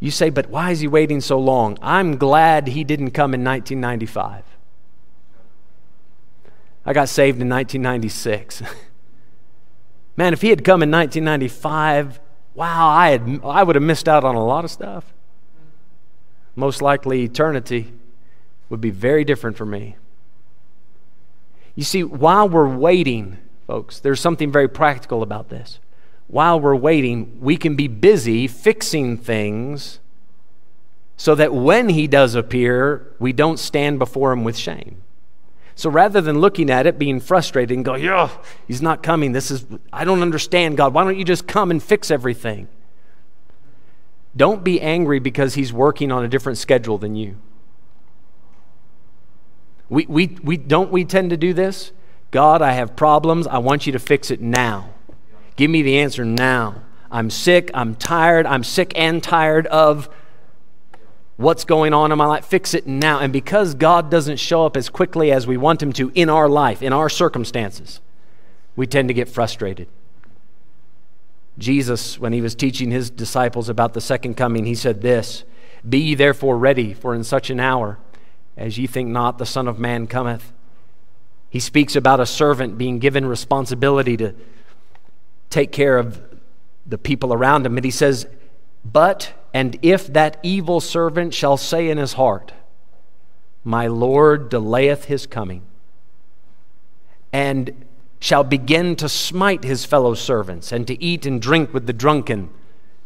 You 0.01 0.11
say, 0.11 0.31
but 0.31 0.49
why 0.49 0.73
is 0.73 0.81
he 0.81 0.89
waiting 0.89 1.21
so 1.21 1.39
long? 1.39 1.79
I'm 1.81 2.17
glad 2.17 2.69
he 2.69 2.83
didn't 2.83 3.13
come 3.13 3.35
in 3.35 3.45
1995. 3.45 4.43
I 6.85 6.93
got 6.93 7.09
saved 7.09 7.41
in 7.41 7.49
1996. 7.49 8.63
Man, 10.17 10.33
if 10.33 10.43
he 10.43 10.51
had 10.51 10.65
come 10.65 10.83
in 10.83 10.91
1995, 10.91 12.21
wow, 12.55 12.89
I, 12.89 13.11
had, 13.11 13.41
I 13.45 13.63
would 13.63 13.77
have 13.77 13.83
missed 13.83 14.09
out 14.09 14.25
on 14.25 14.35
a 14.35 14.45
lot 14.45 14.65
of 14.65 14.71
stuff. 14.71 15.13
Most 16.55 16.83
likely, 16.83 17.23
eternity 17.23 17.93
would 18.69 18.81
be 18.81 18.91
very 18.91 19.25
different 19.25 19.57
for 19.57 19.65
me. 19.65 19.97
You 21.75 21.85
see, 21.85 22.05
while 22.05 22.49
we're 22.49 22.69
waiting, 22.69 23.39
folks, 23.67 23.99
there's 23.99 24.21
something 24.21 24.53
very 24.53 24.69
practical 24.69 25.23
about 25.23 25.49
this. 25.49 25.79
While 26.27 26.61
we're 26.61 26.77
waiting, 26.77 27.39
we 27.41 27.57
can 27.57 27.77
be 27.77 27.89
busy 27.89 28.47
fixing 28.47 29.17
things 29.17 29.99
so 31.17 31.35
that 31.35 31.55
when 31.55 31.91
he 31.91 32.07
does 32.07 32.35
appear, 32.35 33.15
we 33.19 33.33
don't 33.33 33.59
stand 33.59 33.99
before 33.99 34.33
him 34.33 34.45
with 34.45 34.57
shame. 34.57 35.03
So 35.75 35.91
rather 35.91 36.21
than 36.21 36.39
looking 36.39 36.71
at 36.71 36.87
it, 36.87 36.99
being 36.99 37.21
frustrated 37.21 37.77
and 37.77 37.85
going, 37.85 38.03
yeah, 38.03 38.31
he's 38.67 38.83
not 38.83 39.03
coming. 39.03 39.33
This 39.33 39.51
is, 39.51 39.65
I 39.93 40.05
don't 40.05 40.23
understand, 40.23 40.77
God. 40.77 40.93
Why 40.95 41.05
don't 41.05 41.19
you 41.19 41.25
just 41.25 41.47
come 41.47 41.71
and 41.71 41.83
fix 41.83 42.11
everything? 42.11 42.69
Don't 44.37 44.65
be 44.65 44.81
angry 44.81 45.19
because 45.19 45.55
he's 45.55 45.73
working 45.73 46.11
on 46.11 46.25
a 46.25 46.29
different 46.29 46.59
schedule 46.59 46.99
than 46.99 47.15
you. 47.17 47.37
We, 49.89 50.07
we, 50.07 50.39
we, 50.43 50.57
don't 50.57 50.91
we 50.91 51.05
tend 51.05 51.31
to 51.31 51.37
do 51.37 51.53
this? 51.53 51.93
God, 52.31 52.63
I 52.63 52.73
have 52.73 52.97
problems. 52.97 53.47
I 53.47 53.59
want 53.59 53.87
you 53.87 53.93
to 53.93 53.99
fix 53.99 54.31
it 54.31 54.41
now. 54.41 54.91
Give 55.57 55.71
me 55.71 55.83
the 55.83 55.99
answer 55.99 56.25
now. 56.25 56.83
I'm 57.11 57.29
sick. 57.29 57.71
I'm 57.75 57.95
tired. 57.95 58.47
I'm 58.47 58.65
sick 58.65 58.93
and 58.97 59.23
tired 59.23 59.67
of 59.67 60.09
what's 61.37 61.65
going 61.65 61.93
on 61.95 62.13
in 62.13 62.19
my 62.19 62.27
life. 62.27 62.45
Fix 62.45 62.75
it 62.75 62.87
now. 62.87 63.19
And 63.19 63.33
because 63.33 63.75
God 63.75 64.11
doesn't 64.11 64.39
show 64.39 64.67
up 64.67 64.77
as 64.77 64.89
quickly 64.89 65.33
as 65.33 65.47
we 65.47 65.57
want 65.57 65.83
Him 65.83 65.93
to 65.95 66.11
in 66.15 66.29
our 66.29 66.49
life, 66.49 66.83
in 66.83 66.93
our 66.93 67.09
circumstances, 67.09 68.01
we 68.77 68.87
tend 68.87 69.09
to 69.09 69.15
get 69.15 69.29
frustrated. 69.29 69.89
Jesus, 71.59 72.19
when 72.19 72.33
he 72.33 72.41
was 72.41 72.55
teaching 72.55 72.91
his 72.91 73.11
disciples 73.11 73.69
about 73.69 73.93
the 73.93 74.01
second 74.01 74.37
coming, 74.37 74.65
he 74.65 74.75
said 74.75 75.03
this 75.03 75.45
Be 75.87 75.99
ye 75.99 76.15
therefore 76.15 76.57
ready, 76.57 76.95
for 76.95 77.15
in 77.15 77.25
such 77.25 77.51
an 77.51 77.61
hour 77.61 77.99
as 78.57 78.79
ye 78.79 78.87
think 78.87 79.09
not, 79.09 79.39
the 79.39 79.47
Son 79.47 79.67
of 79.67 79.79
Man 79.79 80.07
cometh. 80.07 80.53
He 81.49 81.61
speaks 81.61 81.97
about 81.97 82.21
a 82.21 82.27
servant 82.27 82.79
being 82.79 82.99
given 82.99 83.27
responsibility 83.27 84.17
to 84.19 84.35
take 85.51 85.73
care 85.73 85.99
of 85.99 86.23
the 86.87 86.99
people 86.99 87.33
around 87.33 87.67
him. 87.67 87.77
And 87.77 87.85
he 87.85 87.91
says, 87.91 88.27
But, 88.85 89.33
and 89.55 89.79
if 89.83 90.07
that 90.13 90.39
evil 90.43 90.81
servant 90.81 91.35
shall 91.35 91.57
say 91.57 91.91
in 91.91 91.99
his 91.99 92.15
heart, 92.15 92.53
My 93.65 93.87
Lord 93.87 94.49
delayeth 94.49 95.05
his 95.05 95.27
coming, 95.27 95.63
and 97.33 97.87
shall 98.19 98.45
begin 98.45 98.97
to 98.97 99.09
smite 99.09 99.65
his 99.65 99.85
fellow 99.85 100.15
servants, 100.15 100.73
and 100.73 100.87
to 100.87 101.03
eat 101.03 101.27
and 101.27 101.41
drink 101.41 101.75
with 101.75 101.87
the 101.87 101.93
drunken. 101.93 102.49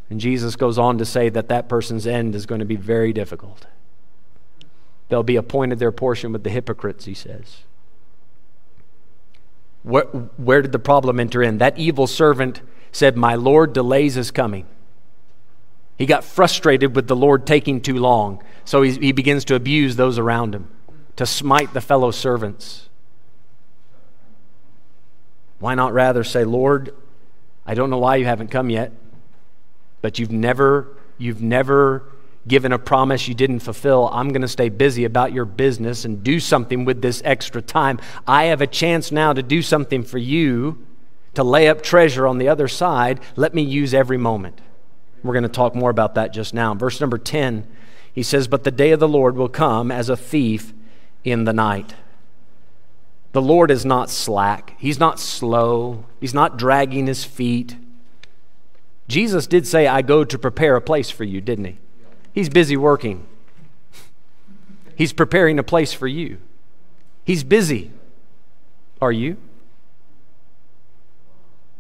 And 0.09 0.21
Jesus 0.21 0.55
goes 0.55 0.79
on 0.79 0.99
to 0.99 1.05
say 1.05 1.29
that 1.31 1.49
that 1.49 1.69
person's 1.69 2.07
end 2.07 2.35
is 2.35 2.47
going 2.47 2.61
to 2.61 2.65
be 2.65 2.77
very 2.77 3.13
difficult. 3.13 3.67
They'll 5.09 5.23
be 5.23 5.37
appointed 5.37 5.79
their 5.79 5.93
portion 5.93 6.33
with 6.33 6.45
the 6.45 6.51
hypocrites, 6.51 7.07
he 7.07 7.15
says. 7.15 7.59
Where, 9.83 10.05
where 10.05 10.63
did 10.63 10.73
the 10.73 10.79
problem 10.79 11.21
enter 11.21 11.43
in? 11.43 11.59
That 11.59 11.79
evil 11.79 12.07
servant 12.07 12.61
said, 12.91 13.17
My 13.17 13.35
Lord 13.35 13.73
delays 13.73 14.15
his 14.15 14.31
coming. 14.31 14.67
He 15.99 16.07
got 16.07 16.25
frustrated 16.25 16.95
with 16.95 17.07
the 17.07 17.17
Lord 17.17 17.47
taking 17.47 17.81
too 17.81 17.99
long, 17.99 18.43
so 18.65 18.83
he, 18.83 18.93
he 18.93 19.13
begins 19.13 19.45
to 19.47 19.55
abuse 19.55 19.97
those 19.97 20.19
around 20.19 20.55
him, 20.55 20.71
to 21.17 21.25
smite 21.25 21.73
the 21.73 21.81
fellow 21.81 22.11
servants. 22.11 22.89
Why 25.59 25.75
not 25.75 25.95
rather 25.95 26.23
say, 26.23 26.45
Lord, 26.45 26.95
I 27.65 27.75
don't 27.75 27.89
know 27.89 27.99
why 27.99 28.17
you 28.17 28.27
haven't 28.27 28.51
come 28.51 28.69
yet, 28.69 28.93
but 30.03 30.19
you've 30.19 30.31
never, 30.33 30.97
you've 31.17 31.41
never 31.41 32.05
given 32.47 32.73
a 32.73 32.79
promise 32.79 33.27
you 33.27 33.35
didn't 33.35 33.61
fulfill, 33.61 34.09
I'm 34.13 34.29
going 34.29 34.43
to 34.43 34.49
stay 34.49 34.69
busy 34.69 35.05
about 35.05 35.33
your 35.33 35.45
business 35.45 36.05
and 36.05 36.23
do 36.23 36.39
something 36.39 36.85
with 36.85 37.03
this 37.03 37.21
extra 37.25 37.61
time. 37.61 37.99
I 38.27 38.45
have 38.45 38.61
a 38.61 38.67
chance 38.67 39.11
now 39.11 39.33
to 39.33 39.43
do 39.43 39.63
something 39.63 40.05
for 40.05 40.19
you, 40.19 40.87
to 41.35 41.43
lay 41.43 41.69
up 41.69 41.83
treasure 41.83 42.27
on 42.27 42.39
the 42.39 42.49
other 42.49 42.69
side. 42.69 43.21
Let 43.35 43.55
me 43.55 43.63
use 43.63 43.93
every 43.95 44.17
moment. 44.17 44.61
We're 45.27 45.35
going 45.35 45.43
to 45.43 45.49
talk 45.49 45.75
more 45.75 45.91
about 45.91 46.15
that 46.15 46.33
just 46.33 46.55
now. 46.55 46.75
Verse 46.75 47.01
number 47.01 47.19
10, 47.19 47.67
he 48.13 48.23
says, 48.23 48.49
But 48.49 48.65
the 48.65 48.71
day 48.71 48.93
of 48.93 49.01
the 49.01 49.09
Lord 49.09 49.37
will 49.37 49.49
come 49.49 49.91
as 49.91 50.09
a 50.09 50.17
thief 50.17 50.73
in 51.25 51.45
the 51.45 51.53
night. 51.53 51.95
The 53.33 53.43
Lord 53.43 53.71
is 53.71 53.85
not 53.85 54.09
slack, 54.09 54.75
He's 54.79 54.99
not 54.99 55.21
slow, 55.21 56.07
He's 56.21 56.33
not 56.33 56.57
dragging 56.57 57.07
His 57.07 57.25
feet. 57.25 57.77
Jesus 59.09 59.47
did 59.47 59.67
say, 59.67 59.87
I 59.87 60.03
go 60.03 60.25
to 60.25 60.39
prepare 60.39 60.75
a 60.77 60.81
place 60.81 61.11
for 61.11 61.25
you, 61.25 61.41
didn't 61.41 61.67
He? 61.67 61.79
He's 62.33 62.49
busy 62.49 62.77
working. 62.77 63.27
He's 64.95 65.13
preparing 65.13 65.59
a 65.59 65.63
place 65.63 65.93
for 65.93 66.07
you. 66.07 66.39
He's 67.25 67.45
busy. 67.45 67.91
Are 69.01 69.13
you? 69.13 69.37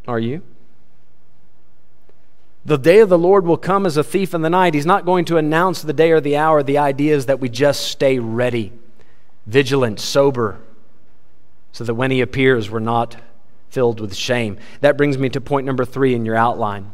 Are 0.06 0.20
you? 0.20 0.42
The 2.66 2.76
day 2.76 2.98
of 2.98 3.08
the 3.08 3.18
Lord 3.18 3.46
will 3.46 3.56
come 3.56 3.86
as 3.86 3.96
a 3.96 4.04
thief 4.04 4.34
in 4.34 4.42
the 4.42 4.50
night. 4.50 4.74
He's 4.74 4.84
not 4.84 5.06
going 5.06 5.24
to 5.26 5.38
announce 5.38 5.80
the 5.80 5.92
day 5.92 6.10
or 6.10 6.20
the 6.20 6.36
hour. 6.36 6.62
The 6.62 6.78
idea 6.78 7.14
is 7.14 7.26
that 7.26 7.40
we 7.40 7.48
just 7.48 7.88
stay 7.88 8.18
ready, 8.18 8.72
vigilant, 9.46 10.00
sober, 10.00 10.58
so 11.72 11.84
that 11.84 11.94
when 11.94 12.10
he 12.10 12.20
appears, 12.20 12.68
we're 12.68 12.80
not 12.80 13.16
filled 13.70 14.00
with 14.00 14.14
shame. 14.14 14.58
That 14.80 14.98
brings 14.98 15.16
me 15.16 15.28
to 15.30 15.40
point 15.40 15.64
number 15.64 15.84
three 15.84 16.14
in 16.14 16.26
your 16.26 16.36
outline 16.36 16.92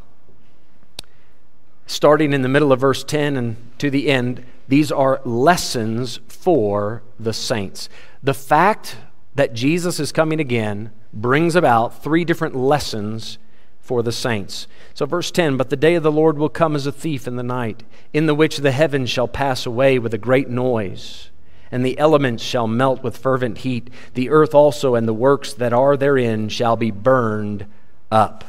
starting 1.92 2.32
in 2.32 2.42
the 2.42 2.48
middle 2.48 2.72
of 2.72 2.80
verse 2.80 3.04
10 3.04 3.36
and 3.36 3.56
to 3.78 3.90
the 3.90 4.08
end, 4.08 4.44
these 4.68 4.90
are 4.90 5.20
lessons 5.24 6.20
for 6.26 7.02
the 7.18 7.32
saints. 7.32 7.88
The 8.22 8.34
fact 8.34 8.96
that 9.34 9.52
Jesus 9.52 10.00
is 10.00 10.12
coming 10.12 10.40
again 10.40 10.90
brings 11.12 11.54
about 11.54 12.02
three 12.02 12.24
different 12.24 12.56
lessons 12.56 13.38
for 13.82 14.02
the 14.02 14.12
saints. 14.12 14.66
So, 14.94 15.04
verse 15.04 15.30
10 15.30 15.56
But 15.56 15.68
the 15.68 15.76
day 15.76 15.96
of 15.96 16.02
the 16.02 16.12
Lord 16.12 16.38
will 16.38 16.48
come 16.48 16.74
as 16.74 16.86
a 16.86 16.92
thief 16.92 17.26
in 17.26 17.36
the 17.36 17.42
night, 17.42 17.82
in 18.14 18.26
the 18.26 18.34
which 18.34 18.58
the 18.58 18.72
heavens 18.72 19.10
shall 19.10 19.28
pass 19.28 19.66
away 19.66 19.98
with 19.98 20.14
a 20.14 20.18
great 20.18 20.48
noise, 20.48 21.30
and 21.70 21.84
the 21.84 21.98
elements 21.98 22.42
shall 22.42 22.66
melt 22.66 23.02
with 23.02 23.18
fervent 23.18 23.58
heat. 23.58 23.90
The 24.14 24.30
earth 24.30 24.54
also 24.54 24.94
and 24.94 25.06
the 25.06 25.12
works 25.12 25.52
that 25.54 25.72
are 25.72 25.96
therein 25.96 26.48
shall 26.48 26.76
be 26.76 26.90
burned 26.90 27.66
up. 28.10 28.44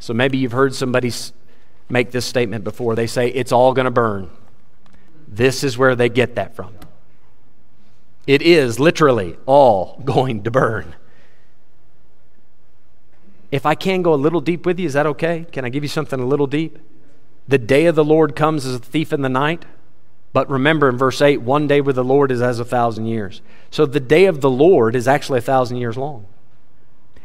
So, 0.00 0.12
maybe 0.12 0.36
you've 0.36 0.52
heard 0.52 0.74
somebody 0.74 1.12
make 1.88 2.10
this 2.10 2.26
statement 2.26 2.64
before. 2.64 2.94
They 2.94 3.06
say, 3.06 3.28
it's 3.28 3.52
all 3.52 3.72
going 3.72 3.86
to 3.86 3.90
burn. 3.90 4.30
This 5.26 5.62
is 5.62 5.78
where 5.78 5.94
they 5.94 6.08
get 6.08 6.34
that 6.34 6.56
from. 6.56 6.74
It 8.26 8.42
is 8.42 8.78
literally 8.78 9.36
all 9.46 10.00
going 10.04 10.42
to 10.42 10.50
burn. 10.50 10.94
If 13.50 13.64
I 13.64 13.74
can 13.74 14.02
go 14.02 14.12
a 14.12 14.16
little 14.16 14.40
deep 14.40 14.66
with 14.66 14.78
you, 14.78 14.86
is 14.86 14.92
that 14.92 15.06
okay? 15.06 15.46
Can 15.52 15.64
I 15.64 15.68
give 15.68 15.82
you 15.82 15.88
something 15.88 16.20
a 16.20 16.26
little 16.26 16.46
deep? 16.46 16.78
The 17.46 17.58
day 17.58 17.86
of 17.86 17.94
the 17.94 18.04
Lord 18.04 18.36
comes 18.36 18.66
as 18.66 18.74
a 18.74 18.78
thief 18.78 19.12
in 19.12 19.22
the 19.22 19.28
night. 19.28 19.64
But 20.34 20.50
remember 20.50 20.88
in 20.88 20.98
verse 20.98 21.22
8, 21.22 21.38
one 21.38 21.66
day 21.66 21.80
with 21.80 21.96
the 21.96 22.04
Lord 22.04 22.30
is 22.30 22.42
as 22.42 22.60
a 22.60 22.64
thousand 22.64 23.06
years. 23.06 23.40
So 23.70 23.86
the 23.86 24.00
day 24.00 24.26
of 24.26 24.42
the 24.42 24.50
Lord 24.50 24.94
is 24.94 25.08
actually 25.08 25.38
a 25.38 25.42
thousand 25.42 25.78
years 25.78 25.96
long. 25.96 26.26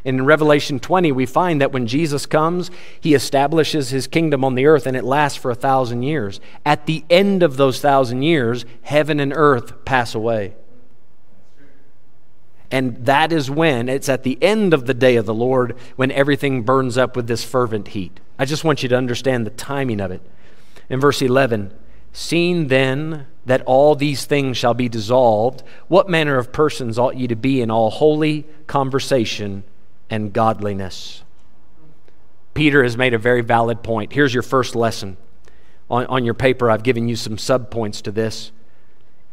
And 0.06 0.20
in 0.20 0.26
Revelation 0.26 0.80
20, 0.80 1.12
we 1.12 1.26
find 1.26 1.62
that 1.62 1.72
when 1.72 1.88
Jesus 1.88 2.26
comes, 2.26 2.72
he 3.00 3.14
establishes 3.14 3.90
his 3.90 4.08
kingdom 4.08 4.44
on 4.44 4.56
the 4.56 4.66
earth 4.66 4.86
and 4.86 4.98
it 4.98 5.04
lasts 5.04 5.38
for 5.38 5.52
a 5.52 5.56
thousand 5.56 6.04
years. 6.04 6.40
At 6.66 6.86
the 6.86 7.06
end 7.10 7.44
of 7.44 7.58
those 7.58 7.80
thousand 7.80 8.24
years, 8.24 8.66
heaven 8.82 9.20
and 9.20 9.34
earth 9.36 9.86
pass 9.86 10.14
away. 10.16 10.56
And 12.74 13.06
that 13.06 13.32
is 13.32 13.50
when, 13.50 13.88
it's 13.88 14.10
at 14.10 14.24
the 14.24 14.38
end 14.42 14.74
of 14.74 14.86
the 14.86 14.94
day 14.94 15.16
of 15.16 15.26
the 15.26 15.34
Lord, 15.34 15.78
when 15.96 16.12
everything 16.12 16.64
burns 16.64 16.98
up 16.98 17.16
with 17.16 17.28
this 17.28 17.46
fervent 17.46 17.90
heat. 17.90 18.20
I 18.38 18.44
just 18.44 18.66
want 18.66 18.84
you 18.84 18.90
to 18.90 18.98
understand 18.98 19.46
the 19.46 19.52
timing 19.52 20.02
of 20.02 20.12
it. 20.12 20.22
In 20.90 21.00
verse 21.00 21.22
11, 21.22 21.72
seeing 22.12 22.68
then 22.68 23.28
that 23.46 23.62
all 23.62 23.96
these 23.96 24.26
things 24.26 24.58
shall 24.58 24.74
be 24.74 24.90
dissolved, 24.90 25.64
what 25.88 26.10
manner 26.10 26.38
of 26.38 26.52
persons 26.52 27.00
ought 27.00 27.16
ye 27.16 27.28
to 27.28 27.36
be 27.36 27.62
in 27.62 27.72
all 27.72 27.90
holy 27.90 28.46
conversation? 28.68 29.64
and 30.14 30.32
godliness. 30.32 31.24
Peter 32.54 32.84
has 32.84 32.96
made 32.96 33.16
a 33.16 33.18
very 33.18 33.42
valid 33.42 33.82
point. 33.82 34.14
Here's 34.14 34.32
your 34.32 34.44
first 34.44 34.76
lesson. 34.76 35.18
On, 35.90 36.06
on 36.06 36.24
your 36.24 36.36
paper, 36.36 36.70
I've 36.70 36.84
given 36.84 37.08
you 37.08 37.16
some 37.16 37.38
subpoints 37.38 38.00
to 38.04 38.12
this. 38.12 38.52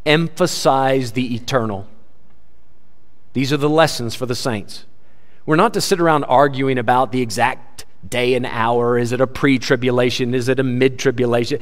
Emphasize 0.06 1.12
the 1.12 1.34
eternal. 1.34 1.86
These 3.32 3.52
are 3.52 3.56
the 3.56 3.68
lessons 3.68 4.14
for 4.14 4.26
the 4.26 4.34
saints. 4.34 4.86
We're 5.46 5.56
not 5.56 5.74
to 5.74 5.80
sit 5.80 6.00
around 6.00 6.24
arguing 6.24 6.78
about 6.78 7.12
the 7.12 7.22
exact 7.22 7.84
day 8.08 8.34
and 8.34 8.46
hour. 8.46 8.98
Is 8.98 9.12
it 9.12 9.20
a 9.20 9.26
pre 9.26 9.58
tribulation? 9.58 10.34
Is 10.34 10.48
it 10.48 10.60
a 10.60 10.62
mid 10.62 10.98
tribulation? 10.98 11.60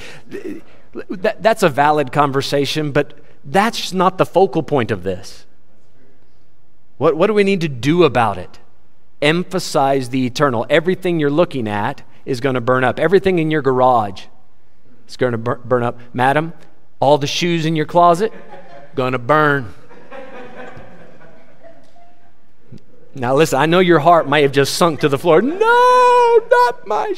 That's 1.09 1.63
a 1.63 1.69
valid 1.69 2.13
conversation, 2.13 2.93
but 2.93 3.19
that's 3.45 3.93
not 3.93 4.19
the 4.19 4.27
focal 4.27 4.63
point 4.63 4.91
of 4.91 5.03
this. 5.03 5.47
What, 6.97 7.17
what 7.17 7.29
do 7.29 7.35
we 7.35 7.45
need 7.45 7.61
to 7.61 7.69
do 7.69 8.05
about 8.05 8.39
it? 8.39 8.59
Emphasize 9.23 10.11
the 10.11 10.27
eternal. 10.27 10.67
Everything 10.69 11.21
you're 11.21 11.31
looking 11.31 11.69
at 11.69 12.03
is 12.25 12.41
going 12.41 12.55
to 12.55 12.61
burn 12.61 12.85
up. 12.85 12.99
Everything 12.99 13.39
in 13.39 13.51
your 13.51 13.63
garage 13.63 14.27
is 15.09 15.17
going 15.17 15.33
to 15.33 15.39
burn 15.39 15.83
up. 15.83 15.99
Madam, 16.13 16.53
all 17.01 17.19
the 17.19 17.27
shoes 17.27 17.65
in 17.65 17.77
your 17.77 17.87
closet, 17.87 18.33
going 18.95 19.13
to 19.13 19.19
burn. 19.19 19.73
Now, 23.15 23.35
listen, 23.35 23.59
I 23.59 23.67
know 23.67 23.81
your 23.81 23.99
heart 23.99 24.29
might 24.29 24.43
have 24.43 24.53
just 24.53 24.75
sunk 24.75 25.01
to 25.01 25.09
the 25.09 25.19
floor. 25.19 25.43
No, 25.43 26.41
not 26.51 26.87
my. 26.87 27.15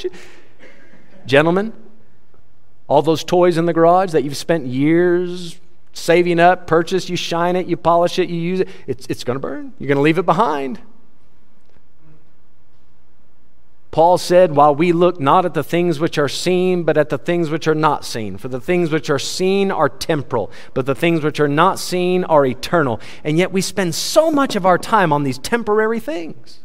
Gentlemen, 1.27 1.73
all 2.89 3.03
those 3.03 3.25
toys 3.25 3.59
in 3.59 3.67
the 3.67 3.73
garage 3.73 4.13
that 4.13 4.25
you've 4.25 4.37
spent 4.37 4.67
years 4.67 5.61
saving 5.93 6.41
up, 6.41 6.67
purchased, 6.67 7.09
you 7.09 7.17
shine 7.17 7.57
it, 7.57 7.67
you 7.67 7.77
polish 7.77 8.19
it, 8.19 8.29
you 8.29 8.41
use 8.41 8.61
it, 8.61 8.69
it's, 8.87 9.07
it's 9.09 9.25
going 9.25 9.37
to 9.37 9.41
burn. 9.41 9.73
You're 9.79 9.89
going 9.89 9.97
to 9.97 10.03
leave 10.03 10.19
it 10.19 10.27
behind. 10.27 10.81
Paul 13.91 14.19
said, 14.19 14.55
While 14.55 14.75
we 14.75 14.93
look 14.93 15.19
not 15.19 15.45
at 15.45 15.55
the 15.55 15.65
things 15.65 15.99
which 15.99 16.17
are 16.17 16.29
seen, 16.29 16.85
but 16.85 16.97
at 16.97 17.09
the 17.09 17.19
things 17.19 17.51
which 17.51 17.67
are 17.67 17.75
not 17.75 18.05
seen. 18.05 18.39
For 18.39 18.49
the 18.49 18.61
things 18.61 18.91
which 18.91 19.11
are 19.11 19.19
seen 19.19 19.71
are 19.71 19.89
temporal, 19.89 20.51
but 20.75 20.87
the 20.87 20.95
things 20.95 21.23
which 21.23 21.41
are 21.41 21.49
not 21.49 21.79
seen 21.79 22.23
are 22.25 22.47
eternal. 22.47 23.01
And 23.25 23.37
yet 23.37 23.53
we 23.53 23.61
spend 23.61 23.95
so 23.95 24.31
much 24.31 24.55
of 24.55 24.65
our 24.65 24.79
time 24.79 25.13
on 25.13 25.25
these 25.25 25.39
temporary 25.39 25.99
things. 25.99 26.61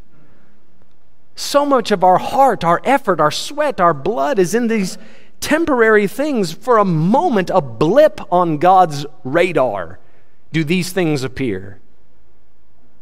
So 1.35 1.65
much 1.65 1.91
of 1.91 2.03
our 2.03 2.19
heart, 2.19 2.63
our 2.63 2.79
effort, 2.83 3.19
our 3.19 3.31
sweat, 3.31 3.81
our 3.81 3.93
blood 3.93 4.37
is 4.37 4.53
in 4.53 4.67
these 4.67 4.97
temporary 5.41 6.07
things. 6.07 6.51
For 6.53 6.77
a 6.77 6.85
moment, 6.85 7.49
a 7.49 7.59
blip 7.59 8.21
on 8.31 8.57
God's 8.57 9.05
radar, 9.23 9.99
do 10.53 10.63
these 10.63 10.93
things 10.93 11.23
appear. 11.23 11.81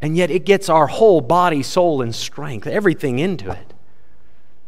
And 0.01 0.17
yet 0.17 0.31
it 0.31 0.45
gets 0.45 0.69
our 0.69 0.87
whole 0.87 1.21
body, 1.21 1.61
soul, 1.61 2.01
and 2.01 2.15
strength, 2.15 2.67
everything 2.67 3.19
into 3.19 3.51
it 3.51 3.72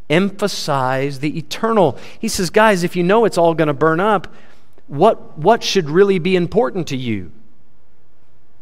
emphasize 0.09 1.19
the 1.19 1.37
eternal. 1.37 1.97
He 2.19 2.27
says, 2.27 2.49
guys, 2.49 2.83
if 2.83 2.95
you 2.95 3.03
know 3.03 3.25
it's 3.25 3.37
all 3.37 3.53
going 3.53 3.67
to 3.67 3.73
burn 3.73 3.99
up, 3.99 4.33
what, 4.87 5.37
what 5.37 5.63
should 5.63 5.89
really 5.89 6.19
be 6.19 6.35
important 6.35 6.87
to 6.87 6.97
you? 6.97 7.31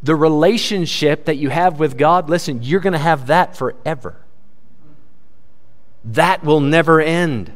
The 0.02 0.16
relationship 0.16 1.26
that 1.26 1.36
you 1.36 1.50
have 1.50 1.80
with 1.80 1.98
God, 1.98 2.30
listen, 2.30 2.62
you're 2.62 2.80
going 2.80 2.94
to 2.94 3.00
have 3.00 3.28
that 3.28 3.56
forever. 3.56 4.18
That 6.04 6.44
will 6.44 6.60
never 6.60 7.00
end. 7.00 7.54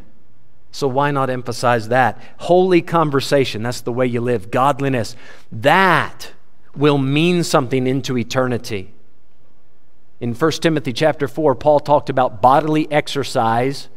So 0.72 0.88
why 0.88 1.12
not 1.12 1.30
emphasize 1.30 1.90
that? 1.90 2.22
Holy 2.38 2.82
conversation, 2.82 3.64
that's 3.64 3.82
the 3.82 3.92
way 3.92 4.06
you 4.06 4.22
live. 4.22 4.52
Godliness, 4.52 5.16
that 5.52 6.32
will 6.76 6.98
mean 6.98 7.44
something 7.44 7.88
into 7.88 8.18
eternity. 8.18 8.94
In 10.20 10.34
1 10.34 10.52
Timothy 10.54 10.94
chapter 10.94 11.28
4, 11.28 11.56
Paul 11.56 11.80
talked 11.80 12.10
about 12.10 12.42
bodily 12.42 12.92
exercise. 12.92 13.88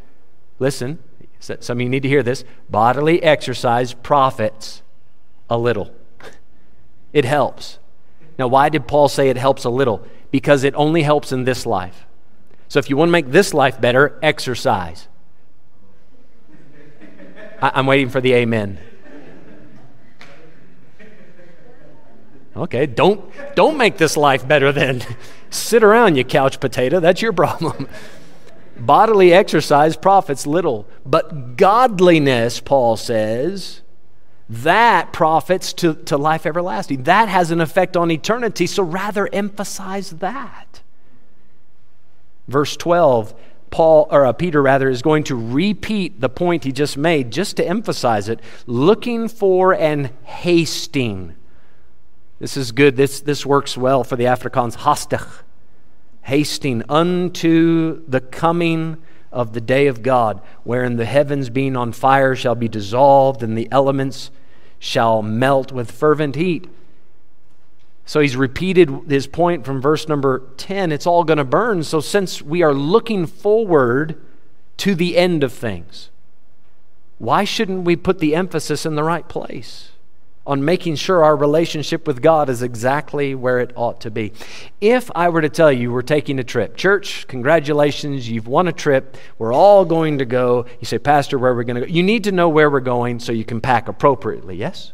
Listen, 0.59 0.99
some 1.39 1.79
of 1.79 1.81
you 1.81 1.89
need 1.89 2.03
to 2.03 2.09
hear 2.09 2.23
this. 2.23 2.45
Bodily 2.69 3.23
exercise 3.23 3.95
profits 3.95 4.83
a 5.49 5.59
little. 5.59 5.95
It 7.13 7.25
helps. 7.25 7.81
Now, 8.39 8.47
why 8.47 8.69
did 8.69 8.87
Paul 8.87 9.09
say 9.09 9.31
it 9.31 9.37
helps 9.37 9.65
a 9.65 9.71
little? 9.71 10.07
Because 10.31 10.63
it 10.63 10.77
only 10.77 11.03
helps 11.03 11.33
in 11.33 11.43
this 11.43 11.67
life. 11.67 12.07
So 12.69 12.79
if 12.79 12.89
you 12.89 12.97
want 12.97 13.09
to 13.09 13.13
make 13.13 13.33
this 13.33 13.53
life 13.53 13.81
better, 13.81 14.17
exercise. 14.23 15.09
I- 17.61 17.81
am 17.81 17.87
waiting 17.87 18.11
for 18.11 18.21
the 18.21 18.35
amen. 18.35 18.79
Okay, 22.57 22.87
don't 22.87 23.25
don't 23.57 23.77
make 23.77 23.97
this 23.97 24.17
life 24.17 24.47
better 24.47 24.71
then. 24.71 25.03
Sit 25.51 25.83
around, 25.83 26.17
you 26.17 26.25
couch 26.25 26.61
potato. 26.61 27.01
That's 27.01 27.21
your 27.21 27.33
problem. 27.33 27.89
Bodily 28.77 29.33
exercise 29.33 29.97
profits 29.97 30.47
little, 30.47 30.89
but 31.05 31.57
godliness, 31.57 32.61
Paul 32.61 32.97
says, 32.97 33.83
that 34.49 35.13
profits 35.13 35.73
to, 35.75 35.95
to 35.95 36.17
life 36.17 36.47
everlasting. 36.47 37.03
That 37.03 37.29
has 37.29 37.51
an 37.51 37.61
effect 37.61 37.97
on 37.97 38.11
eternity, 38.11 38.67
so 38.67 38.83
rather 38.83 39.29
emphasize 39.33 40.11
that. 40.11 40.81
Verse 42.49 42.77
12, 42.77 43.35
Paul, 43.71 44.09
or 44.11 44.25
uh, 44.25 44.33
Peter 44.33 44.63
rather, 44.63 44.89
is 44.89 45.03
going 45.03 45.25
to 45.25 45.37
repeat 45.37 46.21
the 46.21 46.29
point 46.29 46.65
he 46.65 46.73
just 46.73 46.97
made 46.97 47.31
just 47.31 47.57
to 47.59 47.69
emphasize 47.69 48.29
it 48.29 48.41
looking 48.67 49.29
for 49.29 49.75
and 49.75 50.11
hasting 50.25 51.37
this 52.41 52.57
is 52.57 52.73
good. 52.73 52.97
This, 52.97 53.21
this 53.21 53.47
works 53.47 53.77
well 53.77 54.03
for 54.03 54.17
the 54.17 54.25
Afrikaans. 54.25 54.79
Hastig, 54.79 55.29
hasting 56.23 56.83
unto 56.89 58.03
the 58.09 58.21
coming 58.21 58.97
of 59.31 59.53
the 59.53 59.61
day 59.61 59.87
of 59.87 60.03
God, 60.03 60.41
wherein 60.65 60.97
the 60.97 61.05
heavens 61.05 61.51
being 61.51 61.77
on 61.77 61.93
fire 61.93 62.35
shall 62.35 62.55
be 62.55 62.67
dissolved, 62.69 63.43
and 63.43 63.57
the 63.57 63.69
elements 63.71 64.31
shall 64.79 65.23
melt 65.23 65.71
with 65.71 65.91
fervent 65.91 66.35
heat. 66.35 66.67
So 68.07 68.21
he's 68.21 68.35
repeated 68.35 68.91
his 69.07 69.27
point 69.27 69.65
from 69.65 69.81
verse 69.81 70.09
number 70.09 70.49
10 70.57 70.91
it's 70.91 71.07
all 71.07 71.23
going 71.23 71.39
to 71.39 71.45
burn. 71.45 71.85
So, 71.85 72.01
since 72.01 72.43
we 72.43 72.63
are 72.63 72.75
looking 72.75 73.27
forward 73.27 74.21
to 74.79 74.95
the 74.95 75.17
end 75.17 75.45
of 75.45 75.53
things, 75.53 76.11
why 77.19 77.45
shouldn't 77.45 77.85
we 77.85 77.95
put 77.97 78.19
the 78.19 78.35
emphasis 78.35 78.87
in 78.87 78.95
the 78.97 79.05
right 79.05 79.29
place? 79.29 79.90
On 80.51 80.65
making 80.65 80.97
sure 80.97 81.23
our 81.23 81.37
relationship 81.37 82.09
with 82.09 82.21
God 82.21 82.49
is 82.49 82.61
exactly 82.61 83.37
where 83.37 83.61
it 83.61 83.71
ought 83.77 84.01
to 84.01 84.11
be. 84.11 84.33
If 84.81 85.09
I 85.15 85.29
were 85.29 85.43
to 85.43 85.49
tell 85.49 85.71
you 85.71 85.93
we're 85.93 86.03
taking 86.03 86.41
a 86.41 86.45
trip, 86.45 86.77
church, 86.77 87.25
congratulations, 87.29 88.29
you've 88.29 88.49
won 88.49 88.67
a 88.67 88.73
trip, 88.73 89.17
we're 89.39 89.55
all 89.55 89.85
going 89.85 90.19
to 90.19 90.25
go. 90.25 90.67
You 90.81 90.87
say, 90.87 90.99
Pastor, 90.99 91.39
where 91.39 91.53
are 91.53 91.55
we 91.55 91.65
going 91.65 91.81
to 91.81 91.87
go? 91.87 91.87
You 91.87 92.03
need 92.03 92.25
to 92.25 92.33
know 92.33 92.49
where 92.49 92.69
we're 92.69 92.81
going 92.81 93.21
so 93.21 93.31
you 93.31 93.45
can 93.45 93.61
pack 93.61 93.87
appropriately, 93.87 94.57
yes? 94.57 94.93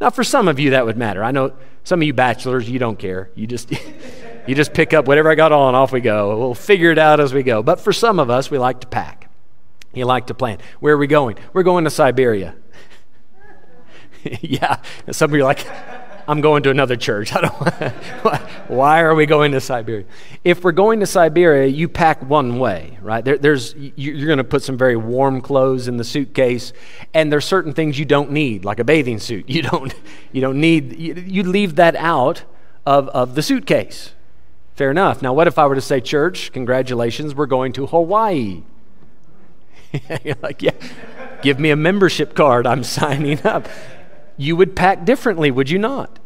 Now, 0.00 0.08
for 0.08 0.24
some 0.24 0.48
of 0.48 0.58
you, 0.58 0.70
that 0.70 0.86
would 0.86 0.96
matter. 0.96 1.22
I 1.22 1.32
know 1.32 1.52
some 1.84 2.00
of 2.00 2.06
you 2.06 2.14
bachelors, 2.14 2.66
you 2.66 2.78
don't 2.78 2.98
care. 2.98 3.28
You 3.34 3.46
just. 3.46 3.70
you 4.46 4.54
just 4.54 4.72
pick 4.72 4.94
up 4.94 5.06
whatever 5.06 5.28
I 5.28 5.34
got 5.34 5.52
on, 5.52 5.74
off 5.74 5.92
we 5.92 6.00
go. 6.00 6.38
We'll 6.38 6.54
figure 6.54 6.92
it 6.92 6.98
out 6.98 7.18
as 7.20 7.34
we 7.34 7.42
go. 7.42 7.62
But 7.62 7.80
for 7.80 7.92
some 7.92 8.18
of 8.20 8.30
us, 8.30 8.50
we 8.50 8.58
like 8.58 8.80
to 8.80 8.86
pack. 8.86 9.28
You 9.92 10.04
like 10.04 10.28
to 10.28 10.34
plan. 10.34 10.58
Where 10.78 10.94
are 10.94 10.98
we 10.98 11.08
going? 11.08 11.36
We're 11.52 11.62
going 11.62 11.84
to 11.84 11.90
Siberia. 11.90 12.54
yeah. 14.40 14.80
Some 15.10 15.30
of 15.30 15.36
you 15.36 15.42
are 15.42 15.44
like, 15.44 15.66
I'm 16.28 16.40
going 16.40 16.62
to 16.64 16.70
another 16.70 16.96
church. 16.96 17.32
I 17.34 17.40
don't, 17.42 17.92
why 18.68 19.02
are 19.02 19.14
we 19.14 19.26
going 19.26 19.52
to 19.52 19.60
Siberia? 19.60 20.04
If 20.44 20.64
we're 20.64 20.72
going 20.72 21.00
to 21.00 21.06
Siberia, 21.06 21.66
you 21.66 21.88
pack 21.88 22.22
one 22.22 22.58
way, 22.58 22.98
right? 23.00 23.24
There, 23.24 23.38
there's, 23.38 23.74
you're 23.76 24.26
going 24.26 24.38
to 24.38 24.44
put 24.44 24.62
some 24.62 24.76
very 24.76 24.96
warm 24.96 25.40
clothes 25.40 25.88
in 25.88 25.96
the 25.96 26.04
suitcase, 26.04 26.72
and 27.14 27.32
there's 27.32 27.44
certain 27.44 27.72
things 27.72 27.98
you 27.98 28.04
don't 28.04 28.30
need, 28.30 28.64
like 28.64 28.80
a 28.80 28.84
bathing 28.84 29.18
suit. 29.18 29.48
You 29.48 29.62
don't, 29.62 29.94
you 30.32 30.40
don't 30.40 30.60
need, 30.60 30.98
you, 30.98 31.42
leave 31.42 31.76
that 31.76 31.96
out 31.96 32.44
of, 32.84 33.08
of 33.10 33.34
the 33.34 33.42
suitcase. 33.42 34.12
Fair 34.74 34.90
enough. 34.90 35.22
Now, 35.22 35.32
what 35.32 35.46
if 35.46 35.58
I 35.58 35.66
were 35.66 35.74
to 35.74 35.80
say, 35.80 36.00
church, 36.00 36.52
congratulations, 36.52 37.34
we're 37.34 37.46
going 37.46 37.72
to 37.74 37.86
Hawaii? 37.86 38.62
you're 40.24 40.36
like, 40.42 40.60
yeah, 40.60 40.72
give 41.40 41.58
me 41.58 41.70
a 41.70 41.76
membership 41.76 42.34
card. 42.34 42.66
I'm 42.66 42.84
signing 42.84 43.44
up 43.46 43.68
you 44.36 44.56
would 44.56 44.76
pack 44.76 45.04
differently, 45.04 45.50
would 45.50 45.70
you 45.70 45.78
not? 45.78 46.18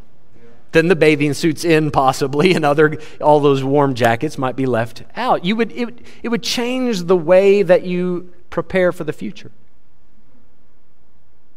Then 0.72 0.88
the 0.88 0.96
bathing 0.96 1.34
suits 1.34 1.64
in, 1.64 1.90
possibly, 1.90 2.52
and 2.54 2.64
other 2.64 2.98
all 3.20 3.40
those 3.40 3.64
warm 3.64 3.94
jackets 3.94 4.38
might 4.38 4.56
be 4.56 4.66
left 4.66 5.02
out. 5.16 5.44
You 5.44 5.56
would 5.56 5.72
it, 5.72 6.00
it 6.22 6.28
would 6.28 6.42
change 6.42 7.02
the 7.02 7.16
way 7.16 7.62
that 7.62 7.84
you 7.84 8.32
prepare 8.50 8.92
for 8.92 9.04
the 9.04 9.12
future. 9.12 9.50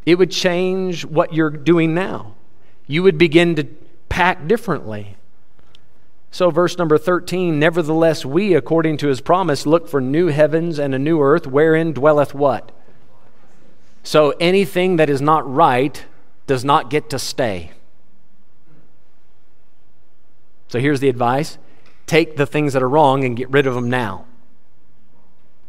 It 0.05 0.15
would 0.15 0.31
change 0.31 1.05
what 1.05 1.33
you're 1.33 1.49
doing 1.49 1.93
now. 1.93 2.33
You 2.87 3.03
would 3.03 3.17
begin 3.17 3.55
to 3.55 3.65
pack 4.09 4.47
differently. 4.47 5.15
So, 6.29 6.49
verse 6.49 6.79
number 6.79 6.97
13, 6.97 7.59
nevertheless, 7.59 8.25
we, 8.25 8.55
according 8.55 8.97
to 8.97 9.07
his 9.07 9.21
promise, 9.21 9.67
look 9.67 9.87
for 9.87 10.01
new 10.01 10.27
heavens 10.27 10.79
and 10.79 10.95
a 10.95 10.99
new 10.99 11.21
earth 11.21 11.45
wherein 11.45 11.93
dwelleth 11.93 12.33
what? 12.33 12.71
So, 14.01 14.31
anything 14.39 14.95
that 14.95 15.11
is 15.11 15.21
not 15.21 15.49
right 15.49 16.03
does 16.47 16.65
not 16.65 16.89
get 16.89 17.09
to 17.09 17.19
stay. 17.19 17.71
So 20.67 20.79
here's 20.79 20.99
the 20.99 21.09
advice 21.09 21.57
take 22.05 22.35
the 22.35 22.45
things 22.45 22.73
that 22.73 22.83
are 22.83 22.89
wrong 22.89 23.23
and 23.23 23.37
get 23.37 23.49
rid 23.49 23.67
of 23.67 23.75
them 23.75 23.89
now. 23.89 24.25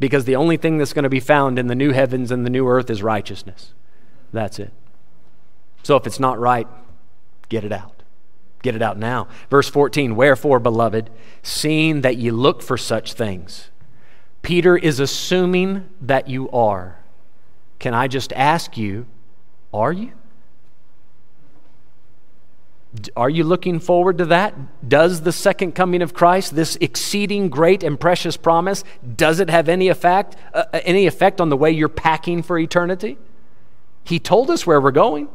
Because 0.00 0.24
the 0.24 0.36
only 0.36 0.56
thing 0.56 0.78
that's 0.78 0.92
going 0.92 1.04
to 1.04 1.08
be 1.08 1.20
found 1.20 1.58
in 1.58 1.68
the 1.68 1.74
new 1.74 1.92
heavens 1.92 2.30
and 2.30 2.44
the 2.44 2.50
new 2.50 2.66
earth 2.66 2.90
is 2.90 3.02
righteousness. 3.02 3.72
That's 4.32 4.58
it. 4.58 4.72
So 5.82 5.96
if 5.96 6.06
it's 6.06 6.18
not 6.18 6.38
right, 6.38 6.66
get 7.48 7.64
it 7.64 7.72
out. 7.72 8.02
Get 8.62 8.74
it 8.74 8.82
out 8.82 8.98
now. 8.98 9.28
Verse 9.50 9.68
14 9.68 10.16
Wherefore, 10.16 10.58
beloved, 10.58 11.10
seeing 11.42 12.00
that 12.00 12.16
ye 12.16 12.30
look 12.30 12.62
for 12.62 12.78
such 12.78 13.12
things, 13.12 13.70
Peter 14.40 14.76
is 14.76 15.00
assuming 15.00 15.88
that 16.00 16.28
you 16.28 16.50
are. 16.50 16.98
Can 17.78 17.92
I 17.92 18.08
just 18.08 18.32
ask 18.32 18.76
you, 18.78 19.06
are 19.72 19.92
you? 19.92 20.12
Are 23.16 23.30
you 23.30 23.42
looking 23.42 23.80
forward 23.80 24.18
to 24.18 24.26
that? 24.26 24.54
Does 24.88 25.22
the 25.22 25.32
second 25.32 25.72
coming 25.72 26.00
of 26.00 26.14
Christ, 26.14 26.54
this 26.54 26.76
exceeding 26.80 27.48
great 27.48 27.82
and 27.82 27.98
precious 27.98 28.36
promise, 28.36 28.84
does 29.16 29.40
it 29.40 29.50
have 29.50 29.68
any 29.68 29.88
effect, 29.88 30.36
uh, 30.52 30.64
uh, 30.72 30.80
any 30.84 31.06
effect 31.06 31.40
on 31.40 31.48
the 31.48 31.56
way 31.56 31.72
you're 31.72 31.88
packing 31.88 32.42
for 32.42 32.56
eternity? 32.56 33.18
He 34.04 34.20
told 34.20 34.48
us 34.50 34.66
where 34.66 34.80
we're 34.80 34.92
going. 34.92 35.28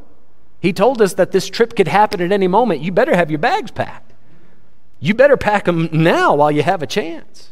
He 0.61 0.71
told 0.71 1.01
us 1.01 1.15
that 1.15 1.31
this 1.31 1.49
trip 1.49 1.75
could 1.75 1.87
happen 1.89 2.21
at 2.21 2.31
any 2.31 2.47
moment. 2.47 2.81
You 2.81 2.91
better 2.91 3.15
have 3.15 3.29
your 3.29 3.39
bags 3.39 3.71
packed. 3.71 4.13
You 5.01 5.13
better 5.13 5.37
pack 5.37 5.65
them 5.65 5.89
now 5.91 6.35
while 6.35 6.51
you 6.51 6.63
have 6.63 6.81
a 6.81 6.87
chance. 6.87 7.51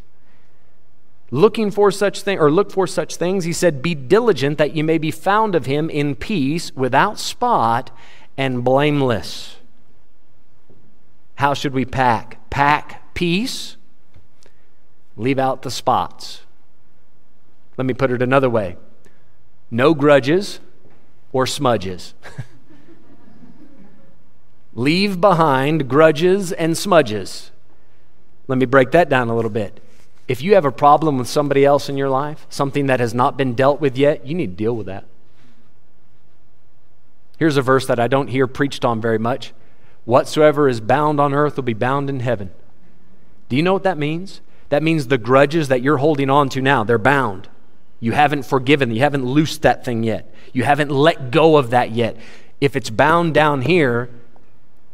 Looking 1.31 1.69
for 1.71 1.91
such 1.91 2.21
thing 2.21 2.39
or 2.39 2.49
look 2.49 2.71
for 2.71 2.87
such 2.87 3.17
things, 3.17 3.43
he 3.43 3.51
said, 3.51 3.81
"Be 3.81 3.93
diligent 3.93 4.57
that 4.57 4.73
you 4.73 4.83
may 4.83 4.97
be 4.97 5.11
found 5.11 5.55
of 5.55 5.65
him 5.65 5.89
in 5.89 6.15
peace, 6.15 6.71
without 6.75 7.19
spot, 7.19 7.91
and 8.37 8.63
blameless." 8.63 9.56
How 11.37 11.53
should 11.53 11.73
we 11.73 11.85
pack? 11.85 12.49
Pack 12.49 13.13
peace, 13.13 13.77
leave 15.15 15.39
out 15.39 15.61
the 15.61 15.71
spots. 15.71 16.41
Let 17.77 17.85
me 17.85 17.93
put 17.93 18.11
it 18.11 18.21
another 18.21 18.49
way 18.49 18.77
no 19.69 19.93
grudges 19.93 20.59
or 21.31 21.45
smudges. 21.45 22.13
leave 24.73 25.21
behind 25.21 25.89
grudges 25.89 26.51
and 26.51 26.77
smudges. 26.77 27.51
Let 28.47 28.57
me 28.57 28.65
break 28.65 28.91
that 28.91 29.09
down 29.09 29.29
a 29.29 29.35
little 29.35 29.51
bit. 29.51 29.79
If 30.27 30.41
you 30.41 30.55
have 30.55 30.65
a 30.65 30.71
problem 30.71 31.17
with 31.17 31.27
somebody 31.27 31.65
else 31.65 31.89
in 31.89 31.97
your 31.97 32.09
life, 32.09 32.47
something 32.49 32.87
that 32.87 32.99
has 32.99 33.13
not 33.13 33.37
been 33.37 33.53
dealt 33.53 33.79
with 33.79 33.97
yet, 33.97 34.25
you 34.25 34.33
need 34.33 34.51
to 34.51 34.55
deal 34.55 34.75
with 34.75 34.87
that. 34.87 35.05
Here's 37.37 37.57
a 37.57 37.61
verse 37.61 37.85
that 37.87 37.99
I 37.99 38.07
don't 38.07 38.27
hear 38.27 38.47
preached 38.47 38.83
on 38.83 38.99
very 38.99 39.19
much. 39.19 39.53
Whatsoever 40.07 40.69
is 40.69 40.79
bound 40.79 41.19
on 41.19 41.33
earth 41.33 41.57
will 41.57 41.63
be 41.63 41.73
bound 41.73 42.09
in 42.09 42.21
heaven. 42.21 42.51
Do 43.49 43.57
you 43.57 43.61
know 43.61 43.73
what 43.73 43.83
that 43.83 43.97
means? 43.97 44.39
That 44.69 44.81
means 44.81 45.07
the 45.07 45.17
grudges 45.17 45.67
that 45.67 45.81
you're 45.81 45.97
holding 45.97 46.29
on 46.29 46.47
to 46.51 46.61
now, 46.61 46.85
they're 46.85 46.97
bound. 46.97 47.49
You 47.99 48.13
haven't 48.13 48.43
forgiven, 48.43 48.91
you 48.91 49.01
haven't 49.01 49.25
loosed 49.25 49.63
that 49.63 49.83
thing 49.83 50.03
yet. 50.03 50.33
You 50.53 50.63
haven't 50.63 50.91
let 50.91 51.29
go 51.29 51.57
of 51.57 51.71
that 51.71 51.91
yet. 51.91 52.15
If 52.61 52.77
it's 52.77 52.89
bound 52.89 53.33
down 53.33 53.63
here, 53.63 54.09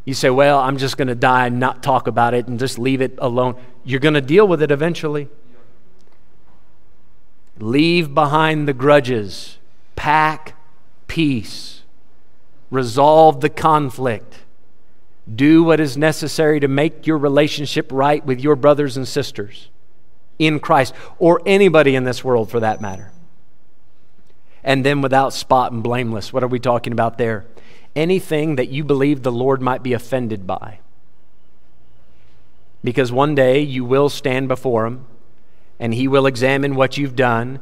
you 0.03 0.15
say, 0.15 0.31
Well, 0.31 0.57
I'm 0.57 0.77
just 0.77 0.97
going 0.97 1.09
to 1.09 1.15
die 1.15 1.45
and 1.45 1.59
not 1.59 1.83
talk 1.83 2.07
about 2.07 2.33
it 2.33 2.47
and 2.47 2.57
just 2.57 2.79
leave 2.79 2.99
it 2.99 3.13
alone. 3.19 3.55
You're 3.85 3.99
going 3.99 4.15
to 4.15 4.21
deal 4.21 4.47
with 4.47 4.63
it 4.63 4.71
eventually. 4.71 5.29
Leave 7.59 8.15
behind 8.15 8.67
the 8.67 8.73
grudges, 8.73 9.59
pack 9.95 10.55
peace, 11.05 11.83
resolve 12.71 13.41
the 13.41 13.49
conflict. 13.49 14.39
Do 15.31 15.63
what 15.63 15.79
is 15.79 15.95
necessary 15.95 16.59
to 16.59 16.67
make 16.67 17.07
your 17.07 17.17
relationship 17.17 17.91
right 17.91 18.25
with 18.25 18.41
your 18.41 18.55
brothers 18.55 18.97
and 18.97 19.07
sisters 19.07 19.69
in 20.39 20.59
Christ, 20.59 20.93
or 21.19 21.41
anybody 21.45 21.95
in 21.95 22.03
this 22.03 22.23
world 22.23 22.49
for 22.49 22.59
that 22.59 22.81
matter. 22.81 23.11
And 24.63 24.85
then 24.85 25.01
without 25.01 25.33
spot 25.33 25.71
and 25.71 25.83
blameless. 25.83 26.33
What 26.33 26.43
are 26.43 26.47
we 26.47 26.59
talking 26.59 26.93
about 26.93 27.17
there? 27.17 27.45
Anything 27.95 28.55
that 28.55 28.69
you 28.69 28.83
believe 28.83 29.21
the 29.21 29.31
Lord 29.31 29.61
might 29.61 29.83
be 29.83 29.93
offended 29.93 30.47
by. 30.47 30.79
Because 32.83 33.11
one 33.11 33.35
day 33.35 33.59
you 33.61 33.85
will 33.85 34.09
stand 34.09 34.47
before 34.47 34.85
Him 34.85 35.05
and 35.79 35.93
He 35.93 36.07
will 36.07 36.25
examine 36.25 36.75
what 36.75 36.97
you've 36.97 37.15
done. 37.15 37.59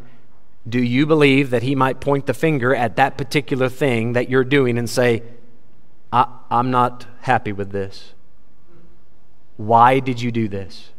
Do 0.67 0.81
you 0.81 1.05
believe 1.05 1.49
that 1.49 1.63
He 1.63 1.75
might 1.75 1.99
point 1.99 2.25
the 2.25 2.33
finger 2.33 2.73
at 2.73 2.95
that 2.95 3.17
particular 3.17 3.67
thing 3.69 4.13
that 4.13 4.29
you're 4.29 4.43
doing 4.43 4.77
and 4.77 4.89
say, 4.89 5.23
I, 6.11 6.27
am 6.49 6.71
not 6.71 7.05
happy 7.21 7.51
with 7.51 7.71
this. 7.71 8.13
Why 9.57 9.99
did 9.99 10.21
you 10.21 10.31
do 10.31 10.47
this? 10.47 10.89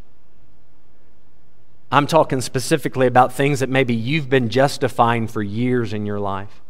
I'm 1.90 2.06
talking 2.06 2.40
specifically 2.40 3.06
about 3.06 3.32
things 3.32 3.60
that 3.60 3.68
maybe 3.68 3.94
you've 3.94 4.30
been 4.30 4.48
justifying 4.48 5.26
for 5.26 5.42
years 5.42 5.92
in 5.92 6.06
your 6.06 6.18
life. 6.18 6.60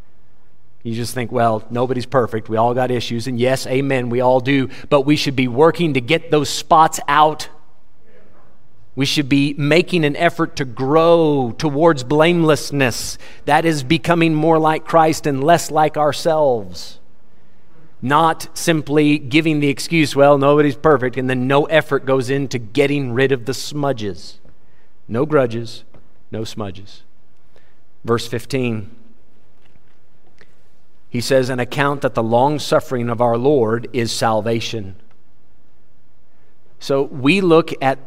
You 0.83 0.95
just 0.95 1.15
think, 1.15 1.31
well, 1.31 1.65
nobody's 1.71 2.07
perfect. 2.07 2.49
We 2.49 2.57
all 2.57 2.75
got 2.75 2.91
issues. 2.91 3.29
And 3.29 3.39
yes, 3.39 3.69
amen, 3.69 4.09
we 4.09 4.21
all 4.21 4.41
do. 4.41 4.69
But 4.91 5.03
we 5.03 5.15
should 5.15 5.37
be 5.37 5.47
working 5.47 5.95
to 5.95 6.01
get 6.01 6.33
those 6.33 6.49
spots 6.49 6.99
out. 7.07 7.49
We 8.97 9.07
should 9.07 9.29
be 9.29 9.55
making 9.57 10.05
an 10.05 10.17
effort 10.17 10.57
to 10.57 10.65
grow 10.65 11.55
towards 11.57 12.03
blamelessness. 12.03 13.17
That 13.45 13.65
is 13.65 13.85
becoming 13.85 14.35
more 14.35 14.59
like 14.59 14.85
Christ 14.85 15.29
and 15.29 15.45
less 15.45 15.71
like 15.71 15.97
ourselves 15.97 16.99
not 18.03 18.49
simply 18.59 19.17
giving 19.17 19.61
the 19.61 19.69
excuse, 19.69 20.17
well, 20.17 20.37
nobody's 20.37 20.75
perfect, 20.75 21.17
and 21.17 21.31
then 21.31 21.47
no 21.47 21.65
effort 21.67 22.05
goes 22.05 22.29
into 22.29 22.59
getting 22.59 23.13
rid 23.13 23.31
of 23.31 23.47
the 23.47 23.55
smudges. 23.55 24.41
No 25.07 25.25
grudges, 25.25 25.85
no 26.33 26.43
smudges. 26.43 27.05
Verse 28.05 28.27
15, 28.27 28.91
he 31.09 31.21
says, 31.21 31.49
An 31.49 31.61
account 31.61 32.01
that 32.01 32.15
the 32.15 32.23
long 32.23 32.59
suffering 32.59 33.09
of 33.09 33.21
our 33.21 33.39
Lord 33.39 33.89
is 33.93 34.11
salvation. 34.11 34.97
So 36.81 37.03
we 37.05 37.41
look 37.41 37.71
at 37.81 38.01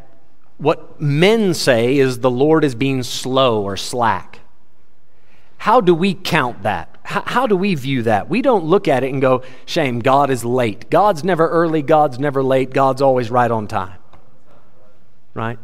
what 0.58 1.00
men 1.00 1.54
say 1.54 1.96
is 1.96 2.18
the 2.18 2.30
Lord 2.30 2.64
is 2.64 2.74
being 2.74 3.02
slow 3.02 3.62
or 3.62 3.78
slack. 3.78 4.35
How 5.58 5.80
do 5.80 5.94
we 5.94 6.14
count 6.14 6.62
that? 6.62 6.96
How, 7.02 7.22
how, 7.24 7.46
do 7.46 7.56
we 7.56 7.74
view 7.74 8.02
that? 8.02 8.28
We 8.28 8.42
don't 8.42 8.64
look 8.64 8.88
at 8.88 9.04
it 9.04 9.12
and 9.12 9.22
go, 9.22 9.42
shame, 9.64 10.00
God 10.00 10.30
is 10.30 10.44
late. 10.44 10.90
God's 10.90 11.22
never 11.22 11.48
early, 11.48 11.82
God's 11.82 12.18
never 12.18 12.42
late, 12.42 12.70
God's 12.70 13.00
always 13.00 13.30
right 13.30 13.50
on 13.50 13.68
time. 13.68 13.98
Right? 15.34 15.58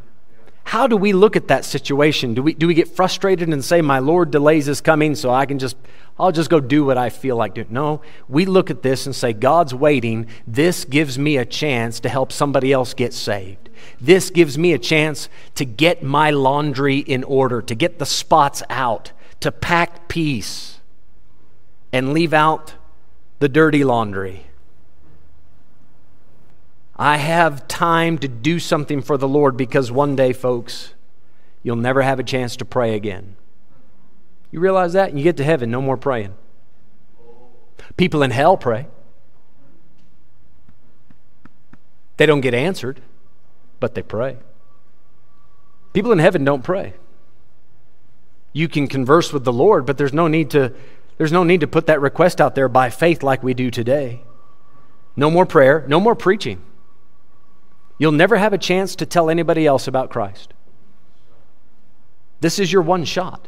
How 0.65 0.87
do 0.87 0.97
we 0.97 1.13
look 1.13 1.37
at 1.37 1.49
that 1.49 1.65
situation? 1.65 2.35
Do 2.35 2.43
we, 2.43 2.55
do 2.55 2.67
we 2.67 2.75
get 2.75 2.89
frustrated 2.89 3.49
and 3.49 3.65
say, 3.65 3.83
My 3.83 3.99
Lord 3.99 4.31
delays 4.31 4.67
his 4.67 4.81
coming, 4.81 5.15
so 5.15 5.31
I 5.31 5.45
can 5.45 5.59
just, 5.59 5.77
I'll 6.19 6.33
just 6.33 6.51
go 6.51 6.61
do 6.61 6.85
what 6.85 6.97
I 6.97 7.11
feel 7.11 7.37
like 7.37 7.55
doing? 7.55 7.67
No, 7.71 8.01
we 8.29 8.45
look 8.45 8.71
at 8.71 8.83
this 8.83 9.07
and 9.07 9.15
say, 9.15 9.33
God's 9.33 9.75
waiting. 9.75 10.29
This 10.47 10.85
gives 10.85 11.19
me 11.19 11.37
a 11.37 11.45
chance 11.45 12.01
to 12.01 12.09
help 12.09 12.33
somebody 12.33 12.73
else 12.73 12.95
get 12.95 13.13
saved. 13.13 13.69
This 14.01 14.31
gives 14.31 14.57
me 14.57 14.73
a 14.73 14.79
chance 14.79 15.29
to 15.57 15.65
get 15.65 16.03
my 16.03 16.31
laundry 16.31 16.99
in 16.99 17.25
order, 17.25 17.61
to 17.63 17.75
get 17.75 17.99
the 17.99 18.07
spots 18.07 18.63
out, 18.71 19.13
to 19.43 19.53
pack 19.53 20.09
peace 20.09 20.81
and 21.93 22.13
leave 22.13 22.33
out 22.33 22.75
the 23.39 23.49
dirty 23.49 23.85
laundry. 23.85 24.47
I 26.97 27.17
have 27.17 27.67
time 27.69 28.19
to 28.19 28.29
do 28.29 28.59
something 28.59 29.03
for 29.03 29.17
the 29.17 29.29
Lord 29.29 29.57
because 29.57 29.91
one 29.91 30.15
day, 30.15 30.33
folks, 30.33 30.95
you'll 31.63 31.77
never 31.77 32.03
have 32.03 32.19
a 32.19 32.23
chance 32.23 32.57
to 32.57 32.65
pray 32.65 32.95
again. 32.95 33.37
You 34.51 34.61
realize 34.61 34.93
that? 34.93 35.09
And 35.09 35.19
you 35.19 35.25
get 35.25 35.37
to 35.39 35.45
heaven, 35.45 35.71
no 35.71 35.81
more 35.81 35.97
praying. 35.97 36.35
People 37.97 38.23
in 38.23 38.31
hell 38.31 38.57
pray. 38.57 38.87
They 42.17 42.27
don't 42.27 42.41
get 42.41 42.55
answered, 42.55 43.01
but 43.81 43.95
they 43.95 44.03
pray. 44.03 44.37
People 45.93 46.13
in 46.13 46.19
heaven 46.19 46.45
don't 46.45 46.63
pray. 46.63 46.95
You 48.53 48.69
can 48.69 48.87
converse 48.87 49.33
with 49.33 49.45
the 49.45 49.53
Lord, 49.53 49.87
but 49.87 49.99
there's 49.99 50.13
no 50.13 50.29
need 50.29 50.51
to 50.51 50.73
there's 51.19 51.33
no 51.33 51.45
need 51.45 51.61
to 51.61 51.67
put 51.67 51.87
that 51.87 52.01
request 52.01 52.41
out 52.41 52.55
there 52.55 52.69
by 52.69 52.91
faith 52.91 53.23
like 53.23 53.43
we 53.43 53.55
do 53.55 53.71
today. 53.71 54.23
No 55.15 55.31
more 55.31 55.47
prayer, 55.47 55.85
no 55.87 56.01
more 56.01 56.15
preaching. 56.15 56.63
You'll 57.99 58.13
never 58.13 58.37
have 58.37 58.53
a 58.53 58.59
chance 58.59 58.97
to 58.97 59.07
tell 59.07 59.31
anybody 59.31 59.67
else 59.67 59.87
about 59.87 60.11
Christ. 60.11 60.55
This 62.41 62.59
is 62.59 62.73
your 62.73 62.83
one 62.83 63.05
shot. 63.05 63.47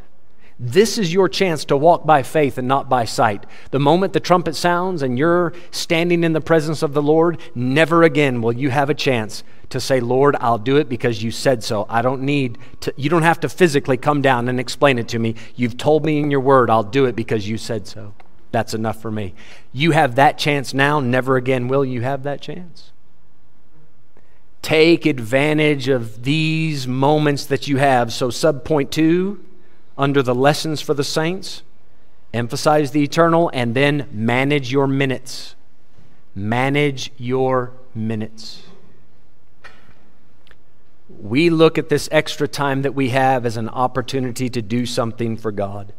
This 0.57 0.97
is 0.97 1.11
your 1.11 1.27
chance 1.27 1.65
to 1.65 1.75
walk 1.75 2.05
by 2.05 2.23
faith 2.23 2.57
and 2.57 2.67
not 2.67 2.87
by 2.87 3.03
sight. 3.03 3.45
The 3.71 3.79
moment 3.79 4.13
the 4.13 4.21
trumpet 4.21 4.55
sounds 4.55 5.01
and 5.01 5.19
you're 5.19 5.51
standing 5.71 6.23
in 6.23 6.31
the 6.31 6.39
presence 6.39 6.81
of 6.81 6.93
the 6.93 7.01
Lord, 7.01 7.41
never 7.53 8.03
again 8.03 8.41
will 8.41 8.53
you 8.53 8.69
have 8.69 8.89
a 8.89 8.93
chance 8.93 9.43
to 9.69 9.79
say, 9.79 9.99
Lord, 9.99 10.35
I'll 10.39 10.57
do 10.57 10.77
it 10.77 10.89
because 10.89 11.23
you 11.23 11.31
said 11.31 11.63
so. 11.63 11.85
I 11.89 12.01
don't 12.01 12.21
need 12.21 12.57
to, 12.81 12.93
you 12.97 13.09
don't 13.09 13.23
have 13.23 13.39
to 13.41 13.49
physically 13.49 13.97
come 13.97 14.21
down 14.21 14.47
and 14.47 14.59
explain 14.59 14.99
it 14.99 15.07
to 15.09 15.19
me. 15.19 15.35
You've 15.55 15.77
told 15.77 16.05
me 16.05 16.19
in 16.19 16.31
your 16.31 16.39
word, 16.39 16.69
I'll 16.69 16.83
do 16.83 17.05
it 17.05 17.15
because 17.15 17.47
you 17.47 17.57
said 17.57 17.87
so. 17.87 18.13
That's 18.51 18.73
enough 18.73 19.01
for 19.01 19.11
me. 19.11 19.33
You 19.73 19.91
have 19.91 20.15
that 20.15 20.37
chance 20.37 20.73
now, 20.73 20.99
never 20.99 21.35
again 21.35 21.67
will 21.67 21.83
you 21.83 22.01
have 22.01 22.23
that 22.23 22.41
chance. 22.41 22.91
Take 24.61 25.05
advantage 25.05 25.89
of 25.89 26.23
these 26.23 26.87
moments 26.87 27.45
that 27.45 27.67
you 27.67 27.77
have. 27.77 28.11
So, 28.11 28.29
sub 28.29 28.63
point 28.63 28.91
two, 28.91 29.43
under 29.97 30.23
the 30.23 30.33
lessons 30.33 30.81
for 30.81 30.93
the 30.95 31.03
saints, 31.03 31.61
emphasize 32.33 32.91
the 32.91 33.03
eternal, 33.03 33.51
and 33.53 33.75
then 33.75 34.07
manage 34.11 34.71
your 34.71 34.87
minutes. 34.87 35.55
Manage 36.33 37.11
your 37.17 37.73
minutes 37.93 38.63
we 41.21 41.49
look 41.49 41.77
at 41.77 41.89
this 41.89 42.07
extra 42.11 42.47
time 42.47 42.81
that 42.83 42.93
we 42.93 43.09
have 43.09 43.45
as 43.45 43.57
an 43.57 43.69
opportunity 43.69 44.49
to 44.49 44.61
do 44.61 44.85
something 44.85 45.37
for 45.37 45.51
God. 45.51 45.93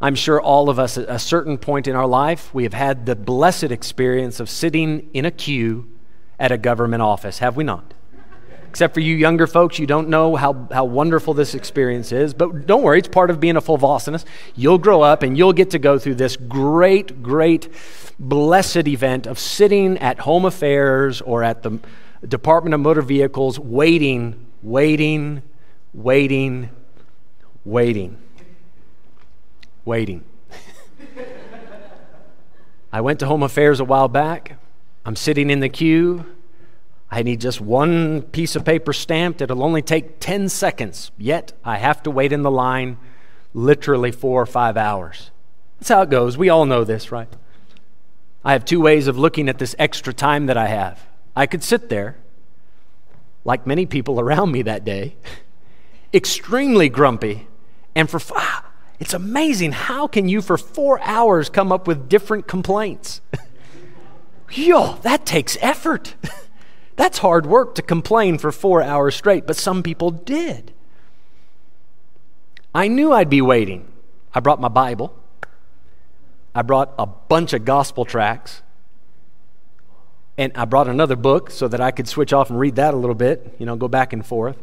I'm 0.00 0.14
sure 0.14 0.40
all 0.40 0.70
of 0.70 0.78
us 0.78 0.96
at 0.96 1.08
a 1.08 1.18
certain 1.18 1.58
point 1.58 1.86
in 1.86 1.94
our 1.94 2.06
life, 2.06 2.54
we 2.54 2.62
have 2.62 2.72
had 2.72 3.04
the 3.04 3.14
blessed 3.14 3.64
experience 3.64 4.40
of 4.40 4.48
sitting 4.48 5.10
in 5.12 5.26
a 5.26 5.30
queue 5.30 5.88
at 6.38 6.50
a 6.50 6.56
government 6.56 7.02
office, 7.02 7.38
have 7.38 7.56
we 7.56 7.64
not? 7.64 7.92
Except 8.70 8.94
for 8.94 9.00
you 9.00 9.16
younger 9.16 9.48
folks, 9.48 9.80
you 9.80 9.86
don't 9.86 10.08
know 10.08 10.36
how, 10.36 10.68
how 10.70 10.84
wonderful 10.84 11.34
this 11.34 11.56
experience 11.56 12.12
is. 12.12 12.32
But 12.32 12.66
don't 12.66 12.82
worry, 12.82 13.00
it's 13.00 13.08
part 13.08 13.28
of 13.28 13.40
being 13.40 13.56
a 13.56 13.60
Fulvosinus. 13.60 14.24
You'll 14.54 14.78
grow 14.78 15.02
up 15.02 15.24
and 15.24 15.36
you'll 15.36 15.52
get 15.52 15.70
to 15.70 15.78
go 15.80 15.98
through 15.98 16.14
this 16.14 16.36
great, 16.36 17.20
great, 17.20 17.68
blessed 18.20 18.86
event 18.86 19.26
of 19.26 19.40
sitting 19.40 19.98
at 19.98 20.20
home 20.20 20.44
affairs 20.44 21.20
or 21.20 21.42
at 21.42 21.64
the 21.64 21.80
Department 22.26 22.74
of 22.74 22.80
Motor 22.80 23.02
Vehicles 23.02 23.58
waiting, 23.58 24.46
waiting, 24.62 25.42
waiting, 25.92 26.70
waiting 27.64 28.18
waiting. 29.84 30.24
I 32.92 33.00
went 33.00 33.20
to 33.20 33.26
Home 33.26 33.42
Affairs 33.42 33.80
a 33.80 33.84
while 33.84 34.08
back. 34.08 34.58
I'm 35.04 35.16
sitting 35.16 35.50
in 35.50 35.60
the 35.60 35.68
queue. 35.68 36.24
I 37.10 37.22
need 37.22 37.40
just 37.40 37.60
one 37.60 38.22
piece 38.22 38.54
of 38.54 38.64
paper 38.64 38.92
stamped. 38.92 39.40
It'll 39.40 39.64
only 39.64 39.82
take 39.82 40.20
10 40.20 40.48
seconds. 40.48 41.10
Yet 41.18 41.52
I 41.64 41.78
have 41.78 42.02
to 42.04 42.10
wait 42.10 42.32
in 42.32 42.42
the 42.42 42.50
line 42.50 42.98
literally 43.52 44.12
four 44.12 44.40
or 44.40 44.46
five 44.46 44.76
hours. 44.76 45.30
That's 45.78 45.88
how 45.88 46.02
it 46.02 46.10
goes. 46.10 46.38
We 46.38 46.50
all 46.50 46.66
know 46.66 46.84
this, 46.84 47.10
right? 47.10 47.28
I 48.44 48.52
have 48.52 48.64
two 48.64 48.80
ways 48.80 49.08
of 49.08 49.18
looking 49.18 49.48
at 49.48 49.58
this 49.58 49.74
extra 49.78 50.12
time 50.12 50.46
that 50.46 50.56
I 50.56 50.68
have. 50.68 51.04
I 51.34 51.46
could 51.46 51.62
sit 51.62 51.88
there, 51.88 52.16
like 53.44 53.66
many 53.66 53.86
people 53.86 54.20
around 54.20 54.52
me 54.52 54.62
that 54.62 54.84
day, 54.84 55.16
extremely 56.14 56.88
grumpy, 56.88 57.46
and 57.94 58.08
for 58.10 58.20
ah, 58.34 58.70
it's 58.98 59.14
amazing. 59.14 59.72
How 59.72 60.06
can 60.06 60.28
you, 60.28 60.42
for 60.42 60.58
four 60.58 61.00
hours, 61.00 61.48
come 61.48 61.72
up 61.72 61.86
with 61.86 62.08
different 62.08 62.46
complaints? 62.46 63.20
Yo, 64.52 64.96
that 65.02 65.24
takes 65.24 65.56
effort. 65.60 66.14
That's 66.96 67.18
hard 67.18 67.46
work 67.46 67.74
to 67.76 67.82
complain 67.82 68.36
for 68.36 68.52
four 68.52 68.82
hours 68.82 69.14
straight, 69.14 69.46
but 69.46 69.56
some 69.56 69.82
people 69.82 70.10
did. 70.10 70.72
I 72.74 72.88
knew 72.88 73.12
I'd 73.12 73.30
be 73.30 73.40
waiting. 73.40 73.90
I 74.34 74.40
brought 74.40 74.60
my 74.60 74.68
Bible, 74.68 75.16
I 76.54 76.62
brought 76.62 76.94
a 76.98 77.06
bunch 77.06 77.52
of 77.52 77.64
gospel 77.64 78.04
tracts, 78.04 78.62
and 80.40 80.52
I 80.54 80.64
brought 80.64 80.88
another 80.88 81.16
book 81.16 81.50
so 81.50 81.68
that 81.68 81.82
I 81.82 81.90
could 81.90 82.08
switch 82.08 82.32
off 82.32 82.48
and 82.48 82.58
read 82.58 82.76
that 82.76 82.94
a 82.94 82.96
little 82.96 83.14
bit, 83.14 83.54
you 83.58 83.66
know, 83.66 83.76
go 83.76 83.88
back 83.88 84.14
and 84.14 84.24
forth. 84.24 84.56